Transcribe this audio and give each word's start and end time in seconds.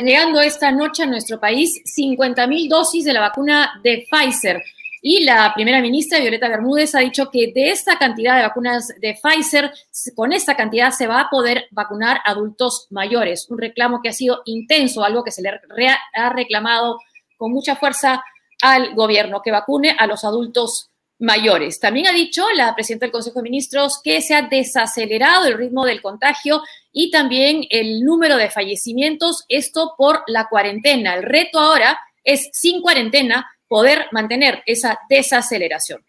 Llegando 0.00 0.40
esta 0.40 0.70
noche 0.70 1.02
a 1.02 1.06
nuestro 1.06 1.40
país 1.40 1.82
50.000 1.84 2.68
dosis 2.68 3.04
de 3.04 3.12
la 3.12 3.20
vacuna 3.20 3.80
de 3.82 4.06
Pfizer. 4.08 4.62
Y 5.02 5.24
la 5.24 5.52
primera 5.54 5.80
ministra, 5.80 6.20
Violeta 6.20 6.48
Bermúdez, 6.48 6.94
ha 6.94 7.00
dicho 7.00 7.30
que 7.30 7.52
de 7.52 7.70
esta 7.70 7.98
cantidad 7.98 8.36
de 8.36 8.42
vacunas 8.42 8.88
de 9.00 9.18
Pfizer, 9.20 9.72
con 10.14 10.32
esta 10.32 10.56
cantidad 10.56 10.90
se 10.92 11.06
va 11.06 11.22
a 11.22 11.30
poder 11.30 11.66
vacunar 11.72 12.20
adultos 12.24 12.86
mayores. 12.90 13.50
Un 13.50 13.58
reclamo 13.58 14.00
que 14.00 14.10
ha 14.10 14.12
sido 14.12 14.42
intenso, 14.44 15.02
algo 15.02 15.24
que 15.24 15.32
se 15.32 15.42
le 15.42 15.50
ha 15.50 16.30
reclamado 16.30 16.98
con 17.36 17.52
mucha 17.52 17.74
fuerza 17.74 18.22
al 18.62 18.94
gobierno, 18.94 19.42
que 19.42 19.50
vacune 19.50 19.96
a 19.98 20.06
los 20.06 20.24
adultos 20.24 20.90
mayores. 21.18 21.80
También 21.80 22.06
ha 22.06 22.12
dicho 22.12 22.44
la 22.54 22.74
presidenta 22.74 23.06
del 23.06 23.12
Consejo 23.12 23.40
de 23.40 23.50
Ministros 23.50 24.00
que 24.02 24.20
se 24.20 24.34
ha 24.34 24.42
desacelerado 24.42 25.46
el 25.46 25.58
ritmo 25.58 25.84
del 25.84 26.00
contagio 26.00 26.62
y 26.92 27.10
también 27.10 27.64
el 27.70 28.00
número 28.04 28.36
de 28.36 28.50
fallecimientos, 28.50 29.44
esto 29.48 29.94
por 29.96 30.22
la 30.26 30.48
cuarentena. 30.48 31.14
El 31.14 31.24
reto 31.24 31.58
ahora 31.58 31.98
es, 32.24 32.50
sin 32.52 32.82
cuarentena, 32.82 33.46
poder 33.66 34.06
mantener 34.12 34.62
esa 34.66 34.98
desaceleración. 35.08 36.04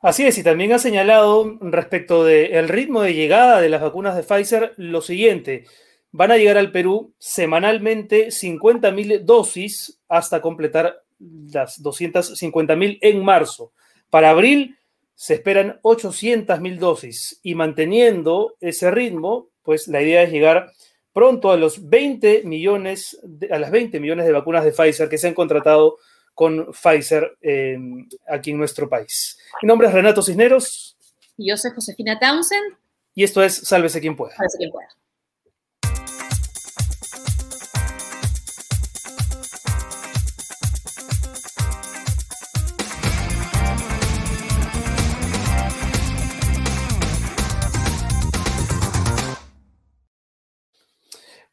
Así 0.00 0.24
es, 0.24 0.36
y 0.36 0.42
también 0.42 0.72
ha 0.72 0.80
señalado 0.80 1.58
respecto 1.60 2.24
del 2.24 2.68
ritmo 2.68 3.02
de 3.02 3.14
llegada 3.14 3.60
de 3.60 3.68
las 3.68 3.80
vacunas 3.80 4.16
de 4.16 4.24
Pfizer 4.24 4.74
lo 4.76 5.00
siguiente. 5.00 5.64
Van 6.10 6.32
a 6.32 6.36
llegar 6.36 6.58
al 6.58 6.72
Perú 6.72 7.14
semanalmente 7.18 8.28
50.000 8.28 9.20
dosis 9.20 10.00
hasta 10.08 10.42
completar 10.42 11.02
las 11.20 11.80
250.000 11.80 12.98
en 13.00 13.24
marzo. 13.24 13.72
Para 14.12 14.28
abril 14.28 14.76
se 15.14 15.32
esperan 15.32 15.80
800.000 15.80 16.78
dosis 16.78 17.40
y 17.42 17.54
manteniendo 17.54 18.56
ese 18.60 18.90
ritmo, 18.90 19.48
pues 19.62 19.88
la 19.88 20.02
idea 20.02 20.22
es 20.22 20.30
llegar 20.30 20.70
pronto 21.14 21.50
a 21.50 21.56
los 21.56 21.88
20 21.88 22.42
millones, 22.44 23.18
a 23.50 23.58
las 23.58 23.70
20 23.70 24.00
millones 24.00 24.26
de 24.26 24.32
vacunas 24.32 24.66
de 24.66 24.72
Pfizer 24.72 25.08
que 25.08 25.16
se 25.16 25.28
han 25.28 25.34
contratado 25.34 25.96
con 26.34 26.72
Pfizer 26.72 27.38
eh, 27.40 27.78
aquí 28.28 28.50
en 28.50 28.58
nuestro 28.58 28.86
país. 28.86 29.38
Mi 29.62 29.66
nombre 29.66 29.88
es 29.88 29.94
Renato 29.94 30.20
Cisneros. 30.20 30.94
Y 31.38 31.48
yo 31.48 31.56
soy 31.56 31.70
Josefina 31.70 32.18
Townsend. 32.18 32.76
Y 33.14 33.24
esto 33.24 33.42
es 33.42 33.66
Sálvese 33.66 33.98
quien 33.98 34.14
pueda. 34.14 34.36
Sálvese 34.36 34.58
quien 34.58 34.72
pueda. 34.72 34.88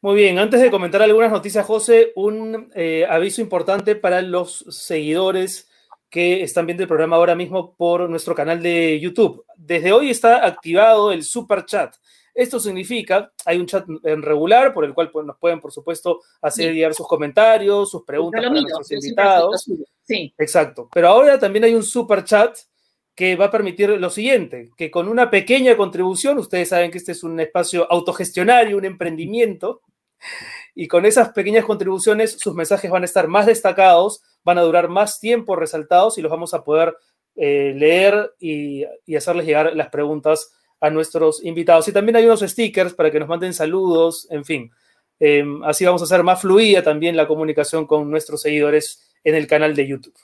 Muy 0.02 0.14
bien, 0.14 0.38
antes 0.38 0.62
de 0.62 0.70
comentar 0.70 1.02
algunas 1.02 1.30
noticias, 1.30 1.66
José, 1.66 2.12
un 2.16 2.70
eh, 2.74 3.06
aviso 3.06 3.42
importante 3.42 3.96
para 3.96 4.22
los 4.22 4.64
seguidores 4.70 5.68
que 6.08 6.42
están 6.42 6.64
viendo 6.64 6.82
el 6.82 6.88
programa 6.88 7.16
ahora 7.16 7.34
mismo 7.34 7.74
por 7.76 8.08
nuestro 8.08 8.34
canal 8.34 8.62
de 8.62 8.98
YouTube. 8.98 9.44
Desde 9.56 9.92
hoy 9.92 10.08
está 10.08 10.46
activado 10.46 11.12
el 11.12 11.22
Super 11.22 11.66
Chat. 11.66 11.96
Esto 12.34 12.58
significa, 12.58 13.30
hay 13.44 13.58
un 13.58 13.66
chat 13.66 13.84
en 14.04 14.22
regular 14.22 14.72
por 14.72 14.86
el 14.86 14.94
cual 14.94 15.10
pues, 15.10 15.26
nos 15.26 15.36
pueden, 15.36 15.60
por 15.60 15.70
supuesto, 15.70 16.20
hacer 16.40 16.72
llegar 16.72 16.94
sus 16.94 17.06
comentarios, 17.06 17.90
sus 17.90 18.02
preguntas 18.02 18.40
para 18.42 18.58
nuestros 18.58 18.92
invitados. 18.92 19.70
Sí. 20.02 20.32
Exacto. 20.38 20.88
Pero 20.94 21.08
ahora 21.08 21.38
también 21.38 21.64
hay 21.64 21.74
un 21.74 21.82
super 21.82 22.24
chat 22.24 22.56
que 23.14 23.36
va 23.36 23.46
a 23.46 23.50
permitir 23.50 23.90
lo 23.90 24.08
siguiente, 24.08 24.70
que 24.78 24.90
con 24.90 25.08
una 25.08 25.28
pequeña 25.28 25.76
contribución, 25.76 26.38
ustedes 26.38 26.70
saben 26.70 26.90
que 26.90 26.96
este 26.96 27.12
es 27.12 27.22
un 27.22 27.38
espacio 27.38 27.86
autogestionario, 27.92 28.78
un 28.78 28.86
emprendimiento, 28.86 29.82
y 30.74 30.88
con 30.88 31.06
esas 31.06 31.30
pequeñas 31.30 31.64
contribuciones 31.64 32.38
sus 32.38 32.54
mensajes 32.54 32.90
van 32.90 33.02
a 33.02 33.06
estar 33.06 33.28
más 33.28 33.46
destacados, 33.46 34.22
van 34.44 34.58
a 34.58 34.62
durar 34.62 34.88
más 34.88 35.20
tiempo 35.20 35.56
resaltados 35.56 36.18
y 36.18 36.22
los 36.22 36.30
vamos 36.30 36.54
a 36.54 36.64
poder 36.64 36.96
eh, 37.36 37.74
leer 37.76 38.34
y, 38.38 38.84
hacerles 39.16 39.46
llegar 39.46 39.74
las 39.74 39.88
preguntas 39.88 40.52
a 40.80 40.90
nuestros 40.90 41.44
invitados. 41.44 41.88
Y 41.88 41.92
también 41.92 42.16
hay 42.16 42.24
unos 42.24 42.40
stickers 42.40 42.94
para 42.94 43.10
que 43.10 43.20
nos 43.20 43.28
manden 43.28 43.54
saludos, 43.54 44.26
en 44.30 44.44
fin. 44.44 44.70
Em, 45.18 45.62
así 45.64 45.84
vamos 45.84 46.00
a 46.00 46.04
hacer 46.04 46.22
más 46.22 46.40
fluida 46.40 46.82
también 46.82 47.16
la 47.16 47.26
comunicación 47.26 47.86
con 47.86 48.10
nuestros 48.10 48.40
seguidores 48.40 49.10
en 49.22 49.34
el 49.34 49.46
canal 49.46 49.74
de 49.74 49.86
YouTube. 49.86 50.18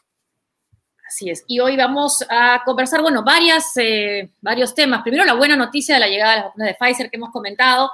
Así 1.06 1.30
es. 1.30 1.44
Y 1.46 1.60
hoy 1.60 1.76
vamos 1.76 2.24
a 2.28 2.62
conversar, 2.64 3.00
bueno, 3.00 3.22
varias, 3.22 3.76
eh, 3.76 4.30
varios 4.40 4.74
temas. 4.74 5.02
Primero, 5.02 5.24
la 5.24 5.34
buena 5.34 5.56
noticia 5.56 5.94
de 5.94 6.00
la 6.00 6.08
llegada 6.08 6.30
de 6.32 6.36
las 6.36 6.46
vacunas 6.46 6.68
de 6.68 6.74
Pfizer 6.74 7.10
que 7.10 7.16
hemos 7.16 7.30
comentado. 7.30 7.90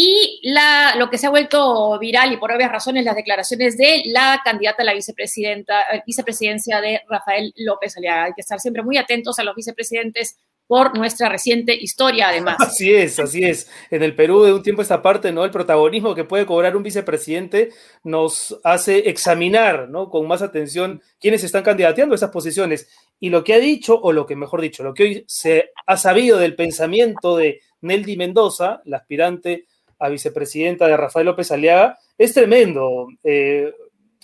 Y 0.00 0.38
la, 0.44 0.94
lo 0.96 1.10
que 1.10 1.18
se 1.18 1.26
ha 1.26 1.30
vuelto 1.30 1.98
viral 1.98 2.32
y 2.32 2.36
por 2.36 2.52
obvias 2.52 2.70
razones 2.70 3.04
las 3.04 3.16
declaraciones 3.16 3.76
de 3.76 4.04
la 4.06 4.40
candidata 4.44 4.82
a 4.82 4.84
la 4.84 4.94
vicepresidenta, 4.94 5.80
eh, 5.92 6.04
vicepresidencia 6.06 6.80
de 6.80 7.00
Rafael 7.08 7.52
López 7.56 7.96
Aliaga. 7.96 8.26
Hay 8.26 8.32
que 8.32 8.42
estar 8.42 8.60
siempre 8.60 8.84
muy 8.84 8.96
atentos 8.96 9.40
a 9.40 9.42
los 9.42 9.56
vicepresidentes 9.56 10.38
por 10.68 10.96
nuestra 10.96 11.28
reciente 11.28 11.74
historia, 11.74 12.28
además. 12.28 12.58
Así 12.60 12.94
es, 12.94 13.18
así 13.18 13.42
es. 13.42 13.68
En 13.90 14.04
el 14.04 14.14
Perú, 14.14 14.44
de 14.44 14.52
un 14.52 14.62
tiempo 14.62 14.82
a 14.82 14.84
esta 14.84 15.02
parte, 15.02 15.32
¿no? 15.32 15.44
El 15.44 15.50
protagonismo 15.50 16.14
que 16.14 16.22
puede 16.22 16.46
cobrar 16.46 16.76
un 16.76 16.84
vicepresidente 16.84 17.70
nos 18.04 18.56
hace 18.62 19.08
examinar, 19.08 19.88
¿no? 19.88 20.10
Con 20.10 20.28
más 20.28 20.42
atención 20.42 21.02
quiénes 21.18 21.42
están 21.42 21.64
candidateando 21.64 22.14
a 22.14 22.16
esas 22.16 22.30
posiciones. 22.30 22.88
Y 23.18 23.30
lo 23.30 23.42
que 23.42 23.54
ha 23.54 23.58
dicho, 23.58 24.00
o 24.00 24.12
lo 24.12 24.26
que 24.26 24.36
mejor 24.36 24.60
dicho, 24.60 24.84
lo 24.84 24.94
que 24.94 25.02
hoy 25.02 25.24
se 25.26 25.72
ha 25.88 25.96
sabido 25.96 26.38
del 26.38 26.54
pensamiento 26.54 27.36
de 27.36 27.62
Neldy 27.80 28.16
Mendoza, 28.16 28.80
la 28.84 28.98
aspirante 28.98 29.66
a 29.98 30.08
vicepresidenta 30.08 30.86
de 30.86 30.96
Rafael 30.96 31.26
López 31.26 31.50
Aliaga, 31.50 31.98
es 32.16 32.34
tremendo, 32.34 33.08
eh, 33.24 33.72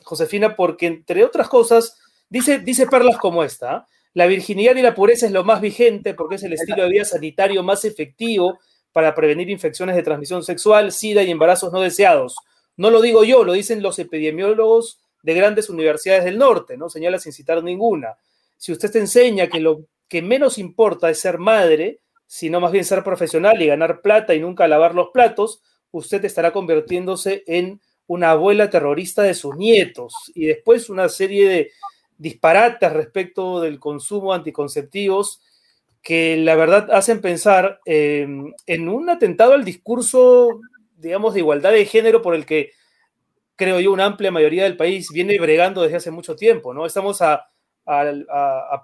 Josefina, 0.02 0.56
porque 0.56 0.86
entre 0.86 1.24
otras 1.24 1.48
cosas, 1.48 1.98
dice, 2.28 2.58
dice 2.58 2.86
perlas 2.86 3.18
como 3.18 3.42
esta, 3.42 3.86
la 4.12 4.26
virginidad 4.26 4.76
y 4.76 4.82
la 4.82 4.94
pureza 4.94 5.26
es 5.26 5.32
lo 5.32 5.42
más 5.44 5.60
vigente 5.60 6.14
porque 6.14 6.36
es 6.36 6.42
el 6.44 6.52
estilo 6.52 6.84
de 6.84 6.90
vida 6.90 7.04
sanitario 7.04 7.62
más 7.64 7.84
efectivo 7.84 8.60
para 8.92 9.14
prevenir 9.14 9.50
infecciones 9.50 9.96
de 9.96 10.04
transmisión 10.04 10.44
sexual, 10.44 10.92
sida 10.92 11.24
y 11.24 11.30
embarazos 11.32 11.72
no 11.72 11.80
deseados. 11.80 12.36
No 12.76 12.90
lo 12.90 13.00
digo 13.00 13.24
yo, 13.24 13.42
lo 13.42 13.52
dicen 13.52 13.82
los 13.82 13.98
epidemiólogos 13.98 15.00
de 15.24 15.34
grandes 15.34 15.68
universidades 15.68 16.24
del 16.24 16.38
norte, 16.38 16.76
no 16.76 16.88
señala 16.88 17.18
sin 17.18 17.32
citar 17.32 17.62
ninguna. 17.64 18.16
Si 18.56 18.70
usted 18.70 18.90
te 18.92 19.00
enseña 19.00 19.48
que 19.48 19.58
lo 19.58 19.86
que 20.08 20.22
menos 20.22 20.58
importa 20.58 21.10
es 21.10 21.18
ser 21.18 21.38
madre, 21.38 22.00
sino 22.26 22.60
más 22.60 22.72
bien 22.72 22.84
ser 22.84 23.02
profesional 23.04 23.60
y 23.60 23.66
ganar 23.66 24.00
plata 24.00 24.34
y 24.34 24.40
nunca 24.40 24.68
lavar 24.68 24.94
los 24.94 25.08
platos, 25.08 25.62
usted 25.90 26.24
estará 26.24 26.52
convirtiéndose 26.52 27.44
en 27.46 27.80
una 28.06 28.32
abuela 28.32 28.70
terrorista 28.70 29.22
de 29.22 29.34
sus 29.34 29.56
nietos. 29.56 30.14
Y 30.34 30.46
después 30.46 30.90
una 30.90 31.08
serie 31.08 31.48
de 31.48 31.70
disparates 32.18 32.92
respecto 32.92 33.60
del 33.60 33.78
consumo 33.78 34.32
anticonceptivos 34.32 35.40
que 36.02 36.36
la 36.36 36.54
verdad 36.54 36.90
hacen 36.92 37.20
pensar 37.20 37.80
em, 37.86 38.52
en 38.66 38.88
un 38.88 39.08
atentado 39.08 39.54
al 39.54 39.64
discurso, 39.64 40.60
digamos, 40.96 41.32
de 41.32 41.40
igualdad 41.40 41.72
de 41.72 41.86
género 41.86 42.20
por 42.20 42.34
el 42.34 42.44
que 42.44 42.72
creo 43.56 43.80
yo 43.80 43.92
una 43.92 44.04
amplia 44.04 44.30
mayoría 44.30 44.64
del 44.64 44.76
país 44.76 45.08
viene 45.10 45.38
bregando 45.38 45.82
desde 45.82 45.96
hace 45.96 46.10
mucho 46.10 46.36
tiempo, 46.36 46.74
¿no? 46.74 46.86
Estamos 46.86 47.22
a, 47.22 47.48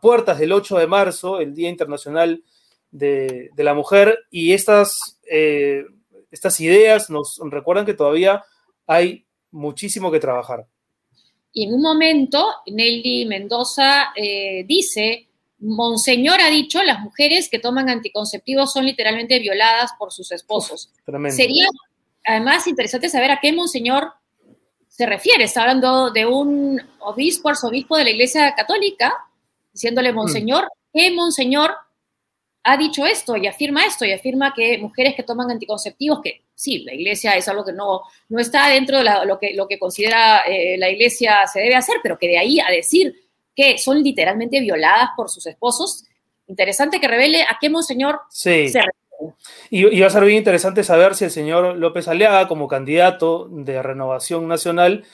puertas 0.01 0.39
del 0.39 0.53
8 0.53 0.78
de 0.78 0.87
marzo, 0.87 1.41
el 1.41 1.55
Día 1.55 1.69
Internacional 1.69 2.43
de, 2.91 3.51
la 3.56 3.75
Mujer, 3.75 4.19
y 4.31 4.53
estas, 4.53 5.19
eh, 5.31 5.84
estas 6.31 6.60
ideas 6.60 7.10
nos 7.10 7.39
recuerdan 7.45 7.87
que 7.87 7.95
todavía 7.95 8.42
hay 8.87 9.27
muchísimo 9.51 10.10
que 10.10 10.21
trabajar. 10.21 10.66
Y 11.53 11.65
en 11.65 11.75
un 11.75 11.83
momento, 11.83 12.47
Nelly 12.66 13.27
Mendoza 13.27 14.13
eh, 14.15 14.65
dice, 14.66 15.28
Monseñor 15.59 16.41
ha 16.41 16.48
dicho, 16.48 16.83
las 16.83 17.01
mujeres 17.01 17.48
que 17.51 17.59
toman 17.59 17.89
anticonceptivos 17.89 18.72
son 18.72 18.87
literalmente 18.87 19.39
violadas 19.39 19.91
por 19.98 20.13
sus 20.13 20.31
esposos. 20.33 20.91
Sería 21.28 21.66
además 22.25 22.66
interesante 22.66 23.09
saber 23.09 23.31
a 23.31 23.41
qué 23.41 23.53
Monseñor 23.53 24.13
se 24.89 25.07
refiere. 25.07 25.45
Está 25.45 25.63
hablando 25.63 26.10
de 26.10 26.27
un 26.27 26.81
obispo, 27.01 27.48
arzobispo 27.48 27.97
de 27.97 28.04
la 28.04 28.10
Iglesia 28.10 28.54
Católica, 28.54 29.13
diciéndole, 29.72 30.13
mm. 30.13 30.16
Monseñor, 30.16 30.69
¿qué 30.93 31.10
Monseñor 31.10 31.72
ha 32.62 32.77
dicho 32.77 33.07
esto 33.07 33.36
y 33.36 33.47
afirma 33.47 33.86
esto 33.86 34.04
y 34.04 34.12
afirma 34.12 34.53
que 34.54 34.78
mujeres 34.78 35.15
que 35.15 35.22
toman 35.22 35.51
anticonceptivos, 35.51 36.21
que 36.22 36.42
sí, 36.54 36.80
la 36.80 36.95
iglesia 36.95 37.36
es 37.36 37.48
algo 37.48 37.65
que 37.65 37.72
no, 37.72 38.03
no 38.28 38.39
está 38.39 38.68
dentro 38.68 38.98
de 38.98 39.04
lo, 39.24 39.39
que, 39.39 39.54
lo 39.54 39.66
que 39.66 39.78
considera 39.78 40.41
eh, 40.41 40.77
la 40.78 40.91
iglesia 40.91 41.47
se 41.47 41.60
debe 41.60 41.77
hacer, 41.77 41.97
pero 42.03 42.18
que 42.18 42.28
de 42.28 42.39
ahí 42.39 42.60
a 42.60 42.71
decir 42.71 43.15
que 43.54 43.78
son 43.78 44.03
literalmente 44.03 44.60
violadas 44.60 45.10
por 45.16 45.30
sus 45.30 45.47
esposos, 45.47 46.04
interesante 46.47 47.01
que 47.01 47.09
revele 47.09 47.42
a 47.42 47.57
qué 47.60 47.71
monseñor 47.71 48.21
sí. 48.28 48.68
se 48.68 48.80
refiere. 48.80 49.01
Y, 49.71 50.01
va 50.01 50.07
a 50.07 50.10
ser 50.10 50.24
bien 50.24 50.39
interesante 50.39 50.83
saber 50.83 51.15
si 51.15 51.24
el 51.24 51.30
señor 51.30 51.77
López 51.77 52.09
Aliaga, 52.09 52.48
como 52.48 52.68
candidato 52.68 53.48
de 53.51 53.83
Renovación 53.83 54.48
Nacional, 54.48 55.04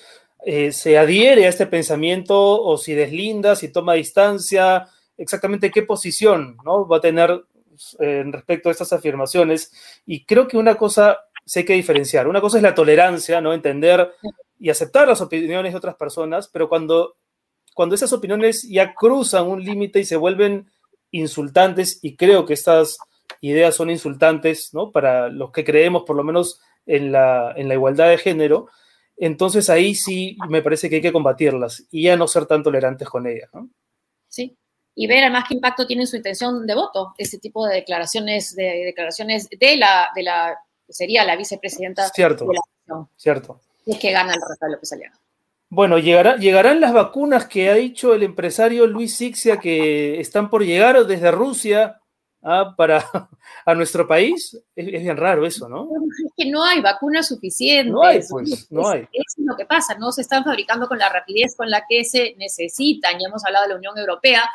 eh, 0.45 0.71
se 0.71 0.97
adhiere 0.97 1.47
a 1.47 1.49
este 1.49 1.67
pensamiento 1.67 2.63
o 2.63 2.79
si 2.79 2.95
deslinda, 2.95 3.57
si 3.57 3.73
toma 3.73 3.95
distancia, 3.95 4.89
exactamente 5.17 5.71
qué 5.71 5.83
posición 5.83 6.57
¿no? 6.65 6.87
va 6.87 6.99
a 6.99 7.01
tener 7.01 7.45
eh, 7.99 8.25
respecto 8.27 8.69
a 8.69 8.73
estas 8.73 8.93
afirmaciones. 8.93 9.73
Y 10.07 10.25
creo 10.25 10.49
que 10.49 10.57
una 10.57 10.77
cosa 10.77 11.19
sí 11.45 11.61
hay 11.61 11.65
que 11.65 11.75
diferenciar. 11.75 12.29
Una 12.29 12.41
cosa 12.41 12.57
es 12.57 12.63
la 12.63 12.75
tolerancia, 12.75 13.41
¿no? 13.41 13.53
Entender 13.53 14.13
y 14.59 14.71
aceptar 14.71 15.07
las 15.07 15.21
opiniones 15.21 15.73
de 15.73 15.79
otras 15.79 15.97
personas, 15.97 16.49
pero 16.49 16.69
cuando, 16.69 17.17
cuando 17.75 17.95
esas 17.95 18.13
opiniones 18.13 18.67
ya 18.69 18.95
cruzan 18.95 19.47
un 19.47 19.63
límite 19.63 20.01
y 20.01 20.05
se 20.05 20.17
vuelven 20.17 20.71
insultantes, 21.11 22.01
y 22.03 22.17
creo 22.17 22.47
que 22.47 22.55
estas 22.55 22.99
ideas 23.41 23.75
son 23.75 23.91
insultantes, 23.91 24.75
¿no? 24.75 24.91
Para 24.91 25.29
los 25.29 25.53
que 25.53 25.65
creemos, 25.65 26.03
por 26.05 26.17
lo 26.17 26.25
menos, 26.25 26.61
en 26.87 27.13
la, 27.13 27.53
en 27.57 27.69
la 27.69 27.75
igualdad 27.75 28.09
de 28.09 28.19
género, 28.19 28.69
entonces 29.17 29.71
ahí 29.71 29.95
sí 29.95 30.37
me 30.49 30.63
parece 30.63 30.89
que 30.89 30.97
hay 30.97 31.03
que 31.03 31.13
combatirlas 31.13 31.87
y 31.91 32.05
ya 32.05 32.17
no 32.17 32.29
ser 32.29 32.47
tan 32.47 32.63
tolerantes 32.63 33.09
con 33.09 33.27
ellas. 33.27 33.51
Sí, 34.29 34.57
y 34.99 35.07
ver 35.07 35.25
además 35.25 35.45
qué 35.47 35.55
impacto 35.55 35.87
tiene 35.87 36.07
su 36.07 36.17
intención 36.17 36.67
de 36.67 36.75
voto, 36.75 37.15
ese 37.19 37.39
tipo 37.39 37.67
de 37.67 37.75
declaraciones, 37.77 38.57
de, 38.57 38.83
declaraciones 38.87 39.49
de 39.51 39.77
la, 39.77 40.09
de 40.17 40.23
la, 40.23 40.59
sería 40.89 41.23
la 41.23 41.37
vicepresidenta 41.37 42.09
cierto, 42.09 42.47
de 42.47 42.55
la. 42.55 43.07
Cierto. 43.17 43.61
es 43.85 43.99
que 43.99 44.11
gana 44.11 44.33
el 44.33 44.41
Rafael 44.41 44.73
López 44.73 44.93
Aliaga. 44.93 45.21
Bueno, 45.69 45.99
llegará, 45.99 46.37
llegarán 46.37 46.81
las 46.81 46.95
vacunas 46.95 47.47
que 47.47 47.69
ha 47.69 47.75
dicho 47.75 48.15
el 48.15 48.23
empresario 48.23 48.87
Luis 48.87 49.17
Sixia 49.17 49.59
que 49.59 50.19
están 50.19 50.49
por 50.49 50.65
llegar 50.65 51.05
desde 51.07 51.31
Rusia 51.31 52.01
¿ah? 52.43 52.73
para 52.75 53.05
a 53.67 53.75
nuestro 53.75 54.07
país. 54.07 54.59
Es, 54.75 54.87
bien 54.87 55.17
raro 55.17 55.45
eso, 55.45 55.69
¿no? 55.69 55.91
Es 56.25 56.33
que 56.37 56.51
no 56.51 56.65
hay 56.65 56.81
vacunas 56.81 57.29
suficientes. 57.29 57.93
No 57.93 58.03
hay, 58.03 58.21
pues, 58.31 58.71
no 58.71 58.89
hay. 58.89 59.07
Es, 59.13 59.35
lo 59.39 59.57
que 59.57 59.67
pasa, 59.67 59.95
no 59.99 60.11
se 60.13 60.23
están 60.23 60.45
fabricando 60.45 60.89
con 60.89 60.99
la 60.99 61.11
rapidez 61.11 61.55
con 61.55 61.69
la 61.69 61.85
que 61.87 62.05
se 62.05 62.35
necesitan. 62.39 63.15
Ya 63.15 63.29
hemos 63.29 63.45
hablado 63.45 63.65
de 63.65 63.71
la 63.71 63.77
Unión 63.77 63.99
Europea, 63.99 64.49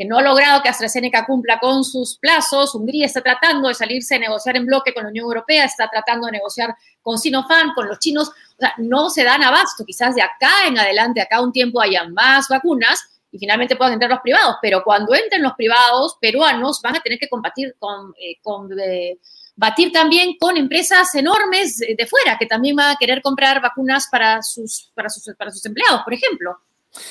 que 0.00 0.06
no 0.06 0.16
ha 0.16 0.22
logrado 0.22 0.62
que 0.62 0.70
AstraZeneca 0.70 1.26
cumpla 1.26 1.58
con 1.58 1.84
sus 1.84 2.16
plazos. 2.16 2.74
Hungría 2.74 3.04
está 3.04 3.20
tratando 3.20 3.68
de 3.68 3.74
salirse 3.74 4.14
a 4.14 4.18
negociar 4.18 4.56
en 4.56 4.64
bloque 4.64 4.94
con 4.94 5.02
la 5.02 5.10
Unión 5.10 5.24
Europea, 5.24 5.66
está 5.66 5.90
tratando 5.90 6.24
de 6.24 6.32
negociar 6.32 6.74
con 7.02 7.18
Sinopharm, 7.18 7.74
con 7.74 7.86
los 7.86 7.98
chinos. 7.98 8.30
O 8.30 8.60
sea, 8.60 8.72
no 8.78 9.10
se 9.10 9.24
dan 9.24 9.42
abasto. 9.42 9.84
Quizás 9.84 10.14
de 10.14 10.22
acá 10.22 10.66
en 10.66 10.78
adelante, 10.78 11.20
acá 11.20 11.42
un 11.42 11.52
tiempo 11.52 11.82
haya 11.82 12.08
más 12.08 12.48
vacunas 12.48 13.20
y 13.30 13.38
finalmente 13.38 13.76
puedan 13.76 13.92
entrar 13.92 14.10
los 14.10 14.20
privados, 14.20 14.56
pero 14.62 14.82
cuando 14.82 15.14
entren 15.14 15.42
los 15.42 15.52
privados 15.52 16.16
peruanos 16.18 16.80
van 16.80 16.96
a 16.96 17.00
tener 17.00 17.18
que 17.18 17.28
combatir 17.28 17.76
con, 17.78 18.14
eh, 18.18 18.40
eh, 18.82 19.18
batir 19.54 19.92
también 19.92 20.38
con 20.40 20.56
empresas 20.56 21.14
enormes 21.14 21.76
de 21.76 22.06
fuera 22.06 22.38
que 22.38 22.46
también 22.46 22.74
van 22.74 22.92
a 22.92 22.96
querer 22.98 23.20
comprar 23.20 23.60
vacunas 23.60 24.08
para 24.10 24.40
sus, 24.40 24.90
para 24.94 25.10
sus, 25.10 25.34
para 25.36 25.50
sus 25.50 25.66
empleados, 25.66 26.00
por 26.04 26.14
ejemplo. 26.14 26.56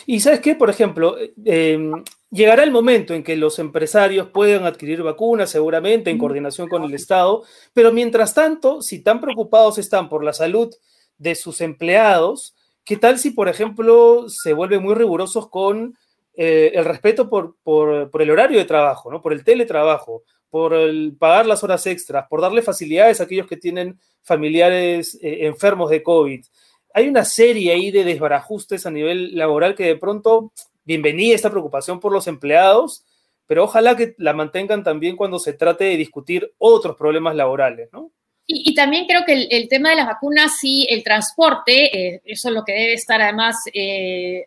Y 0.07 0.19
sabes 0.19 0.39
qué, 0.39 0.55
por 0.55 0.71
ejemplo, 0.71 1.15
em, 1.45 2.03
llegará 2.31 2.63
el 2.63 2.71
momento 2.71 3.13
en 3.13 3.23
que 3.23 3.35
los 3.35 3.59
empresarios 3.59 4.27
puedan 4.29 4.65
adquirir 4.65 5.03
vacunas, 5.03 5.49
seguramente 5.49 6.09
en 6.09 6.17
coordinación 6.17 6.67
con 6.67 6.83
el 6.83 6.93
Estado, 6.93 7.43
pero 7.73 7.91
mientras 7.91 8.33
tanto, 8.33 8.81
si 8.81 9.01
tan 9.01 9.19
preocupados 9.19 9.77
están 9.77 10.09
por 10.09 10.23
la 10.23 10.33
salud 10.33 10.73
de 11.17 11.35
sus 11.35 11.61
empleados, 11.61 12.55
¿qué 12.83 12.97
tal 12.97 13.19
si, 13.19 13.31
por 13.31 13.49
ejemplo, 13.49 14.25
se 14.29 14.53
vuelven 14.53 14.83
muy 14.83 14.95
rigurosos 14.95 15.49
con 15.49 15.97
eh, 16.41 16.71
el 16.73 16.85
respeto 16.85 17.29
por, 17.29 18.09
el 18.21 18.31
horario 18.31 18.59
de 18.59 18.65
trabajo, 18.65 19.11
¿no? 19.11 19.21
por 19.21 19.33
el 19.33 19.43
teletrabajo, 19.43 20.23
por 20.49 20.73
el 20.73 21.15
pagar 21.19 21.45
las 21.45 21.63
horas 21.63 21.85
extras, 21.85 22.27
por 22.29 22.41
darle 22.41 22.61
facilidades 22.61 23.19
a 23.19 23.23
aquellos 23.23 23.47
que 23.47 23.57
tienen 23.57 23.99
familiares 24.23 25.19
eh, 25.21 25.47
enfermos 25.47 25.89
de 25.89 26.01
COVID. 26.01 26.45
Hay 26.93 27.07
una 27.07 27.25
serie 27.25 27.73
ahí 27.73 27.91
de 27.91 28.03
desbarajustes 28.03 28.85
a 28.85 28.91
nivel 28.91 29.35
laboral 29.35 29.75
que 29.75 29.85
de 29.85 29.97
pronto, 29.97 30.53
bienvenida 30.89 31.35
esta 31.35 31.51
preocupación 31.51 31.99
por 31.99 32.11
los 32.11 32.27
empleados, 32.27 33.05
pero 33.45 33.63
ojalá 33.63 33.95
que 33.95 34.15
la 34.17 34.33
mantengan 34.33 34.83
también 34.83 35.15
cuando 35.15 35.37
se 35.37 35.53
trate 35.53 35.83
de 35.85 35.97
discutir 35.97 36.51
otros 36.57 36.95
problemas 36.95 37.35
laborales, 37.35 37.89
¿no? 37.93 38.11
Y, 38.51 38.73
también 38.73 39.05
creo 39.05 39.23
que 39.25 39.47
el, 39.51 39.67
tema 39.67 39.91
de 39.91 39.97
las 39.97 40.07
vacunas 40.07 40.57
y 40.63 40.87
el 40.89 41.03
transporte, 41.03 41.95
eh, 41.95 42.21
eso 42.25 42.49
es 42.49 42.55
lo 42.55 42.63
que 42.63 42.73
debe 42.73 42.93
estar 42.93 43.21
además, 43.21 43.57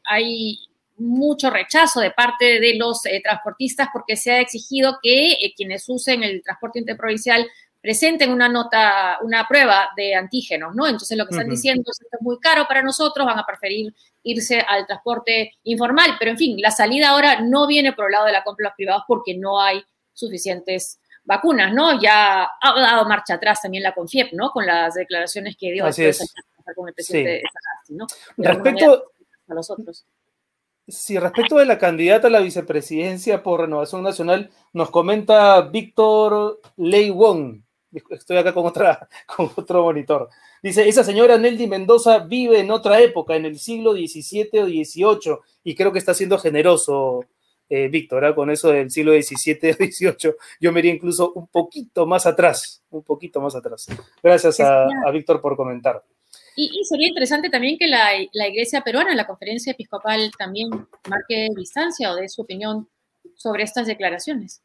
hay 0.04 0.58
mucho 0.96 1.50
rechazo 1.50 2.00
de 2.00 2.10
parte 2.10 2.60
de 2.60 2.74
los 2.76 3.04
eh, 3.06 3.20
transportistas 3.22 3.88
porque 3.92 4.16
se 4.16 4.32
ha 4.32 4.40
exigido 4.40 4.98
que 5.02 5.32
eh, 5.32 5.52
quienes 5.56 5.88
usen 5.88 6.22
el 6.22 6.42
transporte 6.42 6.78
interprovincial 6.78 7.46
presenten 7.82 8.30
una 8.30 8.48
nota, 8.48 9.18
una 9.22 9.46
prueba 9.48 9.90
de 9.96 10.14
antígenos, 10.14 10.74
¿no? 10.74 10.86
Entonces 10.86 11.18
lo 11.18 11.26
que 11.26 11.34
están 11.34 11.48
diciendo 11.48 11.82
es 11.90 11.98
que 11.98 12.04
esto 12.04 12.16
es 12.18 12.22
muy 12.22 12.38
caro 12.38 12.66
para 12.68 12.80
nosotros, 12.80 13.26
van 13.26 13.40
a 13.40 13.44
preferir 13.44 13.92
irse 14.22 14.60
al 14.60 14.86
transporte 14.86 15.54
informal, 15.64 16.12
pero 16.18 16.30
en 16.30 16.38
fin, 16.38 16.56
la 16.60 16.70
salida 16.70 17.10
ahora 17.10 17.40
no 17.40 17.66
viene 17.66 17.92
por 17.92 18.06
el 18.06 18.12
lado 18.12 18.26
de 18.26 18.32
la 18.32 18.44
compra 18.44 18.64
de 18.64 18.68
los 18.68 18.76
privados 18.76 19.02
porque 19.08 19.36
no 19.36 19.60
hay 19.60 19.82
suficientes 20.12 21.00
vacunas, 21.24 21.74
¿no? 21.74 22.00
Ya 22.00 22.44
ha 22.44 22.80
dado 22.80 23.08
marcha 23.08 23.34
atrás 23.34 23.60
también 23.60 23.82
la 23.82 23.94
CONFIEP, 23.94 24.32
¿no? 24.32 24.50
Con 24.50 24.64
las 24.64 24.94
declaraciones 24.94 25.56
que 25.56 25.72
dio 25.72 25.84
Así 25.84 26.04
es. 26.04 26.32
con 26.76 26.88
el 26.88 26.94
presidente 26.94 27.42
sí. 27.84 27.94
¿no? 27.94 28.06
Respecto 28.36 29.12
a 29.48 29.54
los 29.54 29.70
otros. 29.70 30.06
Sí, 30.86 31.18
respecto 31.18 31.56
de 31.56 31.66
la 31.66 31.78
candidata 31.78 32.26
a 32.26 32.30
la 32.30 32.40
vicepresidencia 32.40 33.42
por 33.42 33.60
Renovación 33.60 34.02
Nacional, 34.02 34.50
nos 34.72 34.90
comenta 34.90 35.60
Víctor 35.62 36.60
Lei 36.76 37.10
Wong. 37.10 37.62
Estoy 38.10 38.36
acá 38.36 38.52
con, 38.52 38.66
otra, 38.66 39.08
con 39.36 39.50
otro 39.56 39.82
monitor. 39.82 40.28
Dice, 40.62 40.88
esa 40.88 41.04
señora 41.04 41.38
Neldy 41.38 41.66
Mendoza 41.66 42.20
vive 42.20 42.60
en 42.60 42.70
otra 42.70 43.00
época, 43.00 43.36
en 43.36 43.46
el 43.46 43.58
siglo 43.58 43.92
XVII 43.92 44.60
o 44.60 44.66
XVIII, 44.66 45.36
y 45.64 45.74
creo 45.74 45.92
que 45.92 45.98
está 45.98 46.14
siendo 46.14 46.38
generoso, 46.38 47.24
eh, 47.68 47.88
Víctor, 47.88 48.24
¿eh? 48.24 48.34
con 48.34 48.50
eso 48.50 48.70
del 48.70 48.90
siglo 48.90 49.12
XVII 49.12 49.70
o 49.70 49.74
XVIII. 49.74 50.34
Yo 50.60 50.72
me 50.72 50.80
iría 50.80 50.94
incluso 50.94 51.32
un 51.32 51.48
poquito 51.48 52.06
más 52.06 52.26
atrás, 52.26 52.82
un 52.90 53.02
poquito 53.02 53.40
más 53.40 53.54
atrás. 53.54 53.86
Gracias 54.22 54.60
a 54.60 55.10
Víctor 55.10 55.40
por 55.40 55.56
comentar. 55.56 56.02
Y, 56.54 56.84
sería 56.84 57.08
interesante 57.08 57.48
también 57.48 57.78
que 57.78 57.86
la, 57.86 58.14
Iglesia 58.16 58.82
peruana, 58.82 59.14
la 59.14 59.26
conferencia 59.26 59.72
episcopal, 59.72 60.30
también 60.36 60.68
marque 61.08 61.48
distancia 61.56 62.12
o 62.12 62.16
dé 62.16 62.28
su 62.28 62.42
opinión 62.42 62.88
sobre 63.36 63.62
estas 63.64 63.86
declaraciones. 63.86 64.62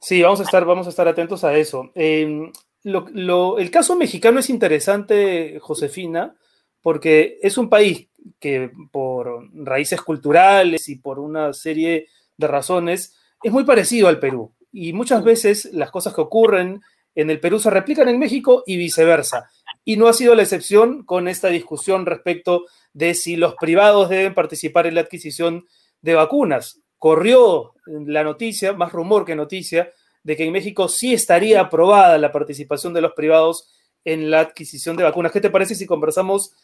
Sí, 0.00 0.22
vamos 0.22 0.40
a 0.40 0.44
estar, 0.44 0.64
vamos 0.64 0.86
a 0.86 0.90
estar 0.90 1.08
atentos 1.08 1.44
a 1.44 1.56
eso. 1.56 1.90
Em, 1.94 2.52
el 2.84 3.70
caso 3.70 3.96
mexicano 3.96 4.40
es 4.40 4.50
interesante, 4.50 5.58
Josefina, 5.60 6.36
porque 6.80 7.38
es 7.42 7.58
un 7.58 7.68
país 7.68 8.08
que 8.38 8.70
por 8.92 9.48
raíces 9.54 10.00
culturales 10.02 10.88
y 10.88 10.96
por 10.96 11.18
una 11.18 11.52
serie 11.52 12.06
de 12.36 12.46
razones 12.46 13.16
es 13.42 13.52
muy 13.52 13.64
parecido 13.64 14.08
al 14.08 14.20
Perú. 14.20 14.52
Y 14.72 14.92
muchas 14.92 15.24
veces 15.24 15.70
las 15.72 15.90
cosas 15.90 16.14
que 16.14 16.20
ocurren 16.20 16.80
en 17.14 17.30
el 17.30 17.40
Perú 17.40 17.58
se 17.58 17.70
replican 17.70 18.08
en 18.08 18.18
México 18.18 18.62
y 18.66 18.76
viceversa. 18.76 19.50
Y 19.84 19.96
no 19.96 20.06
ha 20.06 20.12
sido 20.12 20.34
la 20.34 20.42
excepción 20.42 21.04
con 21.04 21.28
esta 21.28 21.48
discusión 21.48 22.06
respecto 22.06 22.66
de 22.92 23.14
si 23.14 23.36
los 23.36 23.54
privados 23.56 24.10
deben 24.10 24.34
participar 24.34 24.86
en 24.86 24.96
la 24.96 25.00
adquisición 25.00 25.66
de 26.02 26.14
vacunas. 26.14 26.82
Corrió 26.98 27.74
la 27.86 28.24
noticia, 28.24 28.72
más 28.72 28.92
rumor 28.92 29.24
que 29.24 29.34
noticia, 29.34 29.90
de 30.22 30.36
que 30.36 30.44
en 30.44 30.52
México 30.52 30.88
sí 30.88 31.14
estaría 31.14 31.60
aprobada 31.60 32.18
la 32.18 32.32
participación 32.32 32.92
de 32.92 33.00
los 33.00 33.12
privados 33.12 33.72
en 34.04 34.30
la 34.30 34.40
adquisición 34.40 34.96
de 34.96 35.04
vacunas. 35.04 35.32
¿Qué 35.32 35.40
te 35.40 35.50
parece 35.50 35.74
si 35.74 35.86
conversamos 35.86 36.54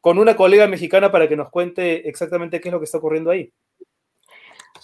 con 0.00 0.18
una 0.18 0.34
colega 0.36 0.66
mexicana 0.66 1.12
para 1.12 1.28
que 1.28 1.36
nos 1.36 1.50
cuente 1.50 2.08
exactamente 2.08 2.60
qué 2.60 2.68
es 2.68 2.72
lo 2.72 2.80
que 2.80 2.86
está 2.86 2.98
ocurriendo 2.98 3.30
ahí? 3.30 3.52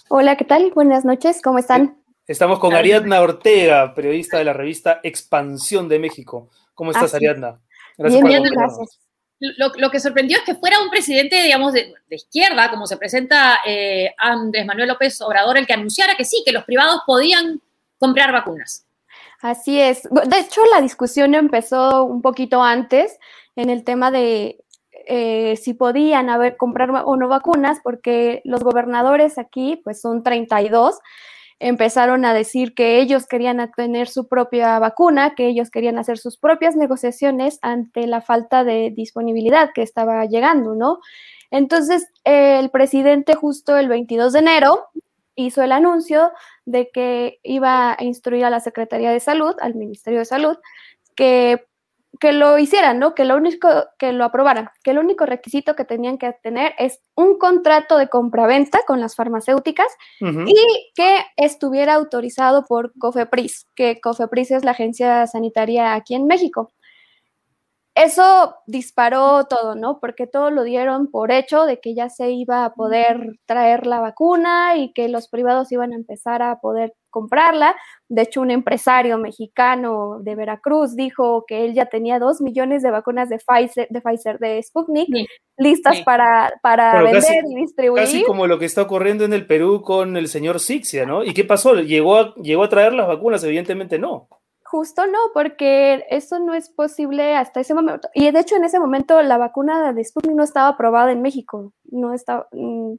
Hola, 0.09 0.37
¿qué 0.37 0.45
tal? 0.45 0.71
Buenas 0.73 1.05
noches, 1.05 1.41
¿cómo 1.41 1.59
están? 1.59 2.01
Estamos 2.25 2.59
con 2.59 2.73
Ariadna 2.73 3.21
Ortega, 3.21 3.93
periodista 3.93 4.37
de 4.37 4.45
la 4.45 4.53
revista 4.53 4.99
Expansión 5.03 5.89
de 5.89 5.99
México. 5.99 6.49
¿Cómo 6.73 6.91
estás, 6.91 7.13
Ariadna? 7.13 7.59
Gracias 7.97 8.23
bien, 8.23 8.43
gracias. 8.43 8.99
Lo, 9.39 9.89
que 9.89 9.99
sorprendió 9.99 10.37
es 10.37 10.43
que 10.43 10.55
fuera 10.55 10.81
un 10.81 10.89
presidente, 10.89 11.41
digamos, 11.41 11.71
de, 11.73 11.93
izquierda, 12.09 12.69
como 12.69 12.87
se 12.87 12.97
presenta 12.97 13.59
eh, 13.65 14.13
Andrés 14.17 14.65
Manuel 14.65 14.89
López 14.89 15.21
Obrador, 15.21 15.57
el 15.57 15.65
que 15.65 15.73
anunciara 15.73 16.15
que 16.15 16.25
sí, 16.25 16.43
que 16.45 16.51
los 16.51 16.65
privados 16.65 17.01
podían 17.05 17.61
comprar 17.97 18.33
vacunas. 18.33 18.85
Así 19.41 19.79
es. 19.79 20.03
De 20.03 20.39
hecho, 20.39 20.61
la 20.73 20.81
discusión 20.81 21.35
empezó 21.35 22.03
un 22.03 22.21
poquito 22.21 22.61
antes 22.61 23.17
en 23.55 23.69
el 23.69 23.85
tema 23.85 24.11
de 24.11 24.63
eh, 25.07 25.55
si 25.57 25.73
podían 25.73 26.29
haber 26.29 26.57
comprar 26.57 26.91
o 27.05 27.15
no 27.15 27.27
vacunas, 27.27 27.79
porque 27.81 28.41
los 28.43 28.63
gobernadores 28.63 29.37
aquí, 29.37 29.79
pues 29.83 30.01
son 30.01 30.23
32, 30.23 30.99
empezaron 31.59 32.25
a 32.25 32.33
decir 32.33 32.73
que 32.73 32.99
ellos 32.99 33.27
querían 33.27 33.69
tener 33.75 34.07
su 34.07 34.27
propia 34.27 34.79
vacuna, 34.79 35.35
que 35.35 35.47
ellos 35.47 35.69
querían 35.69 35.97
hacer 35.99 36.17
sus 36.17 36.37
propias 36.37 36.75
negociaciones 36.75 37.59
ante 37.61 38.07
la 38.07 38.21
falta 38.21 38.63
de 38.63 38.91
disponibilidad 38.95 39.69
que 39.75 39.81
estaba 39.81 40.25
llegando, 40.25 40.75
¿no? 40.75 40.99
Entonces, 41.51 42.07
el 42.23 42.69
presidente 42.69 43.35
justo 43.35 43.77
el 43.77 43.89
22 43.89 44.33
de 44.33 44.39
enero 44.39 44.87
hizo 45.35 45.61
el 45.61 45.71
anuncio 45.71 46.31
de 46.65 46.89
que 46.91 47.39
iba 47.43 47.91
a 47.91 48.03
instruir 48.03 48.45
a 48.45 48.49
la 48.49 48.59
Secretaría 48.59 49.11
de 49.11 49.19
Salud, 49.19 49.55
al 49.61 49.75
Ministerio 49.75 50.19
de 50.19 50.25
Salud, 50.25 50.57
que 51.15 51.65
que 52.19 52.33
lo 52.33 52.57
hicieran, 52.57 52.99
¿no? 52.99 53.15
Que 53.15 53.23
lo 53.23 53.37
único, 53.37 53.69
que 53.97 54.11
lo 54.11 54.25
aprobaran, 54.25 54.69
que 54.83 54.91
el 54.91 54.99
único 54.99 55.25
requisito 55.25 55.75
que 55.75 55.85
tenían 55.85 56.17
que 56.17 56.33
tener 56.43 56.73
es 56.77 56.99
un 57.15 57.37
contrato 57.37 57.97
de 57.97 58.09
compraventa 58.09 58.79
con 58.85 58.99
las 58.99 59.15
farmacéuticas 59.15 59.87
y 60.19 60.91
que 60.95 61.19
estuviera 61.37 61.93
autorizado 61.93 62.65
por 62.65 62.91
COFEPRIS, 62.99 63.67
que 63.73 64.01
COFEPRIS 64.01 64.51
es 64.51 64.65
la 64.65 64.71
agencia 64.71 65.25
sanitaria 65.27 65.93
aquí 65.93 66.13
en 66.13 66.27
México. 66.27 66.71
Eso 68.03 68.55
disparó 68.65 69.45
todo, 69.45 69.75
¿no? 69.75 69.99
Porque 69.99 70.27
todo 70.27 70.51
lo 70.51 70.63
dieron 70.63 71.11
por 71.11 71.31
hecho 71.31 71.65
de 71.65 71.79
que 71.79 71.93
ya 71.93 72.09
se 72.09 72.31
iba 72.31 72.65
a 72.65 72.73
poder 72.73 73.37
traer 73.45 73.85
la 73.85 73.99
vacuna 73.99 74.77
y 74.77 74.93
que 74.93 75.09
los 75.09 75.27
privados 75.27 75.71
iban 75.71 75.93
a 75.93 75.95
empezar 75.95 76.41
a 76.41 76.59
poder 76.59 76.93
comprarla. 77.09 77.75
De 78.07 78.23
hecho, 78.23 78.41
un 78.41 78.51
empresario 78.51 79.17
mexicano 79.17 80.19
de 80.21 80.35
Veracruz 80.35 80.95
dijo 80.95 81.45
que 81.47 81.65
él 81.65 81.73
ya 81.73 81.87
tenía 81.87 82.19
dos 82.19 82.41
millones 82.41 82.83
de 82.83 82.91
vacunas 82.91 83.29
de 83.29 83.37
Pfizer, 83.39 83.87
de, 83.89 84.01
Pfizer, 84.01 84.39
de 84.39 84.61
Sputnik, 84.63 85.09
listas 85.57 86.01
para, 86.01 86.53
para 86.61 87.01
vender 87.01 87.43
y 87.49 87.55
distribuir. 87.55 88.03
Casi 88.03 88.23
como 88.23 88.47
lo 88.47 88.59
que 88.59 88.65
está 88.65 88.83
ocurriendo 88.83 89.25
en 89.25 89.33
el 89.33 89.45
Perú 89.45 89.81
con 89.81 90.17
el 90.17 90.27
señor 90.27 90.59
Sixia, 90.59 91.05
¿no? 91.05 91.23
¿Y 91.23 91.33
qué 91.33 91.43
pasó? 91.43 91.75
¿Llegó 91.75 92.33
¿Llegó 92.35 92.63
a 92.63 92.69
traer 92.69 92.93
las 92.93 93.07
vacunas? 93.07 93.43
Evidentemente 93.43 93.99
no. 93.99 94.27
Justo 94.71 95.07
no, 95.07 95.17
porque 95.33 96.05
eso 96.11 96.37
no 96.37 96.53
es 96.53 96.69
posible 96.69 97.35
hasta 97.35 97.59
ese 97.59 97.73
momento. 97.73 98.07
Y 98.13 98.29
de 98.29 98.39
hecho, 98.39 98.55
en 98.55 98.65
ese 98.65 98.79
momento 98.79 99.19
la 99.23 99.39
vacuna 99.39 99.93
de 99.93 100.03
Sputnik 100.03 100.35
no 100.35 100.43
estaba 100.43 100.67
aprobada 100.67 101.11
en 101.11 101.23
México. 101.23 101.73
No 101.85 102.13
estaba. 102.13 102.47
Mm, 102.51 102.97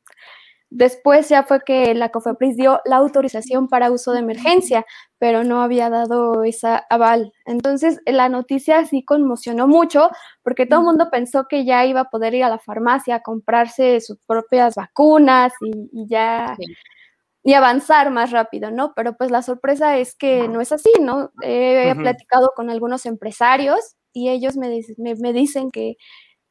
después 0.71 1.29
ya 1.29 1.45
fue 1.45 1.61
que 1.65 1.95
la 1.95 2.09
COFEPRIS 2.09 2.57
dio 2.57 2.81
la 2.87 2.97
autorización 2.97 3.69
para 3.69 3.93
uso 3.93 4.11
de 4.11 4.19
emergencia, 4.19 4.85
pero 5.19 5.45
no 5.45 5.63
había 5.63 5.91
dado 5.91 6.43
esa 6.43 6.85
aval. 6.91 7.33
Entonces, 7.45 8.01
la 8.05 8.29
noticia 8.29 8.85
sí 8.87 9.05
conmocionó 9.05 9.69
mucho 9.69 10.11
porque 10.43 10.67
todo 10.67 10.81
el 10.81 10.87
mundo 10.87 11.09
pensó 11.09 11.47
que 11.49 11.65
ya 11.65 11.87
iba 11.87 12.01
a 12.01 12.11
poder 12.11 12.35
ir 12.35 12.43
a 12.43 12.49
la 12.49 12.59
farmacia 12.59 13.15
a 13.15 13.23
comprarse 13.23 14.01
sus 14.01 14.19
propias 14.27 14.75
vacunas 14.75 15.53
y, 15.61 15.89
y 15.93 16.09
ya 16.09 16.57
y 17.43 17.55
avanzar 17.55 18.11
más 18.11 18.31
rápido, 18.31 18.71
¿no? 18.71 18.93
Pero 18.95 19.17
pues 19.17 19.31
la 19.31 19.43
sorpresa 19.43 19.97
es 19.97 20.15
que 20.15 20.49
no 20.49 20.61
es 20.61 20.73
así, 20.73 20.91
¿no? 21.01 21.31
He 21.43 21.95
platicado 21.97 22.51
con 22.55 22.71
algunos 22.71 23.07
empresarios 23.07 23.97
y 24.13 24.29
ellos 24.29 24.57
me, 24.57 24.81
me, 24.99 25.33
dicen 25.33 25.71
que 25.71 25.97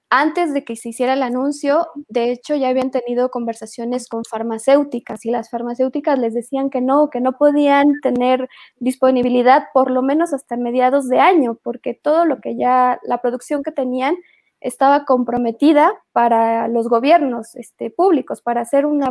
antes 0.09 0.53
de 0.53 0.63
que 0.63 0.75
se 0.75 0.89
hiciera 0.89 1.13
el 1.13 1.21
anuncio, 1.21 1.87
de 2.07 2.31
hecho 2.31 2.55
ya 2.55 2.69
habían 2.69 2.89
tenido 2.89 3.29
conversaciones 3.29 4.07
con 4.07 4.23
farmacéuticas 4.25 5.23
y 5.25 5.31
las 5.31 5.51
farmacéuticas 5.51 6.17
les 6.17 6.33
decían 6.33 6.71
que 6.71 6.81
no, 6.81 7.09
que 7.11 7.21
no 7.21 7.33
podían 7.37 7.99
tener 8.01 8.49
disponibilidad 8.77 9.65
por 9.73 9.91
lo 9.91 10.01
menos 10.01 10.33
hasta 10.33 10.57
mediados 10.57 11.07
de 11.07 11.19
año, 11.19 11.59
porque 11.63 11.93
todo 11.93 12.25
lo 12.25 12.41
que 12.41 12.55
ya, 12.55 12.99
la 13.03 13.21
producción 13.21 13.61
que 13.61 13.71
tenían 13.71 14.15
estaba 14.61 15.05
comprometida 15.05 15.93
para 16.11 16.67
los 16.67 16.89
gobiernos 16.89 17.55
este, 17.55 17.89
públicos, 17.89 18.41
para 18.41 18.61
hacer 18.61 18.85
una, 18.85 19.09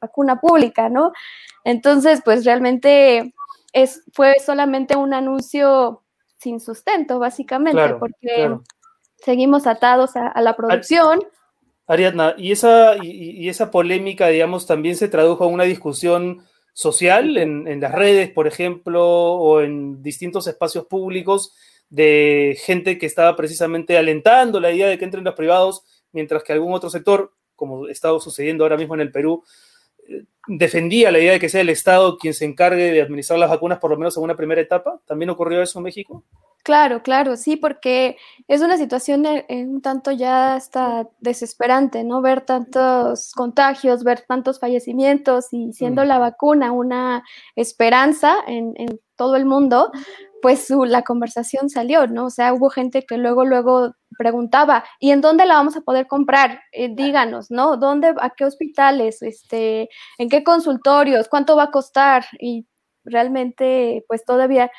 vacuna 0.00 0.40
pública, 0.40 0.88
¿no? 0.88 1.12
Entonces, 1.64 2.22
pues 2.24 2.44
realmente 2.44 3.34
es, 3.72 4.02
fue 4.12 4.36
solamente 4.44 4.96
un 4.96 5.12
anuncio 5.14 6.02
sin 6.38 6.60
sustento, 6.60 7.18
básicamente, 7.18 7.94
porque 7.98 8.56
seguimos 9.18 9.66
atados 9.66 10.16
a, 10.16 10.40
la 10.40 10.56
producción. 10.56 11.20
Ariadna, 11.86 12.34
¿y 12.38 12.52
esa, 12.52 12.96
y, 13.02 13.48
esa 13.48 13.70
polémica, 13.70 14.28
digamos, 14.28 14.66
también 14.66 14.96
se 14.96 15.08
tradujo 15.08 15.44
a 15.44 15.48
una 15.48 15.64
discusión 15.64 16.42
social 16.72 17.36
en, 17.36 17.68
en 17.68 17.80
las 17.80 17.92
redes, 17.92 18.30
por 18.30 18.46
ejemplo, 18.46 19.04
o 19.06 19.60
en 19.60 20.02
distintos 20.02 20.46
espacios 20.46 20.86
públicos? 20.86 21.54
De 21.94 22.58
gente 22.60 22.98
que 22.98 23.06
estaba 23.06 23.36
precisamente 23.36 23.96
alentando 23.96 24.58
la 24.58 24.72
idea 24.72 24.88
de 24.88 24.98
que 24.98 25.04
entren 25.04 25.22
los 25.22 25.34
privados, 25.34 25.84
mientras 26.10 26.42
que 26.42 26.52
algún 26.52 26.74
otro 26.74 26.90
sector, 26.90 27.32
como 27.54 27.86
está 27.86 28.08
sucediendo 28.18 28.64
ahora 28.64 28.76
mismo 28.76 28.96
en 28.96 29.00
el 29.00 29.12
Perú, 29.12 29.44
eh, 30.08 30.24
defendía 30.48 31.12
la 31.12 31.20
idea 31.20 31.34
de 31.34 31.38
que 31.38 31.48
sea 31.48 31.60
el 31.60 31.68
Estado 31.68 32.18
quien 32.18 32.34
se 32.34 32.46
encargue 32.46 32.90
de 32.90 33.00
administrar 33.00 33.38
las 33.38 33.48
vacunas, 33.48 33.78
por 33.78 33.92
lo 33.92 33.96
menos 33.96 34.16
en 34.16 34.24
una 34.24 34.34
primera 34.34 34.60
etapa. 34.60 35.00
¿También 35.06 35.30
ocurrió 35.30 35.62
eso 35.62 35.78
en 35.78 35.84
México? 35.84 36.24
Claro, 36.64 37.02
claro, 37.02 37.36
sí, 37.36 37.54
porque 37.54 38.16
es 38.48 38.60
una 38.60 38.76
situación 38.76 39.24
un 39.48 39.80
tanto 39.80 40.10
ya 40.10 40.56
hasta 40.56 41.08
desesperante, 41.20 42.02
¿no? 42.02 42.22
Ver 42.22 42.40
tantos 42.40 43.30
contagios, 43.36 44.02
ver 44.02 44.22
tantos 44.26 44.58
fallecimientos 44.58 45.52
y 45.52 45.72
siendo 45.74 46.02
mm. 46.02 46.08
la 46.08 46.18
vacuna 46.18 46.72
una 46.72 47.22
esperanza 47.54 48.38
en, 48.48 48.72
en, 48.78 48.98
todo 49.16 49.36
el 49.36 49.44
mundo, 49.44 49.92
pues 50.44 50.68
la 50.68 51.00
conversación 51.00 51.70
salió, 51.70 52.06
¿no? 52.06 52.26
O 52.26 52.30
sea, 52.30 52.52
hubo 52.52 52.68
gente 52.68 53.06
que 53.06 53.16
luego, 53.16 53.46
luego 53.46 53.94
preguntaba, 54.18 54.84
¿y 55.00 55.10
en 55.10 55.22
dónde 55.22 55.46
la 55.46 55.54
vamos 55.54 55.74
a 55.74 55.80
poder 55.80 56.06
comprar? 56.06 56.60
Eh, 56.70 56.90
díganos, 56.94 57.50
¿no? 57.50 57.78
¿Dónde, 57.78 58.14
a 58.20 58.28
qué 58.28 58.44
hospitales, 58.44 59.22
este, 59.22 59.88
en 60.18 60.28
qué 60.28 60.44
consultorios, 60.44 61.28
cuánto 61.30 61.56
va 61.56 61.62
a 61.62 61.70
costar? 61.70 62.26
Y 62.38 62.66
realmente, 63.06 64.04
pues 64.06 64.26
todavía 64.26 64.70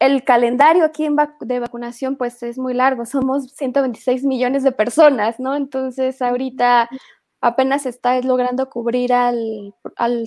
el 0.00 0.22
calendario 0.22 0.84
aquí 0.84 1.06
en 1.06 1.16
de 1.40 1.58
vacunación, 1.58 2.18
pues 2.18 2.42
es 2.42 2.58
muy 2.58 2.74
largo, 2.74 3.06
somos 3.06 3.44
126 3.54 4.22
millones 4.24 4.64
de 4.64 4.72
personas, 4.72 5.40
¿no? 5.40 5.56
Entonces, 5.56 6.20
ahorita 6.20 6.90
apenas 7.40 7.86
está 7.86 8.20
logrando 8.20 8.68
cubrir 8.68 9.14
al, 9.14 9.72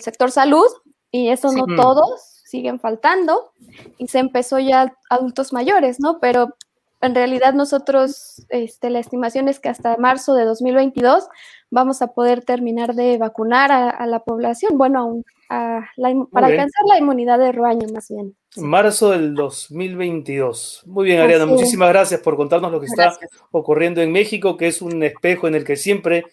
sector 0.01 0.31
salud 0.31 0.65
y 1.11 1.29
eso 1.29 1.51
no 1.51 1.67
todos, 1.75 2.38
siguen 2.49 2.79
faltando 2.79 3.51
y 3.97 4.07
se 4.07 4.19
empezó 4.19 4.59
ya 4.59 4.93
adultos 5.09 5.53
mayores, 5.53 5.99
¿no? 5.99 6.19
Pero 6.19 6.55
en 7.01 7.15
realidad 7.15 7.53
nosotros, 7.53 8.45
este, 8.49 8.89
la 8.89 8.99
estimación 8.99 9.47
es 9.47 9.59
que 9.59 9.69
hasta 9.69 9.97
marzo 9.97 10.33
de 10.33 10.45
2022 10.45 11.27
vamos 11.69 12.01
a 12.01 12.07
poder 12.07 12.43
terminar 12.43 12.95
de 12.95 13.17
vacunar 13.17 13.71
a, 13.71 14.05
la 14.07 14.19
población, 14.19 14.77
bueno, 14.77 15.21
para 15.47 16.47
alcanzar 16.47 16.83
la 16.89 16.97
inmunidad 16.97 17.39
de 17.39 17.51
rebaño 17.51 17.87
más 17.93 18.09
bien. 18.09 18.35
Marzo 18.57 19.11
del 19.11 19.35
2022. 19.35 20.83
Muy 20.87 21.05
bien, 21.05 21.21
Ariana, 21.21 21.45
muchísimas 21.45 21.89
gracias 21.89 22.19
por 22.21 22.35
contarnos 22.35 22.71
lo 22.71 22.79
que 22.79 22.87
está 22.87 23.13
ocurriendo 23.51 24.01
en 24.01 24.11
México, 24.11 24.57
que 24.57 24.67
es 24.67 24.81
un 24.81 25.01
espejo 25.03 25.47
en 25.47 25.55
el 25.55 25.63
que 25.63 25.75
siempre 25.75 26.25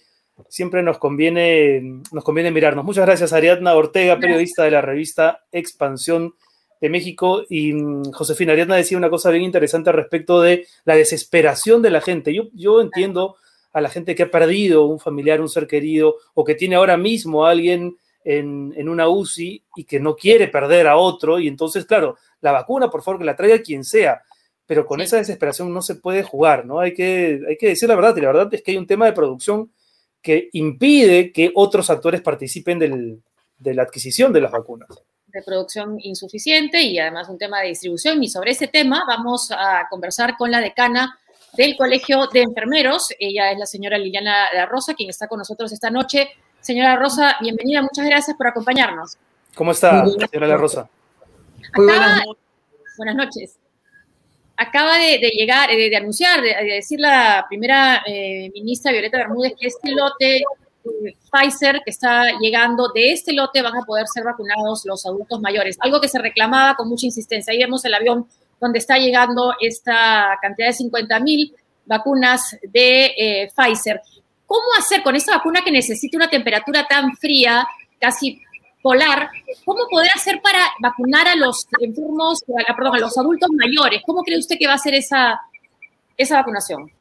siempre 0.48 0.82
nos 0.82 0.98
conviene, 0.98 2.00
nos 2.12 2.24
conviene 2.24 2.50
mirarnos. 2.50 2.84
Muchas 2.84 3.06
gracias, 3.06 3.32
Ariadna 3.32 3.74
Ortega, 3.74 4.18
periodista 4.18 4.64
de 4.64 4.70
la 4.70 4.80
revista 4.80 5.44
Expansión 5.52 6.34
de 6.80 6.90
México. 6.90 7.42
Y 7.48 7.72
mm, 7.72 8.12
Josefina, 8.12 8.52
Ariadna 8.52 8.76
decía 8.76 8.98
una 8.98 9.10
cosa 9.10 9.30
bien 9.30 9.44
interesante 9.44 9.92
respecto 9.92 10.40
de 10.40 10.66
la 10.84 10.96
desesperación 10.96 11.82
de 11.82 11.90
la 11.90 12.00
gente. 12.00 12.34
Yo, 12.34 12.44
yo 12.52 12.80
entiendo 12.80 13.36
a 13.72 13.80
la 13.80 13.88
gente 13.88 14.14
que 14.14 14.24
ha 14.24 14.30
perdido 14.30 14.86
un 14.86 15.00
familiar, 15.00 15.40
un 15.40 15.48
ser 15.48 15.66
querido, 15.66 16.16
o 16.34 16.44
que 16.44 16.54
tiene 16.54 16.76
ahora 16.76 16.96
mismo 16.96 17.44
a 17.44 17.50
alguien 17.50 17.96
en, 18.24 18.72
en, 18.76 18.88
una 18.88 19.08
UCI 19.08 19.62
y 19.76 19.84
que 19.84 20.00
no 20.00 20.16
quiere 20.16 20.48
perder 20.48 20.86
a 20.86 20.96
otro. 20.96 21.38
Y 21.38 21.46
entonces, 21.46 21.84
claro, 21.84 22.16
la 22.40 22.52
vacuna, 22.52 22.90
por 22.90 23.02
favor, 23.02 23.20
que 23.20 23.26
la 23.26 23.36
traiga 23.36 23.58
quien 23.60 23.84
sea. 23.84 24.22
Pero 24.66 24.84
con 24.84 25.00
esa 25.00 25.18
desesperación 25.18 25.72
no 25.72 25.80
se 25.80 25.94
puede 25.94 26.22
jugar, 26.24 26.66
¿no? 26.66 26.80
Hay 26.80 26.92
que, 26.92 27.40
hay 27.48 27.56
que 27.56 27.68
decir 27.68 27.88
la 27.88 27.94
verdad. 27.94 28.16
Y 28.16 28.20
la 28.20 28.28
verdad 28.28 28.52
es 28.52 28.62
que 28.62 28.72
hay 28.72 28.78
un 28.78 28.86
tema 28.86 29.06
de 29.06 29.12
producción 29.12 29.70
que 30.26 30.50
impide 30.54 31.30
que 31.30 31.52
otros 31.54 31.88
actores 31.88 32.20
participen 32.20 32.80
de 32.80 33.74
la 33.74 33.82
adquisición 33.84 34.32
de 34.32 34.40
las 34.40 34.50
vacunas. 34.50 34.88
De 35.28 35.40
producción 35.40 35.98
insuficiente 36.00 36.82
y 36.82 36.98
además 36.98 37.28
un 37.28 37.38
tema 37.38 37.60
de 37.60 37.68
distribución. 37.68 38.20
Y 38.24 38.28
sobre 38.28 38.50
ese 38.50 38.66
tema 38.66 39.04
vamos 39.06 39.52
a 39.52 39.86
conversar 39.88 40.36
con 40.36 40.50
la 40.50 40.58
decana 40.58 41.16
del 41.56 41.76
Colegio 41.76 42.26
de 42.26 42.42
Enfermeros. 42.42 43.10
Ella 43.20 43.52
es 43.52 43.58
la 43.60 43.66
señora 43.66 43.98
Liliana 43.98 44.52
La 44.52 44.66
Rosa, 44.66 44.94
quien 44.94 45.10
está 45.10 45.28
con 45.28 45.38
nosotros 45.38 45.70
esta 45.70 45.90
noche. 45.90 46.28
Señora 46.60 46.96
Rosa, 46.96 47.36
bienvenida, 47.40 47.80
muchas 47.82 48.04
gracias 48.04 48.36
por 48.36 48.48
acompañarnos. 48.48 49.16
¿Cómo 49.54 49.70
está, 49.70 50.04
señora 50.06 50.48
La 50.48 50.56
Rosa? 50.56 50.90
Muy 51.76 51.86
buenas, 51.86 52.22
buenas 52.96 53.14
noches 53.14 53.60
acaba 54.56 54.98
de, 54.98 55.18
llegar, 55.18 55.68
de, 55.68 55.90
de, 55.90 55.96
anunciar, 55.96 56.40
de, 56.40 56.54
decir 56.64 57.00
la 57.00 57.44
primera 57.48 58.02
eh, 58.06 58.50
ministra 58.54 58.92
Violeta 58.92 59.18
Bermúdez 59.18 59.54
que 59.58 59.66
este 59.66 59.92
lote 59.92 60.36
eh, 60.38 61.16
Pfizer 61.30 61.82
que 61.84 61.90
está 61.90 62.24
llegando, 62.40 62.90
de 62.94 63.12
este 63.12 63.32
lote 63.32 63.62
van 63.62 63.76
a 63.76 63.84
poder 63.84 64.06
ser 64.06 64.24
vacunados 64.24 64.84
los 64.84 65.04
adultos 65.04 65.40
mayores, 65.40 65.76
algo 65.80 66.00
que 66.00 66.08
se 66.08 66.18
reclamaba 66.18 66.74
con 66.74 66.88
mucha 66.88 67.06
insistencia. 67.06 67.52
Ahí 67.52 67.58
vemos 67.58 67.84
el 67.84 67.94
avión 67.94 68.26
donde 68.60 68.78
está 68.78 68.96
llegando 68.96 69.54
esta 69.60 70.38
cantidad 70.40 70.68
de 70.68 70.72
50 70.74 71.20
mil 71.20 71.54
vacunas 71.84 72.56
de 72.62 73.12
eh, 73.16 73.50
Pfizer. 73.54 74.00
¿Cómo 74.46 74.64
hacer 74.78 75.02
con 75.02 75.16
esta 75.16 75.36
vacuna 75.36 75.62
que 75.64 75.72
necesita 75.72 76.16
una 76.16 76.30
temperatura 76.30 76.86
tan 76.86 77.16
fría, 77.16 77.66
casi 78.00 78.40
polar, 78.86 79.30
¿cómo 79.64 79.80
poder 79.90 80.10
hacer 80.14 80.40
para 80.40 80.60
vacunar 80.78 81.26
a 81.26 81.34
los 81.34 81.66
enfermos, 81.80 82.38
perdón, 82.76 82.94
a 82.94 82.98
los 83.00 83.18
adultos 83.18 83.50
mayores? 83.50 84.00
¿Cómo 84.06 84.22
cree 84.22 84.38
usted 84.38 84.56
que 84.56 84.68
va 84.68 84.74
a 84.74 84.78
ser 84.78 84.94
esa, 84.94 85.40
esa 86.16 86.36
vacunación? 86.36 86.92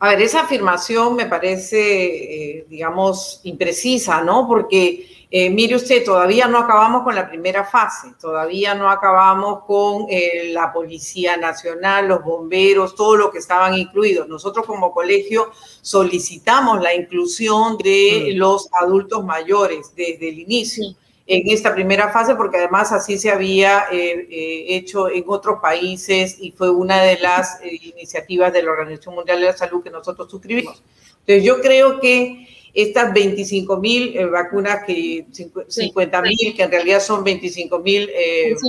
A 0.00 0.10
ver, 0.10 0.22
esa 0.22 0.42
afirmación 0.42 1.16
me 1.16 1.26
parece, 1.26 2.58
eh, 2.58 2.66
digamos, 2.68 3.40
imprecisa, 3.42 4.22
¿no? 4.22 4.46
Porque 4.46 5.08
eh, 5.30 5.50
mire 5.50 5.76
usted, 5.76 6.04
todavía 6.04 6.46
no 6.46 6.56
acabamos 6.58 7.02
con 7.02 7.14
la 7.14 7.28
primera 7.28 7.62
fase, 7.64 8.14
todavía 8.18 8.74
no 8.74 8.88
acabamos 8.88 9.64
con 9.66 10.06
eh, 10.08 10.50
la 10.52 10.72
Policía 10.72 11.36
Nacional, 11.36 12.08
los 12.08 12.24
bomberos, 12.24 12.94
todo 12.94 13.16
lo 13.16 13.30
que 13.30 13.38
estaban 13.38 13.74
incluidos. 13.74 14.26
Nosotros 14.26 14.64
como 14.64 14.92
colegio 14.94 15.50
solicitamos 15.82 16.80
la 16.80 16.94
inclusión 16.94 17.76
de 17.76 18.32
mm. 18.32 18.38
los 18.38 18.68
adultos 18.80 19.22
mayores 19.22 19.92
desde 19.94 20.30
el 20.30 20.38
inicio. 20.38 20.94
En 21.30 21.42
esta 21.50 21.74
primera 21.74 22.08
fase, 22.08 22.34
porque 22.34 22.56
además 22.56 22.90
así 22.90 23.18
se 23.18 23.30
había 23.30 23.84
eh, 23.92 24.26
eh, 24.30 24.64
hecho 24.68 25.10
en 25.10 25.24
otros 25.26 25.60
países 25.60 26.38
y 26.40 26.52
fue 26.52 26.70
una 26.70 27.02
de 27.02 27.18
las 27.18 27.60
eh, 27.62 27.78
iniciativas 27.82 28.50
de 28.50 28.62
la 28.62 28.70
Organización 28.70 29.14
Mundial 29.14 29.38
de 29.40 29.46
la 29.46 29.56
Salud 29.56 29.82
que 29.82 29.90
nosotros 29.90 30.30
suscribimos. 30.30 30.82
Entonces 31.20 31.44
yo 31.44 31.60
creo 31.60 32.00
que 32.00 32.48
estas 32.72 33.12
25 33.12 33.76
mil 33.76 34.26
vacunas, 34.30 34.84
que 34.86 35.26
50 35.68 36.22
mil, 36.22 36.56
que 36.56 36.62
en 36.62 36.70
realidad 36.70 37.00
son 37.00 37.22
25 37.22 37.78
mil 37.80 38.10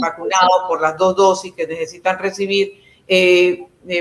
vacunados 0.02 0.64
por 0.68 0.82
las 0.82 0.98
dos 0.98 1.16
dosis 1.16 1.54
que 1.54 1.66
necesitan 1.66 2.20
recibir, 2.20 2.74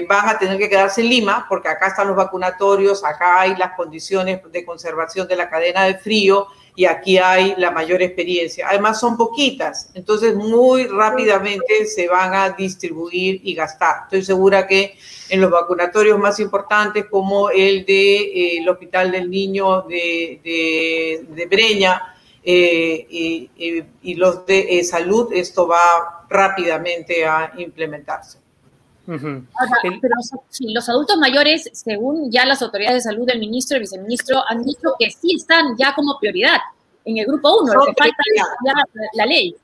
van 0.08 0.28
a 0.28 0.38
tener 0.38 0.58
que 0.58 0.68
quedarse 0.68 1.02
en 1.02 1.10
Lima, 1.10 1.46
porque 1.48 1.68
acá 1.68 1.88
están 1.88 2.08
los 2.08 2.16
vacunatorios, 2.16 3.04
acá 3.04 3.40
hay 3.40 3.54
las 3.56 3.76
condiciones 3.76 4.40
de 4.50 4.64
conservación 4.64 5.28
de 5.28 5.36
la 5.36 5.48
cadena 5.48 5.84
de 5.84 5.98
frío, 5.98 6.48
y 6.78 6.84
aquí 6.84 7.18
hay 7.18 7.54
la 7.56 7.72
mayor 7.72 8.02
experiencia. 8.02 8.68
Además 8.68 9.00
son 9.00 9.16
poquitas, 9.16 9.90
entonces 9.94 10.36
muy 10.36 10.86
rápidamente 10.86 11.86
se 11.86 12.06
van 12.06 12.32
a 12.32 12.50
distribuir 12.50 13.40
y 13.42 13.52
gastar. 13.52 14.02
Estoy 14.04 14.22
segura 14.22 14.64
que 14.64 14.96
en 15.28 15.40
los 15.40 15.50
vacunatorios 15.50 16.16
más 16.20 16.38
importantes 16.38 17.06
como 17.06 17.50
el 17.50 17.84
del 17.84 17.86
de, 17.86 18.58
eh, 18.58 18.70
Hospital 18.70 19.10
del 19.10 19.28
Niño 19.28 19.82
de, 19.88 21.26
de, 21.28 21.46
Breña 21.46 22.14
eh, 22.44 23.08
y, 23.10 24.14
los 24.14 24.46
de 24.46 24.78
eh, 24.78 24.84
salud, 24.84 25.32
esto 25.32 25.66
va 25.66 26.26
rápidamente 26.30 27.26
a 27.26 27.54
implementarse. 27.58 28.38
Pero 29.08 30.14
los 30.74 30.88
adultos 30.88 31.16
mayores, 31.16 31.70
según 31.72 32.30
ya 32.30 32.44
las 32.44 32.60
autoridades 32.60 33.04
de 33.04 33.10
salud, 33.10 33.26
del 33.26 33.38
ministro 33.38 33.76
y 33.76 33.78
el 33.78 33.82
viceministro, 33.82 34.42
han 34.46 34.62
dicho 34.62 34.94
que 34.98 35.10
sí 35.10 35.34
están 35.34 35.76
ya 35.78 35.94
como 35.94 36.18
prioridad 36.18 36.58
en 37.06 37.16
el 37.16 37.26
grupo 37.26 37.62
1, 37.62 37.72
lo 37.72 37.86
que 37.86 37.94
falta 37.96 38.16
es 38.34 38.42
ya 38.66 38.74
la 39.14 39.24
ley. 39.24 39.56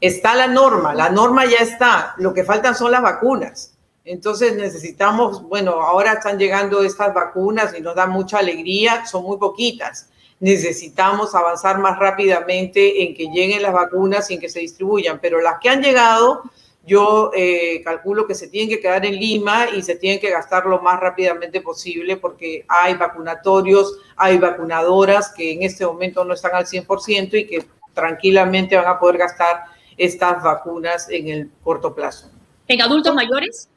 Está 0.00 0.34
la 0.34 0.46
norma, 0.46 0.94
la 0.94 1.08
norma 1.08 1.46
ya 1.46 1.58
está, 1.58 2.14
lo 2.18 2.34
que 2.34 2.44
faltan 2.44 2.74
son 2.74 2.92
las 2.92 3.00
vacunas. 3.00 3.72
Entonces 4.04 4.54
necesitamos, 4.54 5.42
bueno, 5.42 5.72
ahora 5.72 6.12
están 6.14 6.38
llegando 6.38 6.82
estas 6.82 7.14
vacunas 7.14 7.74
y 7.76 7.80
nos 7.80 7.94
da 7.94 8.06
mucha 8.06 8.38
alegría, 8.38 9.06
son 9.06 9.24
muy 9.24 9.38
poquitas. 9.38 10.10
Necesitamos 10.40 11.34
avanzar 11.34 11.78
más 11.78 11.98
rápidamente 11.98 13.02
en 13.02 13.14
que 13.14 13.28
lleguen 13.28 13.62
las 13.62 13.72
vacunas 13.72 14.30
y 14.30 14.34
en 14.34 14.40
que 14.40 14.48
se 14.48 14.60
distribuyan, 14.60 15.18
pero 15.20 15.40
las 15.40 15.58
que 15.58 15.70
han 15.70 15.82
llegado 15.82 16.42
yo 16.88 17.30
eh, 17.36 17.82
calculo 17.84 18.26
que 18.26 18.34
se 18.34 18.48
tienen 18.48 18.70
que 18.70 18.80
quedar 18.80 19.04
en 19.04 19.14
Lima 19.14 19.66
y 19.76 19.82
se 19.82 19.94
tienen 19.94 20.18
que 20.18 20.30
gastar 20.30 20.66
lo 20.66 20.80
más 20.80 20.98
rápidamente 20.98 21.60
posible 21.60 22.16
porque 22.16 22.64
hay 22.66 22.94
vacunatorios, 22.94 23.98
hay 24.16 24.38
vacunadoras 24.38 25.32
que 25.32 25.52
en 25.52 25.62
este 25.62 25.86
momento 25.86 26.24
no 26.24 26.34
están 26.34 26.54
al 26.54 26.64
100% 26.64 27.34
y 27.34 27.46
que 27.46 27.64
tranquilamente 27.92 28.76
van 28.76 28.88
a 28.88 28.98
poder 28.98 29.18
gastar 29.18 29.64
estas 29.96 30.42
vacunas 30.42 31.08
en 31.10 31.28
el 31.28 31.50
corto 31.62 31.94
plazo. 31.94 32.30
¿En 32.66 32.80
adultos 32.80 33.14
mayores? 33.14 33.68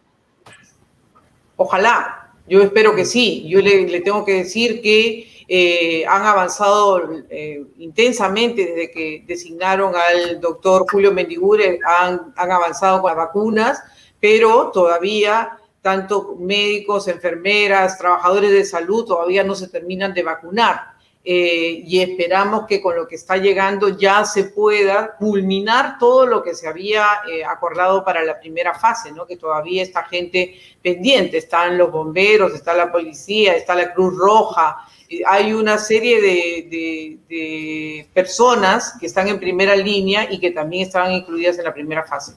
Ojalá, 1.58 2.32
yo 2.48 2.62
espero 2.62 2.96
que 2.96 3.06
sí. 3.06 3.46
Yo 3.48 3.60
le, 3.60 3.88
le 3.88 4.02
tengo 4.02 4.24
que 4.24 4.34
decir 4.34 4.82
que 4.82 5.31
eh, 5.54 6.06
han 6.08 6.26
avanzado 6.26 7.10
eh, 7.30 7.62
intensamente 7.80 8.66
desde 8.66 8.90
que 8.90 9.26
designaron 9.28 9.94
al 9.98 10.40
doctor 10.40 10.86
Julio 10.90 11.12
Mendigure, 11.12 11.78
han, 11.86 12.34
han 12.38 12.52
avanzado 12.52 13.02
con 13.02 13.10
las 13.10 13.18
vacunas, 13.18 13.84
pero 14.18 14.72
todavía 14.72 15.58
tanto 15.82 16.38
médicos, 16.40 17.10
enfermeras, 17.10 17.98
trabajadores 17.98 18.50
de 18.52 18.64
salud 18.64 19.04
todavía 19.04 19.44
no 19.44 19.54
se 19.54 19.68
terminan 19.68 20.14
de 20.14 20.24
vacunar. 20.24 20.91
Eh, 21.24 21.84
y 21.86 22.02
esperamos 22.02 22.66
que 22.66 22.82
con 22.82 22.96
lo 22.96 23.08
que 23.08 23.14
está 23.16 23.38
llegando 23.38 23.90
ya 23.90 24.26
se 24.26 24.46
pueda 24.46 25.16
culminar 25.18 26.00
todo 26.00 26.26
lo 26.26 26.42
que 26.42 26.56
se 26.56 26.68
había 26.68 27.06
acordado 27.48 28.04
para 28.04 28.24
la 28.24 28.40
primera 28.40 28.74
fase, 28.74 29.12
¿no? 29.12 29.28
que 29.28 29.38
todavía 29.38 29.84
está 29.84 30.04
gente 30.06 30.56
pendiente, 30.82 31.38
están 31.38 31.78
los 31.78 31.92
bomberos, 31.92 32.56
está 32.56 32.74
la 32.74 32.92
policía, 32.92 33.56
está 33.56 33.76
la 33.76 33.94
Cruz 33.94 34.18
Roja, 34.18 34.84
hay 35.28 35.54
una 35.54 35.78
serie 35.78 36.22
de, 36.22 38.08
personas 38.14 38.96
que 39.00 39.06
están 39.06 39.28
en 39.28 39.40
primera 39.40 39.76
línea 39.76 40.28
y 40.32 40.40
que 40.40 40.52
también 40.52 40.88
estaban 40.88 41.12
incluidas 41.12 41.58
en 41.58 41.66
la 41.66 41.74
primera 41.74 42.04
fase. 42.04 42.34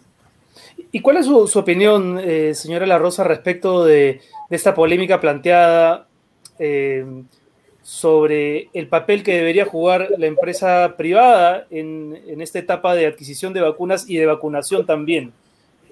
¿Y 0.90 1.00
cuál 1.00 1.18
es 1.18 1.26
su, 1.26 1.58
opinión, 1.58 2.20
eh, 2.22 2.54
señora 2.54 2.86
La 2.86 2.98
Rosa, 2.98 3.24
respecto 3.24 3.84
de, 3.84 4.20
esta 4.50 4.74
polémica 4.74 5.20
planteada 5.20 6.06
eh, 6.58 7.04
sobre 7.84 8.70
el 8.72 8.88
papel 8.88 9.22
que 9.22 9.36
debería 9.36 9.66
jugar 9.66 10.08
la 10.16 10.26
empresa 10.26 10.94
privada 10.96 11.66
en, 11.70 12.18
en, 12.26 12.40
esta 12.40 12.58
etapa 12.58 12.94
de 12.94 13.06
adquisición 13.06 13.52
de 13.52 13.60
vacunas 13.60 14.08
y 14.08 14.16
de 14.16 14.26
vacunación 14.26 14.86
también? 14.86 15.32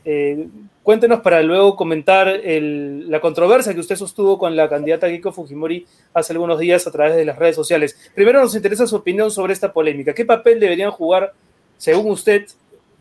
Eh, 0.05 0.48
cuéntenos 0.83 1.20
para 1.20 1.42
luego 1.42 1.76
comentar 1.76 2.40
la 2.44 3.20
controversia 3.20 3.72
que 3.72 3.81
usted 3.81 3.94
sostuvo 3.94 4.37
con 4.37 4.57
la 4.57 4.68
candidata 4.68 5.09
Kiko 5.09 5.33
Fujimori 5.33 5.87
hace 6.12 6.33
algunos 6.33 6.59
días 6.59 6.87
a 6.87 6.90
través 6.90 7.14
de 7.14 7.24
las 7.24 7.38
redes 7.38 7.55
sociales. 7.55 7.96
Primero 8.14 8.40
nos 8.40 8.55
interesa 8.55 8.87
su 8.87 8.96
opinión 8.96 9.31
sobre 9.31 9.52
esta 9.52 9.72
polémica. 9.72 10.12
¿Qué 10.12 10.24
papel 10.24 10.59
deberían 10.59 10.90
jugar, 10.90 11.33
según 11.76 12.11
usted, 12.11 12.46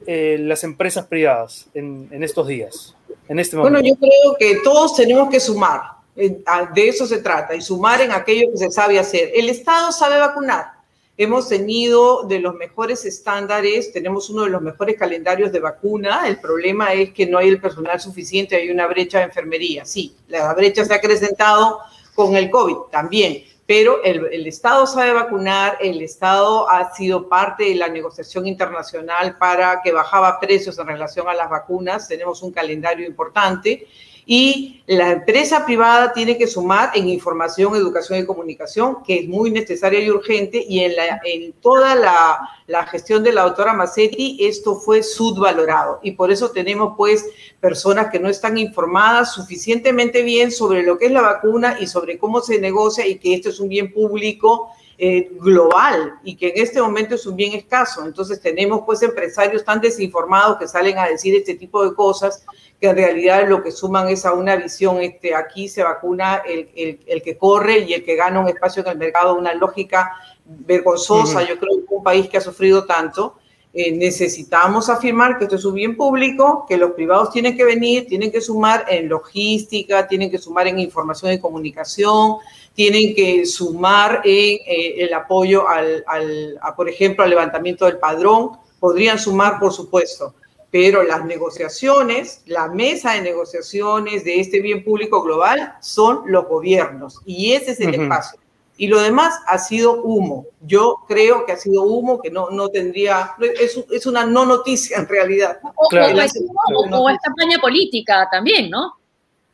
eh, 0.05 0.37
las 0.41 0.63
empresas 0.63 1.07
privadas 1.07 1.69
en, 1.73 2.23
estos 2.23 2.45
días, 2.47 2.95
en 3.27 3.39
este 3.39 3.55
momento? 3.55 3.79
Bueno, 3.79 3.87
yo 3.87 3.95
creo 3.95 4.35
que 4.37 4.61
todos 4.63 4.95
tenemos 4.95 5.29
que 5.29 5.39
sumar. 5.39 6.00
De 6.15 6.89
eso 6.89 7.05
se 7.05 7.19
trata, 7.19 7.55
y 7.55 7.61
sumar 7.61 8.01
en 8.01 8.11
aquello 8.11 8.51
que 8.51 8.57
se 8.57 8.71
sabe 8.71 8.99
hacer. 8.99 9.31
El 9.33 9.49
Estado 9.49 9.91
sabe 9.91 10.19
vacunar 10.19 10.81
Hemos 11.23 11.49
tenido 11.49 12.23
de 12.23 12.39
los 12.39 12.55
mejores 12.55 13.05
estándares, 13.05 13.91
tenemos 13.91 14.29
uno 14.31 14.43
de 14.43 14.49
los 14.49 14.59
mejores 14.59 14.97
calendarios 14.97 15.51
de 15.51 15.59
vacuna. 15.59 16.23
El 16.25 16.39
problema 16.39 16.93
es 16.93 17.11
que 17.11 17.27
no 17.27 17.37
hay 17.37 17.49
el 17.49 17.61
personal 17.61 17.99
suficiente, 17.99 18.55
hay 18.55 18.71
una 18.71 18.87
brecha 18.87 19.19
de 19.19 19.25
enfermería. 19.25 19.85
Sí, 19.85 20.15
la 20.29 20.51
brecha 20.55 20.83
se 20.83 20.93
ha 20.93 20.95
acrecentado 20.95 21.79
con 22.15 22.35
el 22.35 22.49
COVID 22.49 22.89
también, 22.91 23.43
pero 23.67 24.01
el, 24.03 24.29
el, 24.31 24.47
Estado 24.47 24.87
sabe 24.87 25.13
vacunar, 25.13 25.77
el 25.79 26.01
Estado 26.01 26.67
ha 26.67 26.91
sido 26.95 27.29
parte 27.29 27.65
de 27.65 27.75
la 27.75 27.87
negociación 27.87 28.47
internacional 28.47 29.37
para 29.37 29.81
que 29.83 29.91
bajaba 29.91 30.39
precios 30.39 30.79
en 30.79 30.87
relación 30.87 31.29
a 31.29 31.35
las 31.35 31.51
vacunas, 31.51 32.07
tenemos 32.07 32.41
un 32.41 32.51
calendario 32.51 33.05
importante 33.05 33.87
y 34.33 34.81
la 34.87 35.11
empresa 35.11 35.65
privada 35.65 36.13
tiene 36.13 36.37
que 36.37 36.47
sumar 36.47 36.91
en 36.95 37.09
información, 37.09 37.75
educación 37.75 38.17
y 38.19 38.25
comunicación, 38.25 39.03
que 39.03 39.19
es 39.19 39.27
muy 39.27 39.51
necesaria 39.51 39.99
y 39.99 40.09
urgente, 40.09 40.65
y 40.65 40.79
en, 40.79 40.95
la, 40.95 41.19
en 41.25 41.51
toda 41.51 41.95
la, 41.95 42.39
la, 42.65 42.85
gestión 42.85 43.23
de 43.23 43.33
la 43.33 43.43
doctora 43.43 43.73
Massetti 43.73 44.37
esto 44.39 44.75
fue 44.75 45.03
subvalorado, 45.03 45.99
y 46.01 46.11
por 46.11 46.31
eso 46.31 46.49
tenemos 46.51 46.93
pues 46.95 47.25
personas 47.59 48.09
que 48.09 48.21
no 48.21 48.29
están 48.29 48.57
informadas 48.57 49.33
suficientemente 49.33 50.21
bien 50.21 50.49
sobre 50.49 50.83
lo 50.83 50.97
que 50.97 51.07
es 51.07 51.11
la 51.11 51.23
vacuna 51.23 51.75
y 51.81 51.87
sobre 51.87 52.17
cómo 52.17 52.39
se 52.39 52.57
negocia 52.57 53.05
y 53.05 53.17
que 53.17 53.33
esto 53.33 53.49
es 53.49 53.59
un 53.59 53.67
bien 53.67 53.91
público 53.91 54.69
eh, 54.97 55.29
global 55.39 56.19
y 56.23 56.37
que 56.37 56.49
en 56.49 56.61
este 56.61 56.79
momento 56.79 57.15
es 57.15 57.25
un 57.25 57.35
bien 57.35 57.53
escaso. 57.53 58.05
Entonces 58.05 58.39
tenemos 58.39 58.83
pues 58.85 59.01
empresarios 59.01 59.65
tan 59.65 59.81
desinformados 59.81 60.57
que 60.57 60.67
salen 60.67 60.99
a 60.99 61.07
decir 61.07 61.35
este 61.35 61.55
tipo 61.55 61.83
de 61.83 61.95
cosas 61.95 62.45
que 62.81 62.89
en 62.89 62.95
realidad 62.95 63.47
lo 63.47 63.61
que 63.61 63.71
suman 63.71 64.09
es 64.09 64.25
a 64.25 64.33
una 64.33 64.55
visión, 64.55 64.99
este, 65.01 65.35
aquí 65.35 65.69
se 65.69 65.83
vacuna 65.83 66.41
el, 66.47 66.69
el, 66.75 66.99
el 67.05 67.21
que 67.21 67.37
corre 67.37 67.79
y 67.79 67.93
el 67.93 68.03
que 68.03 68.15
gana 68.15 68.39
un 68.39 68.49
espacio 68.49 68.81
en 68.81 68.89
el 68.89 68.97
mercado, 68.97 69.35
una 69.35 69.53
lógica 69.53 70.11
vergonzosa, 70.43 71.43
yo 71.43 71.59
creo 71.59 71.85
que 71.87 71.93
un 71.93 72.03
país 72.03 72.27
que 72.27 72.37
ha 72.37 72.41
sufrido 72.41 72.85
tanto, 72.85 73.35
eh, 73.73 73.91
necesitamos 73.91 74.89
afirmar 74.89 75.37
que 75.37 75.45
esto 75.45 75.55
es 75.55 75.63
un 75.63 75.75
bien 75.75 75.95
público, 75.95 76.65
que 76.67 76.75
los 76.75 76.91
privados 76.91 77.29
tienen 77.31 77.55
que 77.55 77.63
venir, 77.63 78.07
tienen 78.07 78.31
que 78.31 78.41
sumar 78.41 78.85
en 78.89 79.07
logística, 79.07 80.07
tienen 80.07 80.31
que 80.31 80.39
sumar 80.39 80.67
en 80.67 80.79
información 80.79 81.31
y 81.31 81.39
comunicación, 81.39 82.37
tienen 82.73 83.13
que 83.15 83.45
sumar 83.45 84.21
en 84.25 84.57
eh, 84.65 84.95
el 85.05 85.13
apoyo 85.13 85.69
al, 85.69 86.03
al 86.07 86.57
a, 86.61 86.75
por 86.75 86.89
ejemplo, 86.89 87.23
al 87.23 87.29
levantamiento 87.29 87.85
del 87.85 87.97
padrón, 87.97 88.57
podrían 88.79 89.19
sumar, 89.19 89.59
por 89.59 89.71
supuesto, 89.71 90.33
pero 90.71 91.03
las 91.03 91.25
negociaciones, 91.25 92.41
la 92.45 92.69
mesa 92.69 93.13
de 93.13 93.21
negociaciones 93.21 94.23
de 94.23 94.39
este 94.39 94.61
bien 94.61 94.83
público 94.83 95.21
global 95.21 95.75
son 95.81 96.21
los 96.25 96.47
gobiernos 96.47 97.19
y 97.25 97.51
ese 97.51 97.71
es 97.71 97.81
el 97.81 97.93
espacio. 97.93 98.39
Y 98.77 98.87
lo 98.87 98.99
demás 98.99 99.37
ha 99.45 99.59
sido 99.59 100.01
humo. 100.01 100.45
Yo 100.61 101.03
creo 101.07 101.45
que 101.45 101.51
ha 101.51 101.57
sido 101.57 101.83
humo, 101.83 102.19
que 102.19 102.31
no, 102.31 102.49
no 102.49 102.69
tendría, 102.69 103.33
es, 103.59 103.79
es 103.91 104.05
una 104.05 104.25
no 104.25 104.45
noticia 104.45 104.97
en 104.97 105.07
realidad. 105.07 105.59
O, 105.75 105.87
es 105.91 107.19
campaña 107.21 107.59
política 107.59 108.27
también, 108.31 108.71
¿no? 108.71 108.93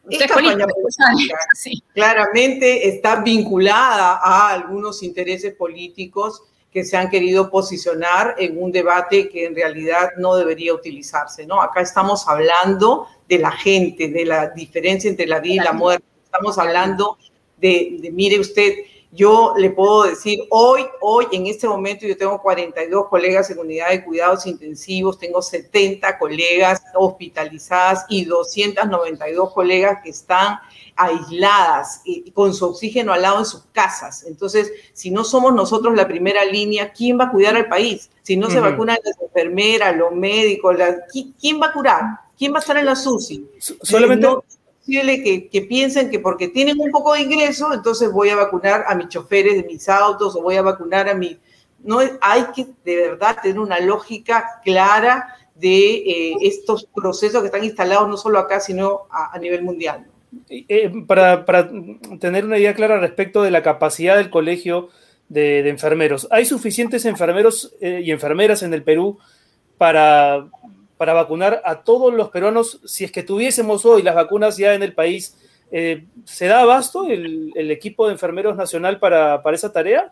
Es 0.10 0.20
campaña 0.20 0.66
política. 0.66 1.84
Claramente 1.94 2.88
está 2.88 3.22
vinculada 3.22 4.20
a 4.24 4.52
algunos 4.52 5.02
intereses 5.04 5.54
políticos 5.56 6.44
que 6.72 6.84
se 6.84 6.98
han 6.98 7.10
querido 7.10 7.50
posicionar 7.50 8.36
en 8.38 8.62
un 8.62 8.72
debate 8.72 9.30
que 9.30 9.46
en 9.46 9.56
realidad 9.56 10.12
no 10.18 10.36
debería 10.36 10.74
utilizarse, 10.74 11.46
¿no? 11.46 11.62
Acá 11.62 11.82
estamos 11.82 12.28
hablando 12.28 13.08
de 13.28 13.40
la 13.40 13.52
gente, 13.52 14.10
de 14.10 14.26
la 14.26 14.50
diferencia 14.50 15.10
entre 15.10 15.28
la 15.28 15.40
vida 15.40 15.62
y 15.62 15.66
la 15.66 15.74
muerte. 15.74 16.06
Estamos 16.26 16.58
hablando 16.58 17.18
de, 17.58 18.10
mire 18.14 18.40
usted, 18.40 18.74
Yo 19.10 19.54
le 19.58 19.72
puedo 19.72 20.04
decir, 20.04 20.40
hoy, 20.50 20.86
hoy, 21.02 21.26
en 21.32 21.48
este 21.48 21.68
momento, 21.68 22.06
yo 22.06 22.18
tengo 22.18 22.42
42 22.42 23.08
colegas 23.08 23.50
en 23.50 23.58
unidad 23.58 23.90
de 23.90 24.04
cuidados 24.04 24.46
intensivos, 24.46 25.18
tengo 25.18 25.42
70 25.42 26.20
colegas 26.20 26.84
hospitalizadas 26.94 28.06
y 28.10 28.26
292 28.26 29.54
colegas 29.54 30.02
que 30.04 30.10
están 30.10 30.60
aisladas 30.98 32.02
y 32.04 32.32
con 32.32 32.54
su 32.54 32.66
oxígeno 32.66 33.14
al 33.14 33.22
lado 33.22 33.40
en 33.40 33.46
sus 33.46 33.66
casas. 33.72 34.24
Entonces, 34.24 34.72
si 34.94 35.12
no 35.12 35.24
somos 35.24 35.54
nosotros 35.54 35.96
la 35.96 36.08
primera 36.08 36.44
línea, 36.44 36.92
¿quién 36.92 37.20
va 37.20 37.26
a 37.26 37.32
cuidar 37.32 37.56
al 37.56 37.68
país? 37.68 38.10
Si 38.24 38.36
no 38.36 38.50
se 38.50 38.60
vacunan 38.60 38.98
las 39.04 39.20
enfermeras, 39.22 39.96
los 39.96 40.12
médicos, 40.12 40.76
¿quién 41.40 41.62
va 41.62 41.68
a 41.68 41.74
curar? 41.74 42.04
¿Quién 42.38 42.54
va 42.54 42.58
a 42.58 42.60
estar 42.60 42.78
en 42.78 42.86
la 42.86 42.96
SUSI? 42.96 43.48
Solamente... 43.82 44.28
No, 44.28 44.44
que, 44.86 45.50
que, 45.52 45.62
piensen 45.64 46.10
que 46.10 46.20
porque 46.20 46.48
tienen 46.48 46.80
un 46.80 46.92
poco 46.92 47.14
de 47.14 47.22
ingreso, 47.22 47.74
entonces 47.74 48.10
voy 48.10 48.30
a 48.30 48.38
vacunar 48.38 48.86
a 48.88 48.96
mis 48.96 49.10
choferes 49.10 49.56
de 49.56 49.64
mis 49.64 49.90
autos 49.90 50.36
o 50.36 50.42
voy 50.42 50.56
a 50.56 50.62
vacunar 50.62 51.10
a 51.10 51.14
mi... 51.14 51.38
No, 51.84 52.00
hay 52.22 52.46
que 52.56 52.68
de 52.86 52.96
verdad 52.96 53.38
tener 53.42 53.60
una 53.60 53.80
lógica 53.80 54.62
clara 54.64 55.36
de 55.60 55.96
eh, 55.96 56.36
estos 56.42 56.88
procesos 56.96 57.42
que 57.42 57.48
están 57.48 57.64
instalados 57.64 58.08
no 58.08 58.18
solo 58.18 58.40
acá, 58.40 58.60
sino 58.60 59.08
a, 59.10 59.38
nivel 59.40 59.64
mundial. 59.64 60.06
Eh, 60.50 60.92
para, 61.08 61.46
para, 61.46 61.70
tener 62.20 62.46
una 62.46 62.58
idea 62.58 62.74
clara 62.74 63.00
respecto 63.00 63.44
de 63.44 63.52
la 63.52 63.64
capacidad 63.64 64.18
del 64.18 64.30
colegio 64.30 64.90
de, 65.30 65.68
enfermeros, 65.70 66.28
¿hay 66.32 66.46
suficientes 66.46 67.06
enfermeros 67.06 67.74
eh, 67.80 68.02
y 68.04 68.12
enfermeras 68.12 68.62
en 68.62 68.74
el 68.74 68.84
Perú 68.84 69.20
para, 69.78 70.48
para 70.98 71.14
vacunar 71.14 71.62
a 71.64 71.84
todos 71.84 72.14
los 72.14 72.30
peruanos, 72.30 72.82
si 72.86 73.06
es 73.06 73.12
que 73.12 73.24
tuviésemos 73.24 73.86
hoy 73.86 74.04
las 74.04 74.16
vacunas 74.16 74.58
ya 74.58 74.74
en 74.74 74.84
el 74.84 74.94
país, 74.94 75.38
eh, 75.72 76.06
¿se 76.26 76.48
da 76.48 76.62
abasto 76.62 77.06
el, 77.06 77.72
equipo 77.72 78.08
de 78.08 78.14
enfermeros 78.14 78.56
nacional 78.56 79.00
para, 79.00 79.42
esa 79.54 79.72
tarea? 79.72 80.12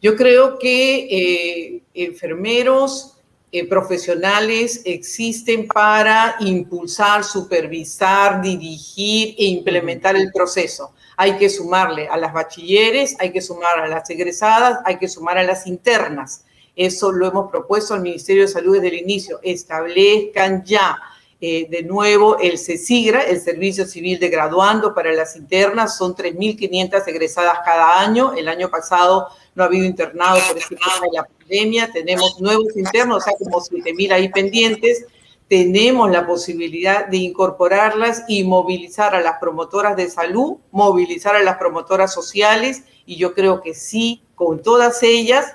Yo 0.00 0.16
creo 0.16 0.58
que 0.58 1.82
enfermeros 1.94 3.19
eh, 3.52 3.66
profesionales 3.66 4.82
existen 4.84 5.66
para 5.66 6.36
impulsar, 6.38 7.24
supervisar, 7.24 8.40
dirigir 8.40 9.34
e 9.36 9.46
implementar 9.46 10.14
el 10.14 10.30
proceso. 10.30 10.92
Hay 11.16 11.36
que 11.36 11.50
sumarle 11.50 12.06
a 12.06 12.16
las 12.16 12.32
bachilleres, 12.32 13.16
hay 13.18 13.32
que 13.32 13.42
sumar 13.42 13.80
a 13.80 13.88
las 13.88 14.08
egresadas, 14.08 14.78
hay 14.84 14.98
que 14.98 15.08
sumar 15.08 15.36
a 15.36 15.42
las 15.42 15.66
internas. 15.66 16.44
Eso 16.76 17.10
lo 17.10 17.26
hemos 17.26 17.50
propuesto 17.50 17.92
al 17.92 18.02
Ministerio 18.02 18.42
de 18.42 18.48
Salud 18.48 18.74
desde 18.76 18.88
el 18.88 19.02
inicio. 19.02 19.40
Establezcan 19.42 20.64
ya 20.64 20.98
eh, 21.40 21.66
de 21.68 21.82
nuevo 21.82 22.38
el 22.38 22.56
CESIGRA, 22.56 23.22
el 23.22 23.40
Servicio 23.40 23.86
Civil 23.86 24.20
de 24.20 24.28
Graduando 24.28 24.94
para 24.94 25.12
las 25.12 25.34
internas. 25.36 25.96
Son 25.98 26.14
3.500 26.14 27.02
egresadas 27.08 27.58
cada 27.64 27.98
año. 28.00 28.32
El 28.34 28.46
año 28.46 28.70
pasado 28.70 29.28
no 29.54 29.62
ha 29.62 29.66
habido 29.66 29.84
internados 29.84 30.42
por 30.44 30.58
este 30.58 30.76
tema 30.76 31.00
de 31.02 31.16
la 31.16 31.24
pandemia. 31.24 31.92
Tenemos 31.92 32.40
nuevos 32.40 32.76
internos, 32.76 33.18
o 33.18 33.20
sea, 33.20 33.34
como 33.38 33.58
7.000 33.60 34.12
ahí 34.12 34.28
pendientes. 34.28 35.06
Tenemos 35.48 36.10
la 36.10 36.26
posibilidad 36.26 37.06
de 37.06 37.16
incorporarlas 37.16 38.24
y 38.28 38.44
movilizar 38.44 39.14
a 39.14 39.20
las 39.20 39.38
promotoras 39.40 39.96
de 39.96 40.08
salud, 40.08 40.58
movilizar 40.70 41.34
a 41.34 41.42
las 41.42 41.56
promotoras 41.56 42.12
sociales, 42.12 42.84
y 43.04 43.16
yo 43.16 43.34
creo 43.34 43.60
que 43.60 43.74
sí, 43.74 44.22
con 44.36 44.62
todas 44.62 45.02
ellas 45.02 45.52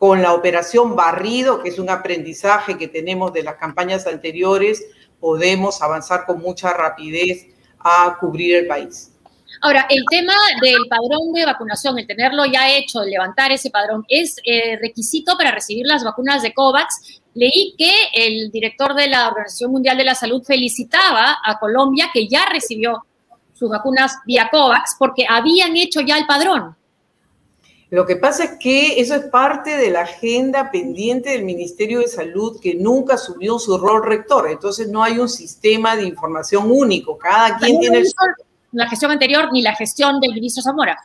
con 0.00 0.22
la 0.22 0.32
operación 0.32 0.96
Barrido, 0.96 1.62
que 1.62 1.68
es 1.68 1.78
un 1.78 1.90
aprendizaje 1.90 2.78
que 2.78 2.88
tenemos 2.88 3.34
de 3.34 3.42
las 3.42 3.56
campañas 3.56 4.06
anteriores, 4.06 4.82
podemos 5.20 5.82
avanzar 5.82 6.24
con 6.24 6.40
mucha 6.40 6.72
rapidez 6.72 7.48
a 7.78 8.16
cubrir 8.18 8.56
el 8.56 8.66
país. 8.66 9.09
Ahora, 9.62 9.86
el 9.90 10.04
tema 10.08 10.32
del 10.62 10.86
padrón 10.88 11.32
de 11.34 11.44
vacunación, 11.44 11.98
el 11.98 12.06
tenerlo 12.06 12.46
ya 12.46 12.70
hecho, 12.70 13.02
el 13.02 13.10
levantar 13.10 13.52
ese 13.52 13.70
padrón, 13.70 14.04
es 14.08 14.36
eh, 14.44 14.78
requisito 14.80 15.36
para 15.36 15.50
recibir 15.50 15.86
las 15.86 16.02
vacunas 16.02 16.42
de 16.42 16.54
COVAX. 16.54 17.20
Leí 17.34 17.74
que 17.76 17.92
el 18.14 18.50
director 18.50 18.94
de 18.94 19.08
la 19.08 19.28
Organización 19.28 19.72
Mundial 19.72 19.98
de 19.98 20.04
la 20.04 20.14
Salud 20.14 20.42
felicitaba 20.42 21.36
a 21.44 21.58
Colombia 21.58 22.10
que 22.12 22.26
ya 22.26 22.46
recibió 22.46 23.04
sus 23.52 23.68
vacunas 23.68 24.16
vía 24.24 24.48
COVAX 24.50 24.96
porque 24.98 25.26
habían 25.28 25.76
hecho 25.76 26.00
ya 26.00 26.16
el 26.16 26.26
padrón. 26.26 26.76
Lo 27.90 28.06
que 28.06 28.16
pasa 28.16 28.44
es 28.44 28.50
que 28.58 29.00
eso 29.00 29.16
es 29.16 29.24
parte 29.26 29.76
de 29.76 29.90
la 29.90 30.02
agenda 30.02 30.70
pendiente 30.70 31.30
del 31.30 31.44
Ministerio 31.44 31.98
de 31.98 32.06
Salud 32.06 32.60
que 32.60 32.76
nunca 32.76 33.14
asumió 33.14 33.58
su 33.58 33.76
rol 33.76 34.04
rector. 34.04 34.48
Entonces 34.48 34.88
no 34.88 35.02
hay 35.02 35.18
un 35.18 35.28
sistema 35.28 35.96
de 35.96 36.04
información 36.04 36.70
único. 36.70 37.18
Cada 37.18 37.58
quien 37.58 37.80
tiene... 37.80 38.04
La 38.72 38.88
gestión 38.88 39.10
anterior 39.10 39.48
ni 39.52 39.62
la 39.62 39.74
gestión 39.74 40.20
del 40.20 40.34
ministro 40.34 40.62
Zamora. 40.62 40.98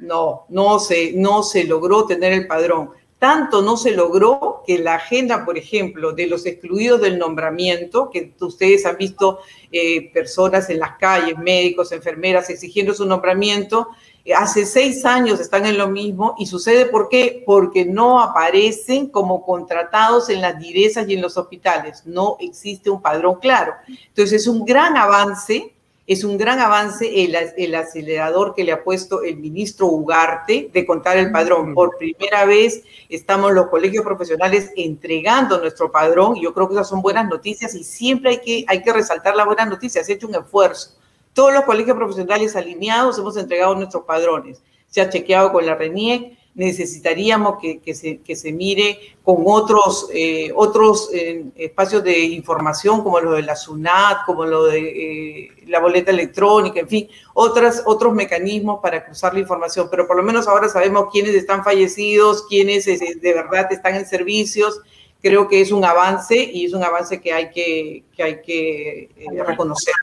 No, 0.00 0.46
no 0.48 0.78
se, 0.78 1.12
no 1.14 1.42
se 1.42 1.64
logró 1.64 2.06
tener 2.06 2.32
el 2.32 2.46
padrón. 2.46 2.90
Tanto 3.18 3.62
no 3.62 3.76
se 3.76 3.92
logró 3.92 4.62
que 4.66 4.78
la 4.78 4.96
agenda, 4.96 5.44
por 5.44 5.56
ejemplo, 5.56 6.12
de 6.12 6.26
los 6.26 6.44
excluidos 6.44 7.00
del 7.00 7.18
nombramiento, 7.18 8.10
que 8.10 8.34
ustedes 8.40 8.84
han 8.84 8.98
visto 8.98 9.38
eh, 9.72 10.12
personas 10.12 10.68
en 10.68 10.78
las 10.78 10.98
calles, 10.98 11.38
médicos, 11.38 11.92
enfermeras, 11.92 12.50
exigiendo 12.50 12.92
su 12.92 13.06
nombramiento, 13.06 13.88
hace 14.32 14.64
seis 14.64 15.04
años 15.04 15.38
están 15.38 15.66
en 15.66 15.76
lo 15.76 15.88
mismo 15.88 16.34
y 16.38 16.46
sucede 16.46 16.86
¿por 16.86 17.08
qué? 17.08 17.42
Porque 17.44 17.84
no 17.84 18.20
aparecen 18.20 19.08
como 19.08 19.44
contratados 19.44 20.30
en 20.30 20.40
las 20.40 20.58
direzas 20.58 21.08
y 21.08 21.14
en 21.14 21.20
los 21.20 21.36
hospitales. 21.36 22.06
No 22.06 22.36
existe 22.40 22.88
un 22.88 23.02
padrón 23.02 23.38
claro. 23.40 23.74
Entonces 23.86 24.42
es 24.42 24.46
un 24.46 24.64
gran 24.64 24.96
avance, 24.96 25.73
es 26.06 26.24
un 26.24 26.36
gran 26.36 26.60
avance 26.60 27.24
el, 27.24 27.36
el 27.56 27.74
acelerador 27.74 28.54
que 28.54 28.64
le 28.64 28.72
ha 28.72 28.84
puesto 28.84 29.22
el 29.22 29.36
ministro 29.36 29.86
Ugarte 29.86 30.70
de 30.72 30.84
contar 30.86 31.16
el 31.16 31.32
padrón. 31.32 31.74
Por 31.74 31.96
primera 31.96 32.44
vez 32.44 32.82
estamos 33.08 33.52
los 33.52 33.68
colegios 33.68 34.04
profesionales 34.04 34.70
entregando 34.76 35.58
nuestro 35.58 35.90
padrón 35.90 36.36
y 36.36 36.42
yo 36.42 36.52
creo 36.52 36.68
que 36.68 36.74
esas 36.74 36.88
son 36.88 37.00
buenas 37.00 37.28
noticias 37.28 37.74
y 37.74 37.84
siempre 37.84 38.30
hay 38.30 38.38
que, 38.40 38.64
hay 38.68 38.82
que 38.82 38.92
resaltar 38.92 39.34
las 39.34 39.46
buenas 39.46 39.68
noticias. 39.68 40.04
Se 40.06 40.12
ha 40.12 40.16
hecho 40.16 40.28
un 40.28 40.34
esfuerzo 40.34 40.90
todos 41.34 41.52
los 41.52 41.64
colegios 41.64 41.96
profesionales 41.96 42.54
alineados 42.54 43.18
hemos 43.18 43.36
entregado 43.36 43.74
nuestros 43.74 44.04
padrones. 44.04 44.62
Se 44.86 45.00
ha 45.00 45.10
chequeado 45.10 45.52
con 45.52 45.66
la 45.66 45.74
RENIEC. 45.74 46.38
Necesitaríamos 46.54 47.56
que, 47.60 47.94
se, 47.94 48.18
que 48.18 48.36
se, 48.36 48.52
mire 48.52 49.16
con 49.24 49.42
otros, 49.44 50.08
eh, 50.14 50.52
otros 50.54 51.10
eh, 51.12 51.46
espacios 51.56 52.04
de 52.04 52.20
información, 52.20 53.02
como 53.02 53.18
lo 53.18 53.32
de 53.32 53.42
la 53.42 53.56
SUNAT, 53.56 54.24
como 54.24 54.44
lo 54.44 54.64
de 54.66 54.78
eh, 54.78 55.50
la 55.66 55.80
boleta 55.80 56.12
electrónica, 56.12 56.78
en 56.78 56.88
fin, 56.88 57.08
otras, 57.32 57.82
otros 57.86 58.14
mecanismos 58.14 58.78
para 58.80 59.04
cruzar 59.04 59.34
la 59.34 59.40
información. 59.40 59.88
Pero 59.90 60.06
por 60.06 60.16
lo 60.16 60.22
menos 60.22 60.46
ahora 60.46 60.68
sabemos 60.68 61.08
quiénes 61.10 61.34
están 61.34 61.64
fallecidos, 61.64 62.46
quiénes 62.48 62.84
de 62.86 63.34
verdad 63.34 63.66
están 63.72 63.96
en 63.96 64.06
servicios. 64.06 64.80
Creo 65.20 65.48
que 65.48 65.60
es 65.60 65.72
un 65.72 65.84
avance 65.84 66.36
y 66.36 66.66
es 66.66 66.72
un 66.72 66.84
avance 66.84 67.20
que 67.20 67.32
hay 67.32 67.50
que, 67.50 68.04
que, 68.14 68.22
hay 68.22 68.42
que 68.42 69.08
reconocer. 69.44 69.94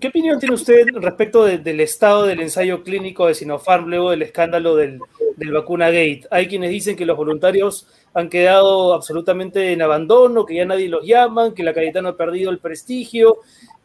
¿Qué 0.00 0.08
opinión 0.08 0.38
tiene 0.38 0.54
usted 0.54 0.86
respecto 0.94 1.44
del 1.44 1.80
estado 1.80 2.24
del 2.24 2.40
ensayo 2.40 2.82
clínico 2.82 3.26
de 3.26 3.34
Sinopharm 3.34 3.86
luego 3.88 4.10
del 4.10 4.22
escándalo 4.22 4.74
del, 4.76 4.98
del 5.36 5.52
vacuna 5.52 5.86
Gate? 5.86 6.22
Hay 6.30 6.48
quienes 6.48 6.70
dicen 6.70 6.96
que 6.96 7.04
los 7.04 7.18
voluntarios 7.18 7.86
han 8.14 8.30
quedado 8.30 8.94
absolutamente 8.94 9.72
en 9.72 9.82
abandono, 9.82 10.46
que 10.46 10.54
ya 10.54 10.64
nadie 10.64 10.88
los 10.88 11.04
llama, 11.04 11.52
que 11.54 11.62
la 11.62 11.74
Cayetano 11.74 12.10
ha 12.10 12.16
perdido 12.16 12.50
el 12.50 12.60
prestigio, 12.60 13.40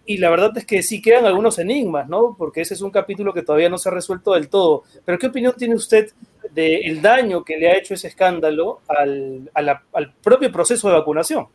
y 0.06 0.19
la 0.19 0.30
verdad 0.30 0.58
es 0.58 0.65
que 0.65 0.84
sí 0.84 1.02
quedan 1.02 1.26
algunos 1.26 1.60
enigmas, 1.60 2.08
¿no? 2.08 2.36
Porque 2.38 2.62
ese 2.62 2.76
es 2.76 2.82
un 2.82 2.91
capítulo 2.91 3.34
que 3.34 3.41
todavía 3.41 3.69
no 3.69 3.78
se 3.78 3.89
ha 3.89 3.91
resuelto 3.91 4.34
del 4.34 4.48
todo. 4.48 4.84
Pero 5.04 5.19
¿qué 5.19 5.28
opinión 5.28 5.54
tiene 5.58 5.76
usted 5.76 6.12
del 6.52 7.02
daño 7.02 7.43
que 7.43 7.58
le 7.58 7.69
ha 7.69 7.78
hecho 7.78 7.93
ese 7.93 8.08
escándalo 8.08 8.80
al, 8.88 9.52
al 9.54 10.13
propio 10.22 10.50
proceso 10.50 10.88
de 10.88 10.93
vacunación? 10.93 11.48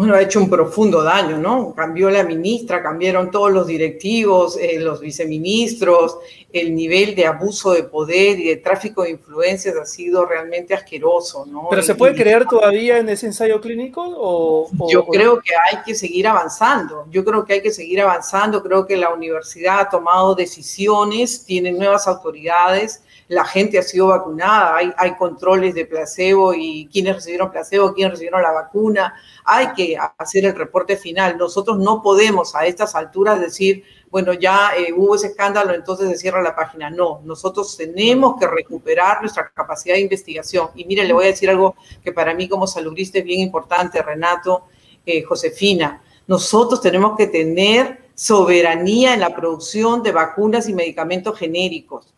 Bueno, 0.00 0.14
ha 0.14 0.22
hecho 0.22 0.40
un 0.40 0.48
profundo 0.48 1.02
daño, 1.02 1.36
¿no? 1.36 1.74
Cambió 1.74 2.08
la 2.08 2.22
ministra, 2.22 2.82
cambiaron 2.82 3.30
todos 3.30 3.52
los 3.52 3.66
directivos, 3.66 4.56
eh, 4.56 4.80
los 4.80 4.98
viceministros, 4.98 6.16
el 6.50 6.74
nivel 6.74 7.14
de 7.14 7.26
abuso 7.26 7.72
de 7.72 7.82
poder 7.82 8.40
y 8.40 8.48
de 8.48 8.56
tráfico 8.56 9.02
de 9.02 9.10
influencias 9.10 9.76
ha 9.76 9.84
sido 9.84 10.24
realmente 10.24 10.72
asqueroso, 10.72 11.44
¿no? 11.44 11.66
¿Pero 11.68 11.82
se 11.82 11.94
puede 11.94 12.14
creer 12.14 12.46
todavía 12.46 12.96
en 12.96 13.10
ese 13.10 13.26
ensayo 13.26 13.60
clínico? 13.60 14.02
O, 14.02 14.70
yo 14.90 15.04
creo 15.04 15.38
que 15.38 15.52
hay 15.70 15.82
que 15.84 15.94
seguir 15.94 16.26
avanzando, 16.28 17.04
yo 17.10 17.22
creo 17.22 17.44
que 17.44 17.52
hay 17.52 17.60
que 17.60 17.70
seguir 17.70 18.00
avanzando, 18.00 18.62
creo 18.62 18.86
que 18.86 18.96
la 18.96 19.12
universidad 19.12 19.80
ha 19.80 19.90
tomado 19.90 20.34
decisiones, 20.34 21.44
tiene 21.44 21.72
nuevas 21.72 22.08
autoridades, 22.08 23.02
la 23.30 23.44
gente 23.44 23.78
ha 23.78 23.82
sido 23.82 24.08
vacunada, 24.08 24.76
hay, 24.96 25.14
controles 25.14 25.72
de 25.72 25.86
placebo 25.86 26.52
y 26.52 26.88
quiénes 26.90 27.14
recibieron 27.14 27.52
placebo, 27.52 27.94
quiénes 27.94 28.14
recibieron 28.14 28.42
la 28.42 28.50
vacuna, 28.50 29.14
hay 29.44 29.68
que 29.68 29.96
hacer 30.18 30.46
el 30.46 30.56
reporte 30.56 30.96
final. 30.96 31.38
Nosotros 31.38 31.78
no 31.78 32.02
podemos 32.02 32.56
a 32.56 32.66
estas 32.66 32.96
alturas 32.96 33.40
decir, 33.40 33.84
bueno, 34.10 34.32
ya 34.32 34.72
eh, 34.76 34.92
hubo 34.92 35.14
ese 35.14 35.28
escándalo, 35.28 35.72
entonces 35.74 36.08
se 36.08 36.16
cierra 36.16 36.42
la 36.42 36.56
página. 36.56 36.90
No, 36.90 37.20
nosotros 37.24 37.76
tenemos 37.76 38.34
que 38.36 38.48
recuperar 38.48 39.20
nuestra 39.20 39.48
capacidad 39.54 39.94
de 39.94 40.00
investigación. 40.00 40.70
Y 40.74 40.84
mire, 40.84 41.04
le 41.04 41.12
voy 41.12 41.26
a 41.26 41.28
decir 41.28 41.48
algo 41.50 41.76
que 42.02 42.10
para 42.10 42.34
mí 42.34 42.48
como 42.48 42.66
saludista 42.66 43.20
es 43.20 43.24
bien 43.24 43.38
importante, 43.38 44.02
Renato, 44.02 44.64
eh, 45.06 45.22
Josefina. 45.22 46.02
Nosotros 46.26 46.80
tenemos 46.80 47.16
que 47.16 47.28
tener 47.28 48.10
soberanía 48.12 49.14
en 49.14 49.20
la 49.20 49.36
producción 49.36 50.02
de 50.02 50.10
vacunas 50.10 50.68
y 50.68 50.74
medicamentos 50.74 51.38
genéricos 51.38 52.12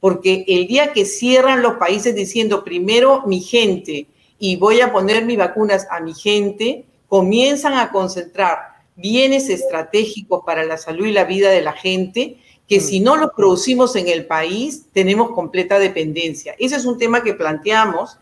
porque 0.00 0.44
el 0.48 0.66
día 0.66 0.92
que 0.92 1.04
cierran 1.04 1.62
los 1.62 1.74
países 1.74 2.14
diciendo 2.14 2.64
primero 2.64 3.22
mi 3.26 3.40
gente 3.40 4.06
y 4.38 4.56
voy 4.56 4.80
a 4.80 4.92
poner 4.92 5.24
mis 5.24 5.38
vacunas 5.38 5.86
a 5.90 6.00
mi 6.00 6.14
gente, 6.14 6.84
comienzan 7.08 7.74
a 7.74 7.90
concentrar 7.90 8.58
bienes 8.94 9.48
estratégicos 9.48 10.42
para 10.44 10.64
la 10.64 10.76
salud 10.76 11.06
y 11.06 11.12
la 11.12 11.24
vida 11.24 11.50
de 11.50 11.62
la 11.62 11.72
gente 11.72 12.38
que 12.68 12.78
mm. 12.78 12.82
si 12.82 13.00
no 13.00 13.16
los 13.16 13.30
producimos 13.36 13.96
en 13.96 14.08
el 14.08 14.26
país 14.26 14.86
tenemos 14.92 15.30
completa 15.30 15.78
dependencia. 15.78 16.54
Ese 16.58 16.76
es 16.76 16.84
un 16.84 16.98
tema 16.98 17.22
que 17.22 17.34
planteamos 17.34 18.18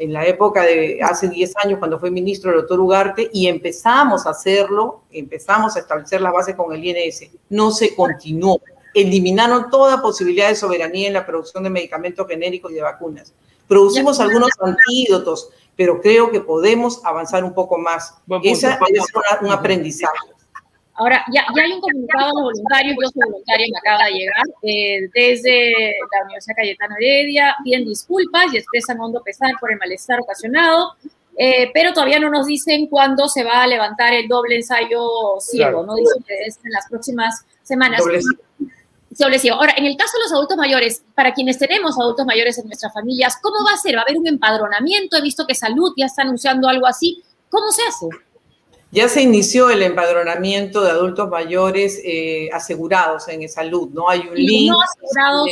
en 0.00 0.14
la 0.14 0.26
época 0.26 0.62
de 0.62 1.00
hace 1.02 1.28
10 1.28 1.54
años 1.62 1.78
cuando 1.78 2.00
fue 2.00 2.10
ministro 2.10 2.50
el 2.50 2.56
doctor 2.56 2.80
Ugarte 2.80 3.28
y 3.32 3.48
empezamos 3.48 4.26
a 4.26 4.30
hacerlo, 4.30 5.02
empezamos 5.12 5.76
a 5.76 5.80
establecer 5.80 6.22
la 6.22 6.30
base 6.30 6.56
con 6.56 6.74
el 6.74 6.82
INS. 6.82 7.28
No 7.50 7.70
se 7.70 7.94
continuó. 7.94 8.60
Eliminaron 8.94 9.70
toda 9.70 10.02
posibilidad 10.02 10.48
de 10.48 10.56
soberanía 10.56 11.08
en 11.08 11.14
la 11.14 11.26
producción 11.26 11.62
de 11.64 11.70
medicamentos 11.70 12.26
genéricos 12.26 12.72
y 12.72 12.74
de 12.74 12.82
vacunas. 12.82 13.32
Producimos 13.68 14.18
algunos 14.18 14.50
antídotos, 14.60 15.50
pero 15.76 16.00
creo 16.00 16.30
que 16.30 16.40
podemos 16.40 17.04
avanzar 17.04 17.44
un 17.44 17.54
poco 17.54 17.78
más. 17.78 18.14
Ese 18.42 18.68
es 18.68 19.06
un 19.42 19.50
aprendizaje. 19.52 20.30
Ahora, 21.00 21.24
ya, 21.32 21.46
ya, 21.56 21.62
hay 21.62 21.72
un 21.72 21.80
comunicado 21.80 22.30
voluntario, 22.42 22.92
yo 22.92 23.08
soy 23.08 23.22
voluntaria, 23.24 23.66
me 23.72 23.78
acaba 23.78 24.04
de 24.04 24.12
llegar, 24.12 24.44
eh, 24.62 25.08
desde 25.14 25.94
la 26.12 26.24
Universidad 26.24 26.56
Cayetano 26.56 26.94
Heredia, 26.98 27.56
piden 27.64 27.86
disculpas 27.86 28.52
y 28.52 28.58
expresan 28.58 29.00
hondo 29.00 29.22
pesar 29.22 29.52
por 29.58 29.72
el 29.72 29.78
malestar 29.78 30.20
ocasionado, 30.20 30.96
eh, 31.38 31.70
pero 31.72 31.94
todavía 31.94 32.18
no 32.18 32.28
nos 32.28 32.44
dicen 32.44 32.86
cuándo 32.86 33.28
se 33.28 33.44
va 33.44 33.62
a 33.62 33.66
levantar 33.66 34.12
el 34.12 34.28
doble 34.28 34.56
ensayo 34.56 35.00
ciego, 35.40 35.86
no 35.86 35.94
dicen 35.94 36.22
que 36.22 36.34
es 36.42 36.58
en 36.62 36.72
las 36.72 36.86
próximas 36.90 37.46
semanas. 37.62 38.00
Doble. 38.00 38.20
Ahora, 39.52 39.74
en 39.76 39.86
el 39.86 39.96
caso 39.96 40.18
de 40.18 40.24
los 40.24 40.32
adultos 40.32 40.56
mayores, 40.56 41.02
para 41.14 41.34
quienes 41.34 41.58
tenemos 41.58 41.98
adultos 41.98 42.24
mayores 42.26 42.58
en 42.58 42.66
nuestras 42.66 42.92
familias, 42.92 43.36
¿cómo 43.42 43.56
va 43.66 43.74
a 43.74 43.76
ser? 43.76 43.96
¿Va 43.96 44.00
a 44.00 44.02
haber 44.02 44.18
un 44.18 44.26
empadronamiento? 44.26 45.16
He 45.16 45.22
visto 45.22 45.46
que 45.46 45.54
Salud 45.54 45.92
ya 45.96 46.06
está 46.06 46.22
anunciando 46.22 46.68
algo 46.68 46.86
así. 46.86 47.22
¿Cómo 47.48 47.72
se 47.72 47.82
hace? 47.82 48.06
Ya 48.92 49.08
se 49.08 49.22
inició 49.22 49.70
el 49.70 49.82
empadronamiento 49.82 50.82
de 50.82 50.90
adultos 50.90 51.28
mayores 51.28 52.00
eh, 52.04 52.50
asegurados 52.52 53.28
en 53.28 53.48
salud, 53.48 53.88
¿no? 53.92 54.08
Hay 54.08 54.20
un 54.20 54.34
link. 54.34 54.70
No 54.70 54.78
asegurados. 54.80 55.48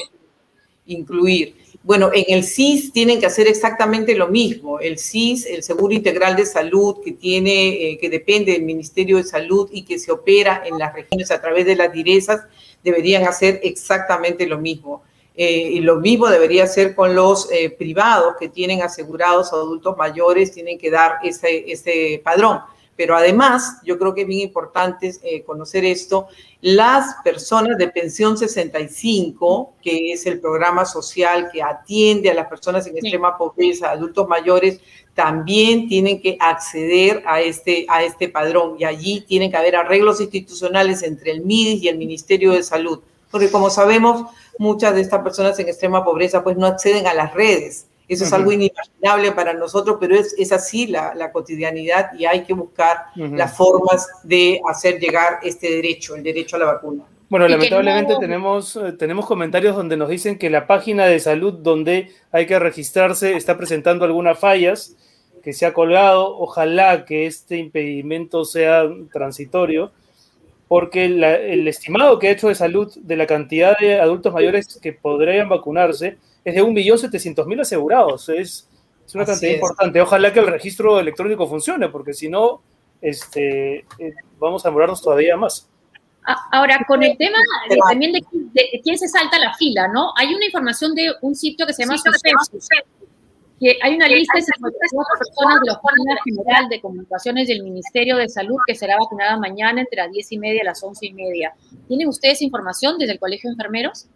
Incluir. 0.87 1.57
Bueno, 1.83 2.11
en 2.13 2.25
el 2.29 2.45
CIS 2.45 2.93
tienen 2.93 3.21
que 3.21 3.27
hacer 3.27 3.47
exactamente 3.47 4.15
lo 4.15 4.29
mismo. 4.29 4.81
El 4.81 4.99
CIS, 4.99 5.47
el 5.47 5.63
Seguro 5.63 5.95
Integral 5.95 6.37
de 6.37 6.47
Salud, 6.47 6.97
que 7.05 7.13
tiene, 7.13 7.91
eh, 7.91 7.99
que 7.99 8.11
depende 8.11 8.53
del 8.53 8.63
Ministerio 8.63 9.17
de 9.17 9.25
Salud 9.25 9.69
y 9.73 9.85
que 9.85 9.99
se 9.99 10.13
opera 10.13 10.63
en 10.67 10.79
las 10.79 10.93
regiones 10.93 11.31
a 11.31 11.41
través 11.41 11.67
de 11.67 11.77
las 11.77 11.93
direzas, 11.93 12.43
deberían 12.83 13.27
hacer 13.27 13.61
exactamente 13.63 14.47
lo 14.47 14.59
mismo. 14.59 15.03
Eh, 15.35 15.71
y 15.73 15.81
lo 15.81 15.97
mismo 15.97 16.27
debería 16.29 16.67
ser 16.67 16.95
con 16.97 17.15
los 17.15 17.49
privados 17.79 18.35
que 18.41 18.49
tienen 18.49 18.83
asegurados 18.83 19.53
adultos 19.53 19.97
mayores, 19.97 20.53
tienen 20.53 20.79
que 20.79 20.91
dar 20.91 21.19
ese, 21.23 21.71
ese 21.71 22.21
padrón. 22.25 22.61
Pero 22.99 23.17
además, 23.17 23.77
yo 23.85 23.97
creo 23.97 24.13
que 24.13 24.23
es 24.23 24.27
bien 24.27 24.41
importante 24.41 25.15
eh, 25.23 25.45
conocer 25.45 25.85
esto, 25.85 26.27
las 26.61 27.15
personas 27.23 27.79
de 27.79 27.87
pensión 27.87 28.37
65, 28.37 29.75
que 29.81 30.13
es 30.13 30.27
el 30.27 30.41
programa 30.41 30.85
social 30.85 31.49
que 31.53 31.63
atiende 31.63 32.29
a 32.29 32.35
las 32.35 32.49
personas 32.49 32.89
en 32.89 32.97
extrema 32.97 33.39
pobreza, 33.39 33.93
adultos 33.93 34.27
mayores, 34.27 34.81
también 35.15 35.87
tienen 35.87 36.21
que 36.21 36.37
acceder 36.41 37.23
a 37.25 37.41
este, 37.41 37.87
a 37.89 38.03
este 38.03 38.29
padrón. 38.29 38.75
Y 38.81 38.85
allí 38.85 39.21
tienen 39.21 39.53
que 39.53 39.57
haber 39.57 39.77
arreglos 39.77 40.21
institucionales 40.21 41.05
entre 41.05 41.31
el 41.31 41.43
MIDIS 41.43 41.85
y 41.85 41.89
el 41.89 41.99
Ministerio 41.99 42.51
de 42.51 42.65
Salud. 42.65 42.99
Porque 43.31 43.49
como 43.49 43.71
sabemos, 43.71 44.29
muchas 44.59 44.97
de 44.97 45.03
estas 45.03 45.23
personas 45.23 45.57
en 45.61 45.69
extrema 45.69 46.05
pobreza 46.05 46.43
pues 46.43 46.57
no 46.57 46.67
acceden 46.67 47.07
a 47.07 47.15
las 47.15 47.33
redes 47.33 47.88
eso 48.09 48.25
es 48.25 48.33
algo 48.33 48.51
inimaginable 48.51 49.33
para 49.33 49.53
nosotros, 49.53 49.99
pero 50.01 50.17
es, 50.17 50.35
es 50.39 50.51
así 50.51 50.87
la, 50.87 51.15
la, 51.15 51.31
cotidianidad 51.31 52.13
y 52.19 52.25
hay 52.25 52.45
que 52.45 52.55
buscar 52.55 53.07
las 53.15 53.55
formas 53.55 54.09
de 54.23 54.61
hacer 54.67 54.99
llegar 54.99 55.41
este 55.43 55.71
derecho, 55.71 56.17
el 56.17 56.23
derecho 56.23 56.57
a 56.57 56.61
la 56.61 56.65
vacuna. 56.67 57.05
Bueno, 57.29 57.47
lamentablemente 57.47 58.17
tenemos, 58.19 58.77
eh, 58.77 58.93
tenemos 58.93 59.27
comentarios 59.27 59.77
donde 59.77 59.99
nos 59.99 60.09
dicen 60.09 60.39
que 60.39 60.49
la 60.49 60.67
página 60.67 61.05
de 61.05 61.21
salud 61.21 61.53
donde 61.53 62.11
hay 62.33 62.47
que 62.47 62.59
registrarse 62.59 63.37
está 63.37 63.59
presentando 63.59 64.07
algunas 64.07 64.39
fallas, 64.39 64.97
que 65.43 65.53
se 65.53 65.67
ha 65.67 65.75
colgado. 65.75 66.39
Ojalá 66.39 67.05
que 67.05 67.27
este 67.27 67.59
impedimento 67.59 68.47
sea 68.47 68.89
transitorio, 69.13 69.93
porque 70.69 71.05
el 71.05 71.69
estimado 71.69 72.19
que 72.19 72.29
ha 72.29 72.33
hecho 72.33 72.49
de 72.49 72.55
salud 72.55 72.91
de 72.97 73.17
la 73.17 73.27
cantidad 73.27 73.77
de 73.79 74.01
adultos 74.01 74.33
mayores 74.33 74.79
que 74.81 74.95
podrían 74.95 75.51
vacunarse 75.51 76.17
es 76.49 76.55
de 76.55 76.63
1.700.000 76.63 77.61
asegurados. 77.61 78.29
Es, 78.29 78.69
es 79.07 79.15
una 79.15 79.25
cantidad 79.25 79.53
importante. 79.53 80.01
Ojalá 80.01 80.33
que 80.33 80.41
el 80.41 80.47
registro 80.47 80.99
electrónico 81.01 81.47
funcione, 81.47 81.89
porque 81.89 82.13
si 82.13 82.29
no, 82.29 82.63
este, 83.01 83.79
eh, 83.99 84.15
vamos 84.39 84.65
a 84.65 84.69
demorarnos 84.69 85.01
todavía 85.01 85.37
más. 85.37 85.69
Ahora, 86.53 86.85
con 86.87 87.03
el 87.03 87.17
tema 87.17 87.39
también 87.89 88.13
de, 88.13 88.23
quién 88.83 88.99
se 88.99 89.09
salta 89.09 89.39
la 89.39 89.55
fila, 89.55 89.89
¿no? 89.89 90.13
Hay 90.15 90.35
una 90.35 90.45
información 90.45 90.95
de 90.95 91.11
un 91.23 91.35
sitio 91.35 91.67
que 91.67 91.73
se 91.73 91.85
llama 91.85 91.97
Suspensus, 91.97 92.69
que 93.59 93.79
hay 93.81 93.95
una 93.95 94.09
lista 94.09 94.37
de 94.37 94.43
52 94.43 95.07
personas 95.19 95.61
de 95.61 95.67
la 95.67 95.73
Oficina 95.73 96.17
General 96.25 96.69
de 96.69 96.81
Comunicaciones 96.83 97.49
del 97.49 97.63
Ministerio 97.63 98.19
de 98.19 98.29
Salud 98.29 98.59
que 98.67 98.75
será 98.75 98.99
vacunada 98.99 99.39
mañana 99.39 99.81
entre 99.81 100.03
las 100.03 100.13
10 100.13 100.33
y 100.33 100.39
media 100.39 100.61
y 100.63 100.67
las 100.67 100.83
11 100.83 101.07
y 101.07 101.15
media. 101.15 101.55
¿Tienen 101.89 102.09
ustedes 102.09 102.43
información 102.43 102.99
desde 102.99 103.15
el 103.15 103.19
Colegio 103.19 103.49
de 103.49 103.55
Enfermeros? 103.55 104.07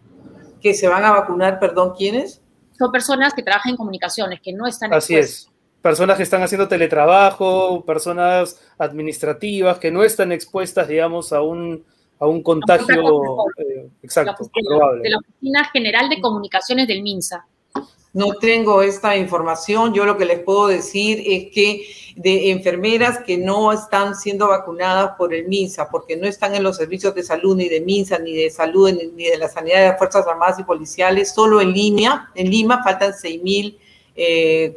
Que 0.62 0.75
se 0.75 0.88
van 0.88 1.05
a 1.05 1.11
vacunar, 1.11 1.59
perdón, 1.59 1.94
¿quiénes? 1.96 2.40
Son 2.79 2.90
personas 2.90 3.35
que 3.35 3.42
trabajan 3.42 3.70
en 3.70 3.77
comunicaciones, 3.77 4.40
que 4.40 4.53
no 4.53 4.66
están 4.66 4.92
Así 4.94 5.16
es. 5.16 5.48
Personas 5.83 6.16
que 6.16 6.22
están 6.22 6.42
haciendo 6.42 6.68
teletrabajo, 6.68 7.85
personas 7.85 8.61
administrativas 8.79 9.79
que 9.79 9.90
no 9.90 10.05
están 10.05 10.31
expuestas, 10.31 10.87
digamos, 10.87 11.33
a 11.33 11.42
un, 11.42 11.85
a 12.20 12.27
un 12.29 12.42
contagio 12.42 13.03
eh, 13.59 13.88
exacto, 14.03 14.48
probable. 14.68 15.03
De 15.03 15.11
la 15.11 15.18
Oficina 15.18 15.64
General 15.72 16.09
de 16.09 16.20
Comunicaciones 16.20 16.87
del 16.87 17.03
MINSA. 17.03 17.46
No 18.14 18.35
tengo 18.35 18.83
esta 18.83 19.16
información. 19.16 19.94
Yo 19.94 20.05
lo 20.05 20.18
que 20.18 20.27
les 20.27 20.40
puedo 20.40 20.66
decir 20.66 21.22
es 21.27 21.51
que 21.51 21.87
de 22.14 22.51
enfermeras 22.51 23.20
que 23.20 23.38
no 23.38 23.72
están 23.72 24.14
siendo 24.14 24.48
vacunadas 24.48 25.12
por 25.16 25.33
el 25.33 25.48
MINSA, 25.48 25.88
porque 25.88 26.16
no 26.16 26.27
están 26.27 26.55
en 26.55 26.62
los 26.62 26.77
servicios 26.77 27.14
de 27.14 27.22
salud 27.22 27.57
ni 27.57 27.70
de 27.70 27.81
MINSA, 27.81 28.18
ni 28.18 28.35
de 28.35 28.51
salud, 28.51 28.92
ni 29.16 29.25
de 29.25 29.38
la 29.38 29.48
sanidad 29.48 29.81
de 29.81 29.88
las 29.88 29.98
Fuerzas 29.98 30.27
Armadas 30.27 30.59
y 30.59 30.64
Policiales, 30.64 31.33
solo 31.33 31.62
en 31.62 31.72
Lima, 31.72 32.31
en 32.35 32.51
Lima 32.51 32.83
faltan 32.85 33.12
6.040 33.12 33.75
eh, 34.14 34.75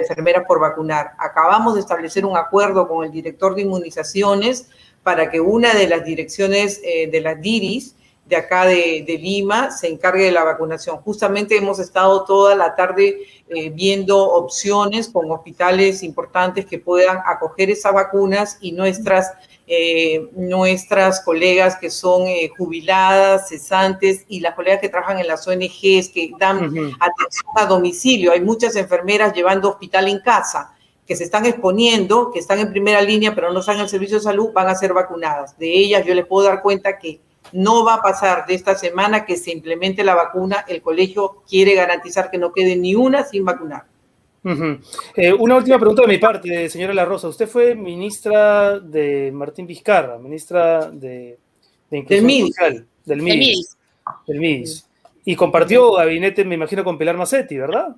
enfermeras 0.00 0.44
por 0.48 0.58
vacunar. 0.58 1.12
Acabamos 1.18 1.74
de 1.74 1.80
establecer 1.80 2.24
un 2.24 2.38
acuerdo 2.38 2.88
con 2.88 3.04
el 3.04 3.12
director 3.12 3.54
de 3.54 3.62
inmunizaciones 3.62 4.70
para 5.02 5.30
que 5.30 5.40
una 5.40 5.74
de 5.74 5.86
las 5.86 6.02
direcciones 6.02 6.80
eh, 6.82 7.10
de 7.10 7.20
las 7.20 7.38
DIRIS 7.42 7.94
de 8.30 8.36
acá 8.36 8.64
de, 8.64 9.18
Lima 9.20 9.72
se 9.72 9.88
encargue 9.88 10.24
de 10.24 10.32
la 10.32 10.44
vacunación. 10.44 10.98
Justamente 10.98 11.56
hemos 11.56 11.80
estado 11.80 12.24
toda 12.24 12.54
la 12.54 12.76
tarde 12.76 13.18
eh, 13.48 13.70
viendo 13.70 14.16
opciones 14.16 15.08
con 15.08 15.28
hospitales 15.32 16.04
importantes 16.04 16.64
que 16.64 16.78
puedan 16.78 17.18
acoger 17.26 17.70
esas 17.70 17.92
vacunas 17.92 18.56
y 18.60 18.70
nuestras, 18.70 19.32
eh, 19.66 20.30
nuestras 20.36 21.20
colegas 21.22 21.76
que 21.76 21.90
son 21.90 22.28
eh, 22.28 22.48
jubiladas, 22.56 23.48
cesantes 23.48 24.24
y 24.28 24.38
las 24.38 24.54
colegas 24.54 24.80
que 24.80 24.88
trabajan 24.88 25.18
en 25.18 25.26
las 25.26 25.46
ONGs 25.48 26.08
que 26.10 26.30
dan 26.38 26.58
atención 27.00 27.52
a 27.56 27.66
domicilio. 27.66 28.30
Hay 28.30 28.40
muchas 28.40 28.76
enfermeras 28.76 29.34
llevando 29.34 29.70
hospital 29.70 30.06
en 30.06 30.20
casa 30.20 30.72
que 31.04 31.16
se 31.16 31.24
están 31.24 31.44
exponiendo, 31.46 32.30
que 32.30 32.38
están 32.38 32.60
en 32.60 32.70
primera 32.70 33.02
línea, 33.02 33.34
pero 33.34 33.52
no 33.52 33.58
están 33.58 33.74
en 33.74 33.82
el 33.82 33.88
servicio 33.88 34.18
de 34.18 34.22
salud, 34.22 34.52
van 34.52 34.68
a 34.68 34.76
ser 34.76 34.92
vacunadas. 34.92 35.58
De 35.58 35.66
ellas 35.68 36.06
yo 36.06 36.14
les 36.14 36.24
puedo 36.24 36.46
dar 36.46 36.62
cuenta 36.62 36.96
que 36.96 37.20
no 37.52 37.84
va 37.84 37.94
a 37.94 38.02
pasar 38.02 38.46
de 38.46 38.54
esta 38.54 38.74
semana 38.74 39.24
que 39.24 39.36
se 39.36 39.50
implemente 39.50 40.04
la 40.04 40.14
vacuna. 40.14 40.64
El 40.68 40.82
colegio 40.82 41.42
quiere 41.48 41.74
garantizar 41.74 42.30
que 42.30 42.38
no 42.38 42.52
quede 42.52 42.76
ni 42.76 42.94
una 42.94 43.24
sin 43.24 43.44
vacunar. 43.44 43.84
Eh, 45.16 45.32
una 45.34 45.56
última 45.56 45.78
pregunta 45.78 46.02
de 46.02 46.08
mi 46.08 46.18
parte, 46.18 46.68
señora 46.68 46.94
La 46.94 47.04
Rosa. 47.04 47.28
Usted 47.28 47.46
fue 47.46 47.74
ministra 47.74 48.80
de 48.80 49.30
Martín 49.32 49.66
Vizcarra, 49.66 50.18
ministra 50.18 50.90
de, 50.90 51.38
Inclusión 51.90 52.26
del 52.26 52.46
Social, 52.46 52.86
del 53.04 53.22
MIDIS. 53.22 53.76
Del 54.26 54.40
MIDIS. 54.40 54.86
Y 55.24 55.36
compartió 55.36 55.92
gabinete, 55.92 56.44
me 56.44 56.54
imagino, 56.54 56.84
con 56.84 56.96
Pilar 56.96 57.16
Macetti, 57.16 57.58
¿verdad? 57.58 57.96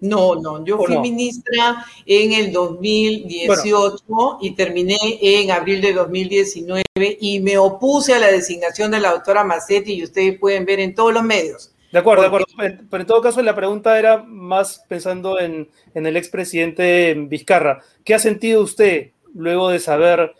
No, 0.00 0.36
no, 0.36 0.64
yo 0.64 0.78
fui 0.78 0.98
ministra 0.98 1.84
en 2.06 2.32
el 2.32 2.52
2018 2.52 4.38
y 4.40 4.54
terminé 4.54 4.96
en 5.20 5.50
abril 5.50 5.80
de 5.80 5.92
2019 5.92 6.84
y 7.20 7.40
me 7.40 7.58
opuse 7.58 8.14
a 8.14 8.18
la 8.18 8.28
designación 8.28 8.90
de 8.92 9.00
la 9.00 9.12
doctora 9.12 9.44
Massetti 9.44 9.94
y 9.94 10.04
ustedes 10.04 10.38
pueden 10.38 10.64
ver 10.64 10.80
en 10.80 10.94
todos 10.94 11.12
los 11.12 11.22
medios. 11.22 11.72
De 11.90 11.98
acuerdo, 11.98 12.22
de 12.22 12.28
acuerdo. 12.28 12.46
Pero 12.56 13.00
en 13.00 13.06
todo 13.06 13.20
caso 13.20 13.42
la 13.42 13.54
pregunta 13.54 13.98
era 13.98 14.22
más 14.22 14.84
pensando 14.88 15.38
en, 15.38 15.68
en 15.94 16.06
el 16.06 16.16
expresidente 16.16 17.14
Vizcarra. 17.28 17.82
¿Qué 18.04 18.14
ha 18.14 18.18
sentido 18.18 18.62
usted 18.62 19.10
luego 19.34 19.70
de 19.70 19.80
saber 19.80 20.34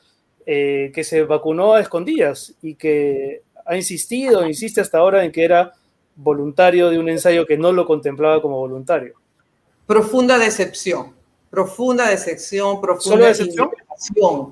eh, 0.46 0.92
que 0.94 1.04
se 1.04 1.22
vacunó 1.24 1.74
a 1.74 1.80
escondidas 1.80 2.54
y 2.60 2.74
que 2.74 3.42
ha 3.64 3.76
insistido, 3.76 4.46
insiste 4.46 4.80
hasta 4.80 4.98
ahora 4.98 5.24
en 5.24 5.32
que 5.32 5.42
era 5.42 5.72
voluntario 6.16 6.90
de 6.90 6.98
un 6.98 7.08
ensayo 7.08 7.46
que 7.46 7.56
no 7.56 7.72
lo 7.72 7.86
contemplaba 7.86 8.42
como 8.42 8.58
voluntario. 8.58 9.14
Profunda 9.86 10.38
decepción, 10.38 11.14
profunda 11.50 12.08
decepción, 12.08 12.80
profunda 12.80 13.28
decepción? 13.28 13.70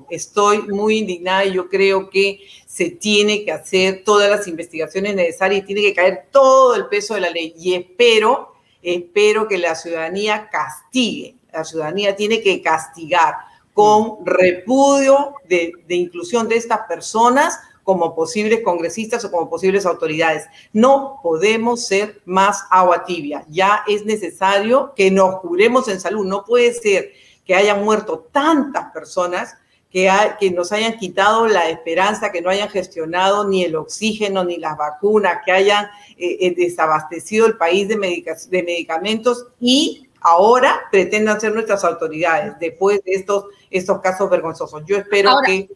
Estoy 0.09 0.61
muy 0.63 0.99
indignada 0.99 1.45
y 1.45 1.53
yo 1.53 1.69
creo 1.69 2.09
que 2.09 2.39
se 2.65 2.91
tiene 2.91 3.43
que 3.43 3.51
hacer 3.51 4.03
todas 4.03 4.29
las 4.29 4.47
investigaciones 4.47 5.15
necesarias 5.15 5.63
y 5.63 5.65
tiene 5.65 5.81
que 5.81 5.93
caer 5.93 6.27
todo 6.31 6.75
el 6.75 6.85
peso 6.87 7.15
de 7.15 7.21
la 7.21 7.29
ley. 7.29 7.53
Y 7.57 7.73
espero, 7.73 8.53
espero 8.81 9.47
que 9.47 9.57
la 9.57 9.75
ciudadanía 9.75 10.49
castigue. 10.51 11.35
La 11.51 11.63
ciudadanía 11.63 12.15
tiene 12.15 12.41
que 12.41 12.61
castigar 12.61 13.35
con 13.73 14.25
repudio 14.25 15.35
de, 15.49 15.71
de 15.87 15.95
inclusión 15.95 16.47
de 16.47 16.57
estas 16.57 16.81
personas 16.87 17.59
como 17.83 18.15
posibles 18.15 18.61
congresistas 18.61 19.23
o 19.25 19.31
como 19.31 19.49
posibles 19.49 19.85
autoridades. 19.85 20.45
No 20.71 21.19
podemos 21.21 21.85
ser 21.85 22.21
más 22.25 22.63
agua 22.69 23.03
tibia. 23.05 23.45
Ya 23.49 23.83
es 23.87 24.05
necesario 24.05 24.93
que 24.95 25.11
nos 25.11 25.39
curemos 25.41 25.87
en 25.87 25.99
salud. 25.99 26.25
No 26.25 26.45
puede 26.45 26.73
ser 26.73 27.11
que 27.45 27.55
hayan 27.55 27.83
muerto 27.83 28.27
tantas 28.31 28.91
personas 28.91 29.55
que, 29.91 30.09
que, 30.39 30.49
nos 30.49 30.71
hayan 30.71 30.97
quitado 30.97 31.47
la 31.47 31.69
esperanza, 31.69 32.31
que 32.31 32.41
no 32.41 32.49
hayan 32.49 32.69
gestionado 32.69 33.47
ni 33.47 33.63
el 33.63 33.75
oxígeno 33.75 34.43
ni 34.43 34.57
las 34.57 34.75
vacunas, 34.75 35.41
que 35.45 35.51
hayan 35.51 35.85
eh, 36.17 36.37
eh, 36.39 36.55
desabastecido 36.57 37.45
el 37.45 37.57
país 37.57 37.87
de, 37.87 37.95
de, 37.95 38.63
medicamentos 38.63 39.45
y 39.59 40.09
ahora 40.19 40.81
pretendan 40.89 41.39
ser 41.39 41.53
nuestras 41.53 41.83
autoridades 41.83 42.53
después 42.59 43.03
de 43.03 43.11
estos, 43.11 43.45
estos 43.69 44.01
casos 44.01 44.31
vergonzosos. 44.31 44.83
Yo 44.85 44.97
espero 44.97 45.29
que 45.45 45.69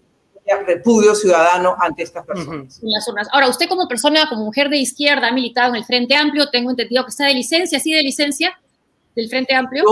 repudio 0.65 1.15
ciudadano 1.15 1.75
ante 1.79 2.03
estas 2.03 2.25
personas. 2.25 2.79
Ahora, 3.31 3.49
usted 3.49 3.67
como 3.67 3.87
persona, 3.87 4.27
como 4.29 4.45
mujer 4.45 4.69
de 4.69 4.77
izquierda, 4.77 5.27
ha 5.27 5.31
militado 5.31 5.69
en 5.69 5.77
el 5.77 5.85
Frente 5.85 6.15
Amplio, 6.15 6.49
tengo 6.49 6.69
entendido 6.69 7.03
que 7.03 7.09
está 7.09 7.25
de 7.25 7.33
licencia, 7.33 7.79
¿sí 7.79 7.93
de 7.93 8.03
licencia 8.03 8.57
del 9.15 9.29
Frente 9.29 9.55
Amplio? 9.55 9.83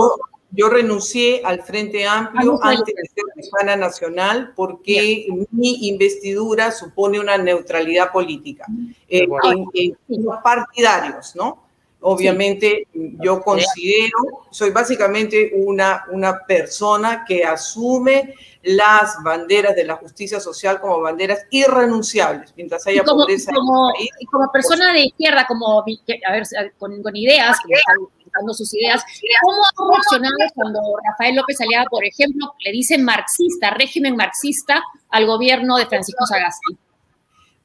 Yo 0.52 0.68
renuncié 0.68 1.42
al 1.44 1.62
Frente 1.62 2.06
Amplio 2.06 2.58
ah, 2.62 2.70
antes 2.70 2.94
de 2.94 3.02
ser 3.08 3.24
hispana 3.36 3.76
nacional 3.76 4.52
porque 4.54 5.26
mi 5.50 5.88
investidura 5.88 6.70
supone 6.70 7.20
una 7.20 7.36
neutralidad 7.36 8.10
política 8.12 8.64
eh, 9.08 9.26
en, 9.74 10.24
los 10.24 10.36
partidarios, 10.42 11.34
¿no? 11.36 11.65
Obviamente 12.08 12.86
yo 12.94 13.40
considero, 13.40 14.46
soy 14.52 14.70
básicamente 14.70 15.50
una, 15.56 16.04
una 16.12 16.38
persona 16.46 17.24
que 17.26 17.42
asume 17.42 18.32
las 18.62 19.20
banderas 19.24 19.74
de 19.74 19.82
la 19.82 19.96
justicia 19.96 20.38
social 20.38 20.80
como 20.80 21.00
banderas 21.00 21.46
irrenunciables, 21.50 22.54
mientras 22.56 22.86
haya 22.86 23.02
como, 23.02 23.22
pobreza 23.22 23.50
como, 23.52 23.92
Como 24.30 24.52
persona 24.52 24.92
de 24.92 25.06
izquierda, 25.06 25.46
como, 25.48 25.80
a 25.80 26.32
ver, 26.32 26.44
con, 26.78 27.02
con 27.02 27.16
ideas, 27.16 27.56
sus 28.52 28.72
ideas. 28.74 29.02
¿Cómo 29.42 29.90
ha 29.90 29.94
reaccionado 29.94 30.36
cuando 30.54 30.80
Rafael 31.10 31.34
López 31.34 31.60
Aliaga, 31.60 31.86
por 31.90 32.04
ejemplo, 32.04 32.54
le 32.60 32.70
dice 32.70 32.98
marxista, 32.98 33.70
régimen 33.70 34.14
marxista 34.14 34.80
al 35.10 35.26
gobierno 35.26 35.76
de 35.76 35.86
Francisco 35.86 36.24
Sagasti? 36.24 36.85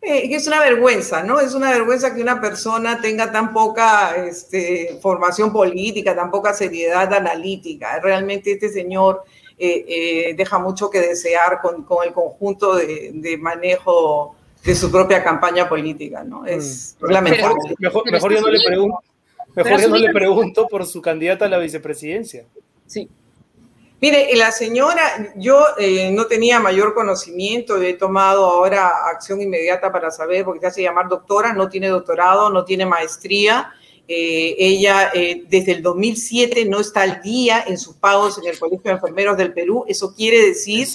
Eh, 0.01 0.33
es 0.35 0.47
una 0.47 0.59
vergüenza, 0.59 1.21
¿no? 1.23 1.39
Es 1.39 1.53
una 1.53 1.71
vergüenza 1.71 2.15
que 2.15 2.21
una 2.21 2.41
persona 2.41 2.99
tenga 2.99 3.31
tan 3.31 3.53
poca 3.53 4.15
este, 4.15 4.97
formación 5.01 5.53
política, 5.53 6.15
tan 6.15 6.31
poca 6.31 6.53
seriedad 6.53 7.13
analítica. 7.13 7.99
Realmente 7.99 8.53
este 8.53 8.69
señor 8.69 9.23
eh, 9.59 9.85
eh, 9.87 10.33
deja 10.35 10.57
mucho 10.57 10.89
que 10.89 10.99
desear 10.99 11.61
con, 11.61 11.83
con 11.83 12.05
el 12.05 12.13
conjunto 12.13 12.75
de, 12.75 13.11
de, 13.13 13.37
manejo 13.37 14.35
de 14.63 14.73
su 14.73 14.91
propia 14.91 15.23
campaña 15.23 15.69
política, 15.69 16.23
¿no? 16.23 16.47
Es 16.47 16.97
mm. 16.99 17.05
lamentable. 17.05 17.75
Mejor, 17.77 18.11
mejor 18.11 18.33
yo 18.33 18.41
no 18.41 18.47
le 18.49 18.59
pregunto 18.65 18.97
Mejor 19.55 19.81
yo 19.81 19.87
no 19.89 19.97
le 19.97 20.13
pregunto 20.13 20.67
por 20.67 20.85
su 20.85 21.01
candidata 21.01 21.45
a 21.45 21.49
la 21.49 21.57
vicepresidencia. 21.57 22.45
Sí. 22.87 23.09
Mire, 24.01 24.35
la 24.35 24.51
señora, 24.51 25.31
yo 25.35 25.63
eh, 25.77 26.09
no 26.11 26.25
tenía 26.25 26.59
mayor 26.59 26.95
conocimiento, 26.95 27.79
he 27.79 27.93
tomado 27.93 28.45
ahora 28.45 28.89
acción 29.11 29.39
inmediata 29.39 29.91
para 29.91 30.09
saber, 30.09 30.43
porque 30.43 30.61
se 30.61 30.65
hace 30.65 30.81
llamar 30.81 31.07
doctora, 31.07 31.53
no 31.53 31.69
tiene 31.69 31.87
doctorado, 31.87 32.49
no 32.49 32.65
tiene 32.65 32.87
maestría. 32.87 33.71
Eh, 34.07 34.55
ella 34.57 35.11
eh, 35.13 35.43
desde 35.47 35.73
el 35.73 35.83
2007 35.83 36.65
no 36.65 36.79
está 36.79 37.03
al 37.03 37.21
día 37.21 37.63
en 37.67 37.77
sus 37.77 37.95
pagos 37.95 38.39
en 38.39 38.47
el 38.47 38.57
Colegio 38.57 38.81
de 38.85 38.91
Enfermeros 38.93 39.37
del 39.37 39.53
Perú. 39.53 39.85
Eso 39.87 40.15
quiere 40.15 40.47
decir 40.47 40.87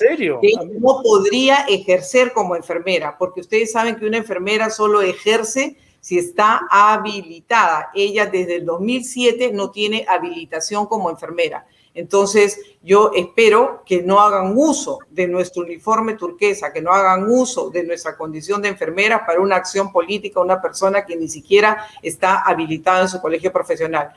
que 0.42 0.52
no 0.80 1.00
podría 1.04 1.58
ejercer 1.68 2.32
como 2.32 2.56
enfermera, 2.56 3.16
porque 3.16 3.40
ustedes 3.40 3.70
saben 3.70 3.94
que 3.94 4.06
una 4.06 4.16
enfermera 4.16 4.68
solo 4.68 5.00
ejerce 5.00 5.76
si 6.00 6.18
está 6.18 6.62
habilitada. 6.68 7.90
Ella 7.94 8.26
desde 8.26 8.56
el 8.56 8.66
2007 8.66 9.52
no 9.52 9.70
tiene 9.70 10.04
habilitación 10.08 10.86
como 10.86 11.08
enfermera. 11.08 11.66
Entonces, 11.96 12.60
yo 12.82 13.10
espero 13.14 13.82
que 13.86 14.02
no 14.02 14.20
hagan 14.20 14.52
uso 14.54 14.98
de 15.10 15.26
nuestro 15.26 15.62
uniforme 15.62 16.12
turquesa, 16.14 16.70
que 16.70 16.82
no 16.82 16.92
hagan 16.92 17.28
uso 17.28 17.70
de 17.70 17.84
nuestra 17.84 18.18
condición 18.18 18.60
de 18.60 18.68
enfermera 18.68 19.24
para 19.24 19.40
una 19.40 19.56
acción 19.56 19.90
política, 19.90 20.40
una 20.40 20.60
persona 20.60 21.06
que 21.06 21.16
ni 21.16 21.26
siquiera 21.26 21.86
está 22.02 22.42
habilitada 22.42 23.02
en 23.02 23.08
su 23.08 23.20
colegio 23.20 23.50
profesional. 23.50 24.10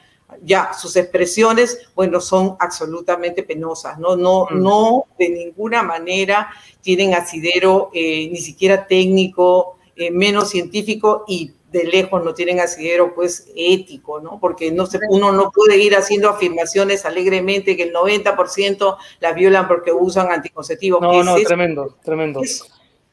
Ya, 0.43 0.73
sus 0.73 0.97
expresiones, 0.97 1.89
bueno, 1.95 2.19
son 2.19 2.57
absolutamente 2.59 3.43
penosas, 3.43 3.97
no, 3.97 4.17
no, 4.17 4.45
mm. 4.51 4.61
no 4.61 5.05
de 5.17 5.29
ninguna 5.29 5.81
manera 5.81 6.49
tienen 6.81 7.13
asidero, 7.13 7.89
eh, 7.93 8.27
ni 8.29 8.37
siquiera 8.39 8.85
técnico, 8.85 9.77
eh, 9.95 10.11
menos 10.11 10.49
científico 10.49 11.23
y 11.27 11.53
de 11.71 11.83
lejos 11.83 12.23
no 12.23 12.33
tienen 12.33 12.59
asidero 12.59 13.13
pues 13.13 13.47
ético, 13.55 14.19
¿no? 14.19 14.39
Porque 14.39 14.71
no 14.71 14.85
se, 14.85 14.99
uno 15.09 15.31
no 15.31 15.51
puede 15.51 15.77
ir 15.77 15.95
haciendo 15.95 16.29
afirmaciones 16.29 17.05
alegremente 17.05 17.77
que 17.77 17.83
el 17.83 17.93
90% 17.93 18.97
las 19.19 19.35
violan 19.35 19.67
porque 19.67 19.91
usan 19.91 20.31
anticonceptivos. 20.31 21.01
No, 21.01 21.23
no, 21.23 21.35
tremendo, 21.35 21.97
tremendo. 22.03 22.41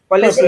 ¿Cuál 0.08 0.22
es 0.22 0.36
su 0.36 0.46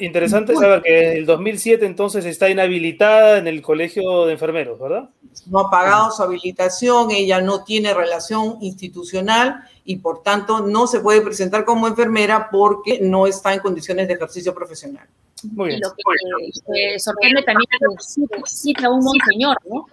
interesante 0.00 0.56
saber 0.56 0.82
que 0.82 1.12
el 1.12 1.24
2007 1.24 1.86
entonces 1.86 2.24
está 2.24 2.50
inhabilitada 2.50 3.38
en 3.38 3.46
el 3.46 3.62
colegio 3.62 4.26
de 4.26 4.32
enfermeros, 4.32 4.80
¿verdad? 4.80 5.08
No 5.46 5.60
ha 5.60 5.70
pagado 5.70 6.10
su 6.10 6.20
habilitación, 6.22 7.12
ella 7.12 7.40
no 7.40 7.62
tiene 7.62 7.94
relación 7.94 8.56
institucional 8.60 9.62
y 9.84 9.96
por 9.96 10.24
tanto 10.24 10.66
no 10.66 10.88
se 10.88 10.98
puede 10.98 11.20
presentar 11.20 11.64
como 11.64 11.86
enfermera 11.86 12.48
porque 12.50 12.98
no 13.00 13.28
está 13.28 13.54
en 13.54 13.60
condiciones 13.60 14.08
de 14.08 14.14
ejercicio 14.14 14.52
profesional. 14.52 15.06
Muy 15.50 15.68
bien. 15.68 15.80
lo 15.80 15.94
que 15.94 16.98
sorprende 16.98 17.42
también 17.42 17.68
es 17.72 18.16
que 18.16 18.40
cita 18.46 18.86
a 18.86 18.90
un 18.90 19.02
monseñor, 19.02 19.56
¿no? 19.68 19.86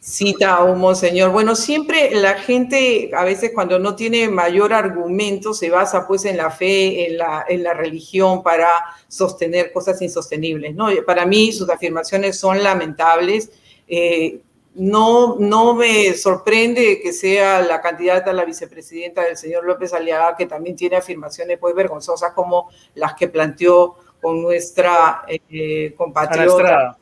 Cita 0.00 0.54
a 0.54 0.64
un 0.64 0.78
monseñor. 0.78 1.32
Bueno, 1.32 1.56
siempre 1.56 2.14
la 2.14 2.34
gente, 2.34 3.10
a 3.12 3.24
veces 3.24 3.50
cuando 3.52 3.78
no 3.78 3.96
tiene 3.96 4.28
mayor 4.28 4.72
argumento, 4.72 5.52
se 5.52 5.68
basa 5.68 6.06
pues 6.06 6.24
en 6.24 6.36
la 6.36 6.50
fe, 6.50 7.08
en 7.08 7.18
la, 7.18 7.44
en 7.48 7.62
la 7.64 7.74
religión 7.74 8.42
para 8.42 8.68
sostener 9.08 9.72
cosas 9.72 10.00
insostenibles, 10.00 10.74
¿no? 10.74 10.88
Para 11.04 11.26
mí 11.26 11.52
sus 11.52 11.68
afirmaciones 11.68 12.38
son 12.38 12.62
lamentables. 12.62 13.50
Eh, 13.88 14.40
no, 14.74 15.36
no 15.38 15.74
me 15.74 16.14
sorprende 16.14 17.00
que 17.00 17.12
sea 17.12 17.60
la 17.60 17.80
candidata 17.80 18.30
a 18.30 18.34
la 18.34 18.44
vicepresidenta 18.44 19.22
del 19.22 19.36
señor 19.36 19.64
López 19.64 19.92
Aliaga, 19.92 20.36
que 20.36 20.46
también 20.46 20.76
tiene 20.76 20.96
afirmaciones 20.96 21.58
pues 21.58 21.74
vergonzosas 21.74 22.32
como 22.32 22.70
las 22.94 23.14
que 23.14 23.28
planteó 23.28 23.96
con 24.24 24.40
nuestra 24.40 25.22
eh, 25.28 25.92
compatriota, 25.98 26.96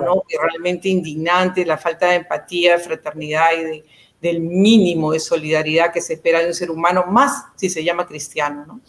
¿no? 0.00 0.22
realmente 0.40 0.88
indignante, 0.88 1.66
la 1.66 1.76
falta 1.76 2.08
de 2.08 2.14
empatía, 2.14 2.78
de 2.78 2.82
fraternidad 2.82 3.48
y 3.60 3.62
de, 3.62 3.84
del 4.22 4.40
mínimo 4.40 5.12
de 5.12 5.20
solidaridad 5.20 5.92
que 5.92 6.00
se 6.00 6.14
espera 6.14 6.40
de 6.40 6.46
un 6.46 6.54
ser 6.54 6.70
humano, 6.70 7.04
más 7.08 7.44
si 7.56 7.68
se 7.68 7.84
llama 7.84 8.06
cristiano. 8.06 8.64
¿no? 8.66 8.80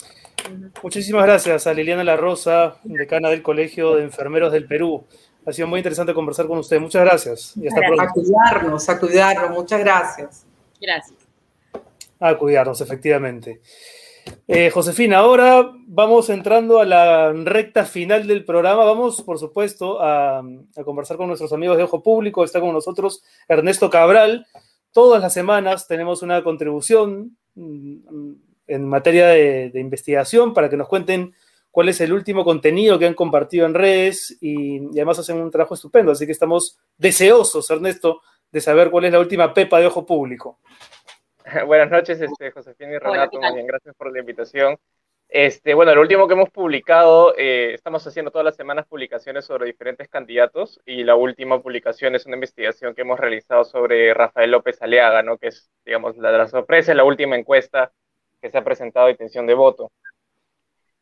Muchísimas 0.81 1.25
gracias 1.25 1.67
a 1.67 1.73
Liliana 1.73 2.05
La 2.05 2.15
Rosa, 2.15 2.77
decana 2.85 3.27
del 3.27 3.43
Colegio 3.43 3.95
de 3.95 4.03
Enfermeros 4.03 4.53
del 4.53 4.65
Perú. 4.65 5.03
Ha 5.45 5.51
sido 5.51 5.67
muy 5.67 5.79
interesante 5.79 6.13
conversar 6.13 6.47
con 6.47 6.59
usted. 6.59 6.79
Muchas 6.79 7.03
gracias. 7.03 7.53
Y 7.57 7.67
hasta 7.67 7.81
pronto. 7.81 8.01
A 8.01 8.07
cuidarnos, 8.07 8.87
a 8.87 8.97
cuidarnos. 8.97 9.51
Muchas 9.51 9.79
gracias. 9.81 10.45
Gracias. 10.79 11.19
A 12.17 12.33
cuidarnos, 12.37 12.79
efectivamente. 12.79 13.59
Eh, 14.47 14.69
Josefina, 14.71 15.17
ahora 15.17 15.71
vamos 15.87 16.29
entrando 16.29 16.79
a 16.79 16.85
la 16.85 17.33
recta 17.33 17.85
final 17.85 18.27
del 18.27 18.45
programa. 18.45 18.85
Vamos, 18.85 19.21
por 19.21 19.39
supuesto, 19.39 20.01
a, 20.01 20.41
conversar 20.85 21.17
con 21.17 21.27
nuestros 21.27 21.51
amigos 21.53 21.77
de 21.77 21.83
Ojo 21.83 22.01
Público. 22.01 22.43
Está 22.43 22.59
con 22.59 22.73
nosotros 22.73 23.23
Ernesto 23.47 23.89
Cabral. 23.89 24.45
Todas 24.91 25.21
las 25.21 25.33
semanas 25.33 25.87
tenemos 25.87 26.21
una 26.21 26.43
contribución 26.43 27.37
mm, 27.55 28.31
en 28.67 28.85
materia 28.87 29.27
de, 29.27 29.71
investigación 29.75 30.53
para 30.53 30.69
que 30.69 30.77
nos 30.77 30.87
cuenten 30.87 31.33
cuál 31.71 31.89
es 31.89 32.01
el 32.01 32.13
último 32.13 32.43
contenido 32.43 32.97
que 32.97 33.05
han 33.05 33.13
compartido 33.13 33.65
en 33.65 33.73
redes 33.73 34.37
y, 34.41 34.77
y 34.77 34.97
además 34.97 35.19
hacen 35.19 35.41
un 35.41 35.51
trabajo 35.51 35.73
estupendo. 35.73 36.11
Así 36.11 36.25
que 36.25 36.31
estamos 36.31 36.77
deseosos, 36.97 37.69
Ernesto, 37.69 38.21
de 38.51 38.61
saber 38.61 38.89
cuál 38.89 39.05
es 39.05 39.11
la 39.11 39.19
última 39.19 39.53
pepa 39.53 39.79
de 39.79 39.87
Ojo 39.87 40.05
Público. 40.05 40.59
Buenas 41.65 41.89
noches, 41.89 42.19
este, 42.21 42.51
Josefina 42.51 42.93
y 42.93 42.97
Renato. 42.97 43.39
Muy 43.39 43.53
bien, 43.53 43.67
gracias 43.67 43.95
por 43.95 44.11
la 44.11 44.19
invitación. 44.19 44.77
Este, 45.29 45.73
bueno, 45.73 45.91
el 45.91 45.97
último 45.97 46.27
que 46.27 46.33
hemos 46.33 46.49
publicado, 46.49 47.35
eh, 47.37 47.73
estamos 47.73 48.05
haciendo 48.07 48.31
todas 48.31 48.45
las 48.45 48.55
semanas 48.55 48.85
publicaciones 48.85 49.45
sobre 49.45 49.65
diferentes 49.65 50.07
candidatos 50.07 50.79
y 50.85 51.03
la 51.03 51.15
última 51.15 51.61
publicación 51.61 52.15
es 52.15 52.25
una 52.25 52.35
investigación 52.35 52.95
que 52.95 53.01
hemos 53.01 53.19
realizado 53.19 53.65
sobre 53.65 54.13
Rafael 54.13 54.51
López 54.51 54.81
Aliaga, 54.81 55.23
¿no? 55.23 55.37
que 55.37 55.47
es, 55.47 55.69
digamos, 55.85 56.17
la 56.17 56.31
de 56.31 56.37
la 56.37 56.47
sorpresa, 56.47 56.93
la 56.93 57.03
última 57.03 57.37
encuesta 57.37 57.91
que 58.41 58.49
se 58.49 58.57
ha 58.57 58.63
presentado 58.63 59.07
de 59.07 59.13
intención 59.13 59.47
de 59.47 59.53
voto. 59.53 59.91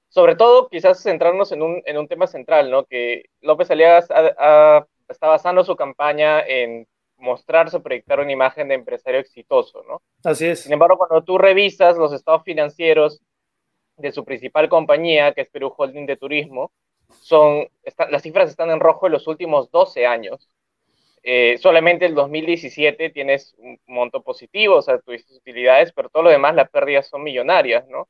Sobre 0.09 0.35
todo, 0.35 0.69
quizás 0.69 1.01
centrarnos 1.03 1.51
en 1.51 1.61
un, 1.61 1.81
en 1.85 1.97
un 1.97 2.07
tema 2.07 2.25
central, 2.25 2.71
¿no? 2.71 2.85
que 2.85 3.25
López 3.41 3.69
Aliaga 3.69 3.99
está 3.99 5.27
basando 5.27 5.63
su 5.63 5.75
campaña 5.75 6.41
en 6.41 6.87
mostrarse 7.25 7.79
proyectar 7.79 8.19
una 8.19 8.31
imagen 8.31 8.69
de 8.69 8.75
empresario 8.75 9.19
exitoso, 9.19 9.83
¿no? 9.83 10.01
Así 10.23 10.45
es. 10.45 10.61
Sin 10.61 10.73
embargo, 10.73 10.97
cuando 10.97 11.23
tú 11.23 11.37
revisas 11.37 11.97
los 11.97 12.13
estados 12.13 12.43
financieros 12.43 13.21
de 13.97 14.11
su 14.11 14.23
principal 14.23 14.69
compañía, 14.69 15.33
que 15.33 15.41
es 15.41 15.49
Perú 15.49 15.73
Holding 15.75 16.05
de 16.05 16.17
Turismo, 16.17 16.71
son, 17.21 17.67
las 18.09 18.21
cifras 18.21 18.49
están 18.49 18.69
en 18.69 18.79
rojo 18.79 19.07
en 19.07 19.13
los 19.13 19.27
últimos 19.27 19.71
12 19.71 20.05
años. 20.05 20.49
Eh, 21.23 21.57
solamente 21.57 22.05
el 22.05 22.13
2017 22.13 23.09
tienes 23.09 23.55
un 23.57 23.79
monto 23.87 24.21
positivo, 24.21 24.75
o 24.75 24.81
sea, 24.81 24.99
tuviste 24.99 25.33
utilidades, 25.33 25.91
pero 25.91 26.09
todo 26.09 26.23
lo 26.23 26.29
demás, 26.29 26.53
las 26.53 26.69
pérdidas 26.69 27.07
son 27.07 27.23
millonarias, 27.23 27.87
¿no? 27.87 28.07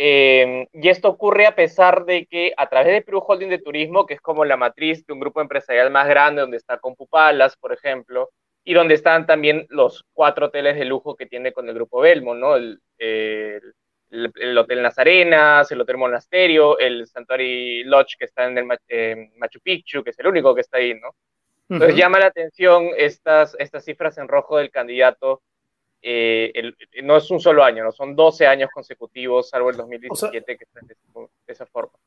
Eh, 0.00 0.68
y 0.72 0.88
esto 0.88 1.08
ocurre 1.08 1.46
a 1.46 1.56
pesar 1.56 2.04
de 2.04 2.26
que 2.26 2.54
a 2.56 2.68
través 2.68 2.92
de 2.92 3.02
Perú 3.02 3.22
Holding 3.26 3.48
de 3.50 3.58
Turismo, 3.58 4.06
que 4.06 4.14
es 4.14 4.20
como 4.20 4.44
la 4.44 4.56
matriz 4.56 5.04
de 5.04 5.12
un 5.12 5.20
grupo 5.20 5.40
empresarial 5.40 5.90
más 5.90 6.08
grande, 6.08 6.40
donde 6.40 6.56
está 6.56 6.78
Compupalas, 6.78 7.56
por 7.56 7.72
ejemplo, 7.72 8.30
y 8.64 8.74
donde 8.74 8.94
están 8.94 9.26
también 9.26 9.66
los 9.70 10.04
cuatro 10.12 10.46
hoteles 10.46 10.76
de 10.76 10.84
lujo 10.84 11.16
que 11.16 11.26
tiene 11.26 11.52
con 11.52 11.68
el 11.68 11.74
grupo 11.74 12.00
Belmo, 12.00 12.34
¿no? 12.34 12.54
El, 12.56 12.80
el 12.98 13.74
el, 14.10 14.58
Hotel 14.58 14.82
Nazarenas, 14.82 15.70
el 15.70 15.80
Hotel 15.80 15.96
Monasterio, 15.96 16.78
el 16.78 17.06
Santuary 17.06 17.84
Lodge 17.84 18.16
que 18.18 18.24
está 18.24 18.46
en 18.46 18.58
el 18.58 18.64
Machu 18.64 19.60
Picchu, 19.62 20.02
que 20.02 20.10
es 20.10 20.18
el 20.18 20.26
único 20.26 20.54
que 20.54 20.62
está 20.62 20.78
ahí, 20.78 20.94
¿no? 20.94 21.14
Entonces 21.70 21.96
llama 21.96 22.18
la 22.18 22.26
atención 22.26 22.90
estas, 22.96 23.54
estas 23.58 23.84
cifras 23.84 24.16
en 24.16 24.26
rojo 24.26 24.56
del 24.56 24.70
candidato. 24.70 25.42
Eh, 26.00 26.52
no 27.02 27.16
es 27.16 27.30
un 27.30 27.40
solo 27.40 27.64
año, 27.64 27.82
no 27.82 27.92
son 27.92 28.14
12 28.14 28.46
años 28.46 28.70
consecutivos, 28.72 29.48
salvo 29.48 29.70
el 29.70 29.76
2017 29.76 30.56
que 30.56 30.64
está 30.64 30.80
de, 30.82 30.96
esa 31.46 31.66
forma. 31.66 31.98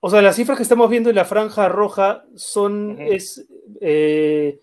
O 0.00 0.10
sea, 0.10 0.22
las 0.22 0.36
cifras 0.36 0.56
que 0.56 0.62
estamos 0.62 0.88
viendo 0.90 1.10
en 1.10 1.16
la 1.16 1.24
franja 1.24 1.68
roja 1.68 2.24
son, 2.36 2.98
es, 3.00 3.46
eh, 3.80 4.58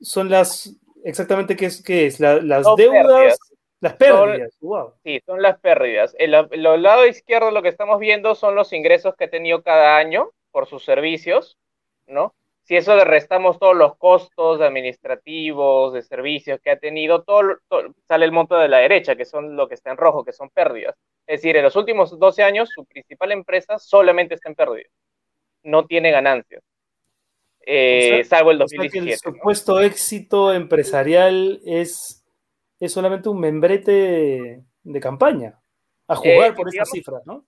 son 0.00 0.28
las, 0.28 0.74
exactamente, 1.04 1.56
¿qué 1.56 1.66
es? 1.66 1.82
Qué 1.82 2.06
es? 2.06 2.20
las 2.20 2.64
deudas, 2.76 3.38
las 3.80 3.94
pérdidas, 3.94 4.56
wow. 4.60 4.94
Sí, 5.04 5.20
son 5.26 5.42
las 5.42 5.58
pérdidas. 5.58 6.14
El, 6.18 6.34
el, 6.34 6.82
lado 6.82 7.06
izquierdo 7.06 7.50
lo 7.50 7.62
que 7.62 7.68
estamos 7.68 7.98
viendo 7.98 8.34
son 8.34 8.54
los 8.54 8.72
ingresos 8.72 9.14
que 9.16 9.24
ha 9.24 9.30
tenido 9.30 9.62
cada 9.62 9.96
año 9.96 10.30
por 10.52 10.66
sus 10.66 10.84
servicios, 10.84 11.58
¿no? 12.06 12.34
Si 12.72 12.76
eso 12.76 12.96
le 12.96 13.04
restamos 13.04 13.58
todos 13.58 13.76
los 13.76 13.98
costos 13.98 14.62
administrativos, 14.62 15.92
de 15.92 16.00
servicios 16.00 16.58
que 16.64 16.70
ha 16.70 16.78
tenido, 16.78 17.22
todo, 17.22 17.58
sale 18.08 18.24
el 18.24 18.32
monto 18.32 18.56
de 18.56 18.66
la 18.66 18.78
derecha, 18.78 19.14
que 19.14 19.26
son 19.26 19.56
lo 19.56 19.68
que 19.68 19.74
está 19.74 19.90
en 19.90 19.98
rojo, 19.98 20.24
que 20.24 20.32
son 20.32 20.48
pérdidas. 20.48 20.96
Es 21.26 21.42
decir, 21.42 21.54
en 21.54 21.64
los 21.64 21.76
últimos 21.76 22.18
12 22.18 22.42
años, 22.42 22.70
su 22.74 22.86
principal 22.86 23.32
empresa 23.32 23.78
solamente 23.78 24.36
está 24.36 24.48
en 24.48 24.54
pérdidas. 24.54 24.90
No 25.62 25.84
tiene 25.84 26.10
ganancias. 26.12 26.62
Eh, 27.60 28.24
salvo 28.24 28.52
el 28.52 28.58
2017. 28.60 29.12
el 29.12 29.18
supuesto 29.18 29.78
éxito 29.78 30.54
empresarial 30.54 31.60
es 31.66 32.24
es 32.80 32.90
solamente 32.90 33.28
un 33.28 33.38
membrete 33.38 34.64
de, 34.82 35.00
campaña, 35.00 35.60
a 36.08 36.16
jugar 36.16 36.52
eh, 36.52 36.54
por 36.54 36.68
esas 36.74 36.88
cifras, 36.88 37.20
¿no? 37.26 37.44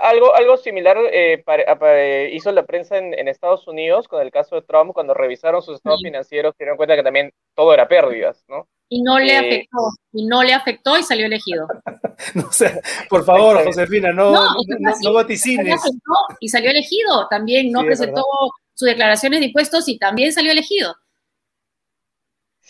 Algo, 0.00 0.34
algo 0.34 0.56
similar 0.56 0.96
eh, 1.12 2.30
hizo 2.32 2.52
la 2.52 2.64
prensa 2.64 2.98
en, 2.98 3.28
Estados 3.28 3.66
Unidos 3.66 4.08
con 4.08 4.22
el 4.22 4.30
caso 4.30 4.56
de 4.56 4.62
Trump, 4.62 4.92
cuando 4.92 5.14
revisaron 5.14 5.62
sus 5.62 5.76
estados 5.76 6.00
financieros, 6.02 6.54
se 6.56 6.64
dieron 6.64 6.76
cuenta 6.76 6.96
que 6.96 7.02
también 7.02 7.32
todo 7.54 7.74
era 7.74 7.88
pérdidas, 7.88 8.44
¿no? 8.48 8.68
Y 8.88 9.02
no 9.02 9.18
le 9.18 9.32
eh, 9.32 9.38
afectó, 9.38 9.78
y 10.12 10.26
no 10.26 10.42
le 10.42 10.52
afectó 10.52 10.98
y 10.98 11.02
salió 11.02 11.26
elegido. 11.26 11.66
no 12.34 12.52
sé, 12.52 12.80
por 13.08 13.24
favor, 13.24 13.64
Josefina, 13.64 14.12
no, 14.12 14.32
no, 14.32 14.46
no, 15.02 15.12
vaticines. 15.12 15.80
Y 16.40 16.48
salió 16.48 16.70
elegido 16.70 17.26
también, 17.28 17.72
no 17.72 17.82
presentó 17.84 18.22
sus 18.74 18.88
declaraciones 18.88 19.40
de 19.40 19.46
impuestos 19.46 19.88
y 19.88 19.98
también 19.98 20.32
salió 20.32 20.52
elegido. 20.52 20.94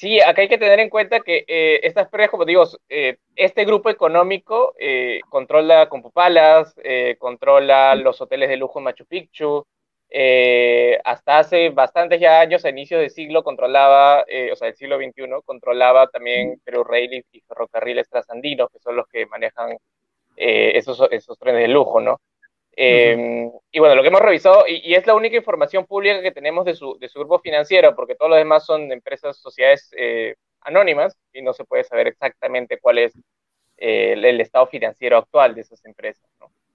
Sí, 0.03 0.21
acá 0.21 0.43
hay 0.43 0.49
que 0.49 0.59
tener 0.59 0.81
en 0.81 0.91
cuenta 0.91 1.21
que 1.21 1.45
eh, 1.47 1.79
estas 1.85 2.09
pérdidas, 2.09 2.33
como 2.33 2.45
digo, 2.45 2.65
eh, 2.89 3.19
este 3.37 3.65
grupo 3.65 3.89
económico 3.89 4.75
eh, 4.77 5.21
controla 5.29 5.89
Compupalas, 5.89 6.75
controla 7.21 7.95
los 7.95 8.21
hoteles 8.21 8.49
de 8.49 8.57
lujo 8.57 8.81
en 8.81 8.87
Machu 8.87 9.07
Picchu, 9.07 9.65
hasta 11.05 11.39
hace 11.39 11.71
bastantes 11.71 12.21
ya 12.21 12.41
años, 12.41 12.65
a 12.65 12.71
inicios 12.71 13.01
del 13.01 13.11
siglo, 13.11 13.45
controlaba, 13.45 14.25
o 14.53 14.57
sea, 14.57 14.67
del 14.67 14.75
siglo 14.75 14.97
XXI, 14.99 15.41
controlaba 15.45 16.09
también 16.09 16.61
Perú 16.65 16.83
Rail 16.83 17.25
y, 17.31 17.41
ferrocarriles 17.43 18.09
trasandinos, 18.09 18.71
que 18.73 18.81
son 18.81 18.97
los 18.97 19.07
que 19.07 19.27
manejan 19.27 19.77
esos, 20.35 21.01
esos 21.13 21.39
trenes 21.39 21.63
de 21.63 21.69
lujo, 21.69 22.01
¿no? 22.01 22.19
Em, 22.75 23.51
y 23.71 23.79
bueno, 23.79 23.95
lo 23.95 24.03
que 24.03 24.09
hemos 24.09 24.23
revisado, 24.23 24.65
y, 24.67 24.95
es 24.95 25.07
la 25.07 25.15
única 25.15 25.37
información 25.37 25.85
pública 25.87 26.23
que 26.23 26.33
tenemos 26.33 26.65
de 26.65 26.75
su, 26.75 26.99
de 26.99 27.09
su 27.09 27.19
grupo 27.19 27.39
financiero, 27.39 27.95
porque 27.95 28.15
todos 28.15 28.31
los 28.31 28.39
demás 28.39 28.65
son 28.65 28.91
empresas, 28.93 29.37
sociedades 29.37 29.91
eh, 29.97 30.37
anónimas, 30.63 31.17
y 31.33 31.43
no 31.43 31.53
se 31.53 31.65
puede 31.65 31.85
saber 31.85 32.07
exactamente 32.07 32.79
cuál 32.81 32.99
es 32.99 33.13
eh, 33.77 34.15
el, 34.15 34.41
estado 34.41 34.67
financiero 34.67 35.19
actual 35.19 35.55
de 35.55 35.61
esas 35.63 35.85
empresas. 35.85 36.25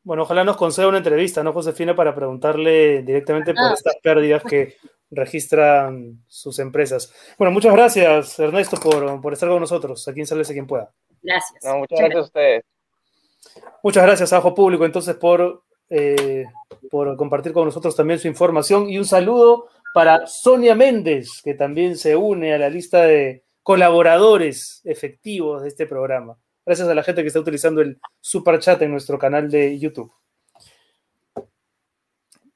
Bueno, 0.04 0.24
ojalá 0.24 0.44
nos 0.44 0.56
conceda 0.56 0.88
una 0.88 1.00
entrevista, 1.00 1.44
¿no, 1.44 1.52
Josefina? 1.52 1.96
Para 1.96 2.14
preguntarle 2.14 3.02
directamente 3.02 3.54
por 3.54 3.72
ah. 3.72 3.74
estas 3.74 3.96
pérdidas 4.02 4.44
que 4.44 4.76
registran 5.10 6.24
sus 6.28 6.60
empresas. 6.60 7.14
Bueno, 7.38 7.52
muchas 7.52 7.74
gracias, 7.74 8.40
Ernesto, 8.40 8.78
por, 8.78 9.20
por 9.20 9.34
estar 9.34 9.50
con 9.50 9.60
nosotros. 9.60 10.08
Aquí 10.08 10.20
en 10.20 10.28
Sálvese 10.28 10.54
quien 10.54 10.68
pueda. 10.68 10.92
Gracias. 11.22 11.76
muchas 11.76 12.00
gracias 12.00 12.16
a 12.16 12.22
ustedes. 12.22 12.64
Muchas 13.84 14.04
gracias, 14.04 14.34
Ajo 14.34 14.54
Público, 14.54 14.86
entonces, 14.86 15.16
por 15.16 15.64
eh, 15.90 16.46
por 16.90 17.16
compartir 17.18 17.54
con 17.54 17.66
nosotros 17.66 17.96
también 17.96 18.20
su 18.20 18.28
información. 18.28 18.90
Y 18.90 18.98
un 18.98 19.06
saludo 19.06 19.68
para 19.94 20.28
Sonia 20.28 20.76
Méndez, 20.76 21.42
que 21.44 21.54
también 21.54 21.98
se 21.98 22.16
une 22.16 22.54
a 22.54 22.58
la 22.58 22.70
lista 22.70 23.04
de 23.04 23.44
colaboradores 23.64 24.82
efectivos 24.86 25.64
de 25.64 25.70
este 25.70 25.86
programa. 25.86 26.38
Gracias 26.66 26.88
a 26.88 26.96
la 26.96 27.04
gente 27.04 27.22
que 27.22 27.28
está 27.28 27.40
utilizando 27.40 27.82
el 27.82 28.00
super 28.20 28.60
chat 28.60 28.82
en 28.82 28.92
nuestro 28.92 29.18
canal 29.18 29.50
de 29.50 29.80
YouTube. 29.80 30.12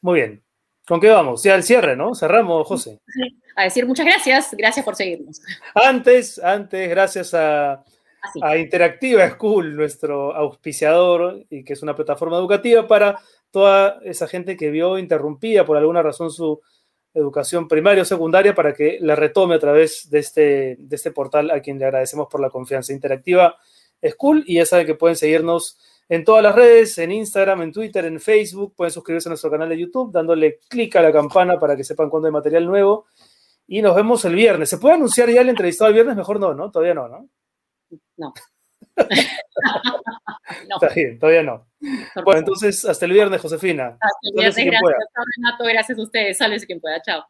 Muy 0.02 0.20
bien. 0.20 0.44
¿Con 0.88 1.00
qué 1.00 1.10
vamos? 1.10 1.44
Ya 1.44 1.54
al 1.54 1.64
cierre, 1.64 1.96
¿no? 1.96 2.16
Cerramos, 2.16 2.68
José. 2.68 3.00
A 3.56 3.64
decir 3.64 3.86
muchas 3.86 4.06
gracias. 4.06 4.54
Gracias 4.58 4.84
por 4.84 4.96
seguirnos. 4.96 5.42
Antes, 5.74 6.40
antes, 6.40 6.90
gracias 6.90 7.34
a 7.34 7.84
a 8.42 8.58
Interactiva 8.58 9.30
School, 9.30 9.76
nuestro 9.76 10.36
auspiciador, 10.36 11.46
y 11.50 11.64
que 11.64 11.74
es 11.74 11.82
una 11.82 11.96
plataforma 11.96 12.38
educativa 12.38 12.88
para 12.88 13.20
toda 13.52 14.00
esa 14.04 14.28
gente 14.28 14.56
que 14.56 14.70
vio 14.70 14.98
interrumpida 14.98 15.66
por 15.66 15.78
alguna 15.78 16.02
razón 16.02 16.32
su 16.32 16.62
educación 17.14 17.68
primaria 17.68 18.04
o 18.04 18.06
secundaria 18.06 18.56
para 18.56 18.74
que 18.74 18.98
la 19.02 19.16
retome 19.16 19.56
a 19.56 19.60
través 19.60 20.10
de 20.10 20.20
este, 20.20 20.78
de 20.80 20.96
este 20.96 21.12
portal 21.12 21.52
a 21.52 21.60
quien 21.60 21.78
le 21.78 21.86
agradecemos 21.86 22.28
por 22.30 22.40
la 22.40 22.50
confianza. 22.50 22.94
Interactiva 22.94 23.58
School, 24.02 24.44
y 24.48 24.56
ya 24.56 24.66
saben 24.66 24.86
que 24.86 24.96
pueden 24.96 25.16
seguirnos 25.16 25.78
en 26.10 26.26
todas 26.26 26.44
las 26.44 26.56
redes, 26.56 26.98
en 26.98 27.12
Instagram, 27.12 27.62
en 27.62 27.72
Twitter, 27.72 28.04
en 28.06 28.20
Facebook, 28.20 28.74
pueden 28.76 28.92
suscribirse 28.92 29.30
a 29.30 29.32
nuestro 29.32 29.50
canal 29.50 29.70
de 29.70 29.78
YouTube 29.78 30.12
dándole 30.12 30.60
clic 30.68 30.96
a 30.98 31.02
la 31.02 31.12
campana 31.12 31.58
para 31.58 31.76
que 31.76 31.84
sepan 31.84 32.10
cuándo 32.10 32.28
hay 32.28 32.34
material 32.34 32.66
nuevo. 32.66 33.06
Y 33.66 33.82
nos 33.82 33.96
vemos 33.96 34.26
el 34.26 34.36
viernes. 34.36 34.70
¿Se 34.70 34.78
puede 34.78 34.96
anunciar 34.96 35.30
ya 35.30 35.40
el 35.40 35.48
entrevistado 35.48 35.88
el 35.88 35.94
viernes? 35.94 36.18
Mejor 36.18 36.40
no, 36.40 36.54
¿no? 36.54 36.70
Todavía 36.70 36.94
no, 36.94 37.08
¿no? 37.08 37.30
no. 38.18 38.34
Está 40.82 40.94
bien, 40.94 41.20
todavía 41.20 41.44
no. 41.44 41.68
Bueno, 42.24 42.40
entonces, 42.40 42.86
hasta 42.86 43.06
el 43.06 43.14
viernes, 43.14 43.42
Josefina. 43.42 43.98
Hasta 44.00 44.08
el 44.24 44.34
viernes, 44.34 44.56
gracias, 44.56 45.10
Renato, 45.38 45.64
gracias 45.66 45.98
a 45.98 46.02
ustedes. 46.02 46.38
Sales 46.38 46.66
quien 46.66 46.80
pueda, 46.80 47.02
chao. 47.02 47.24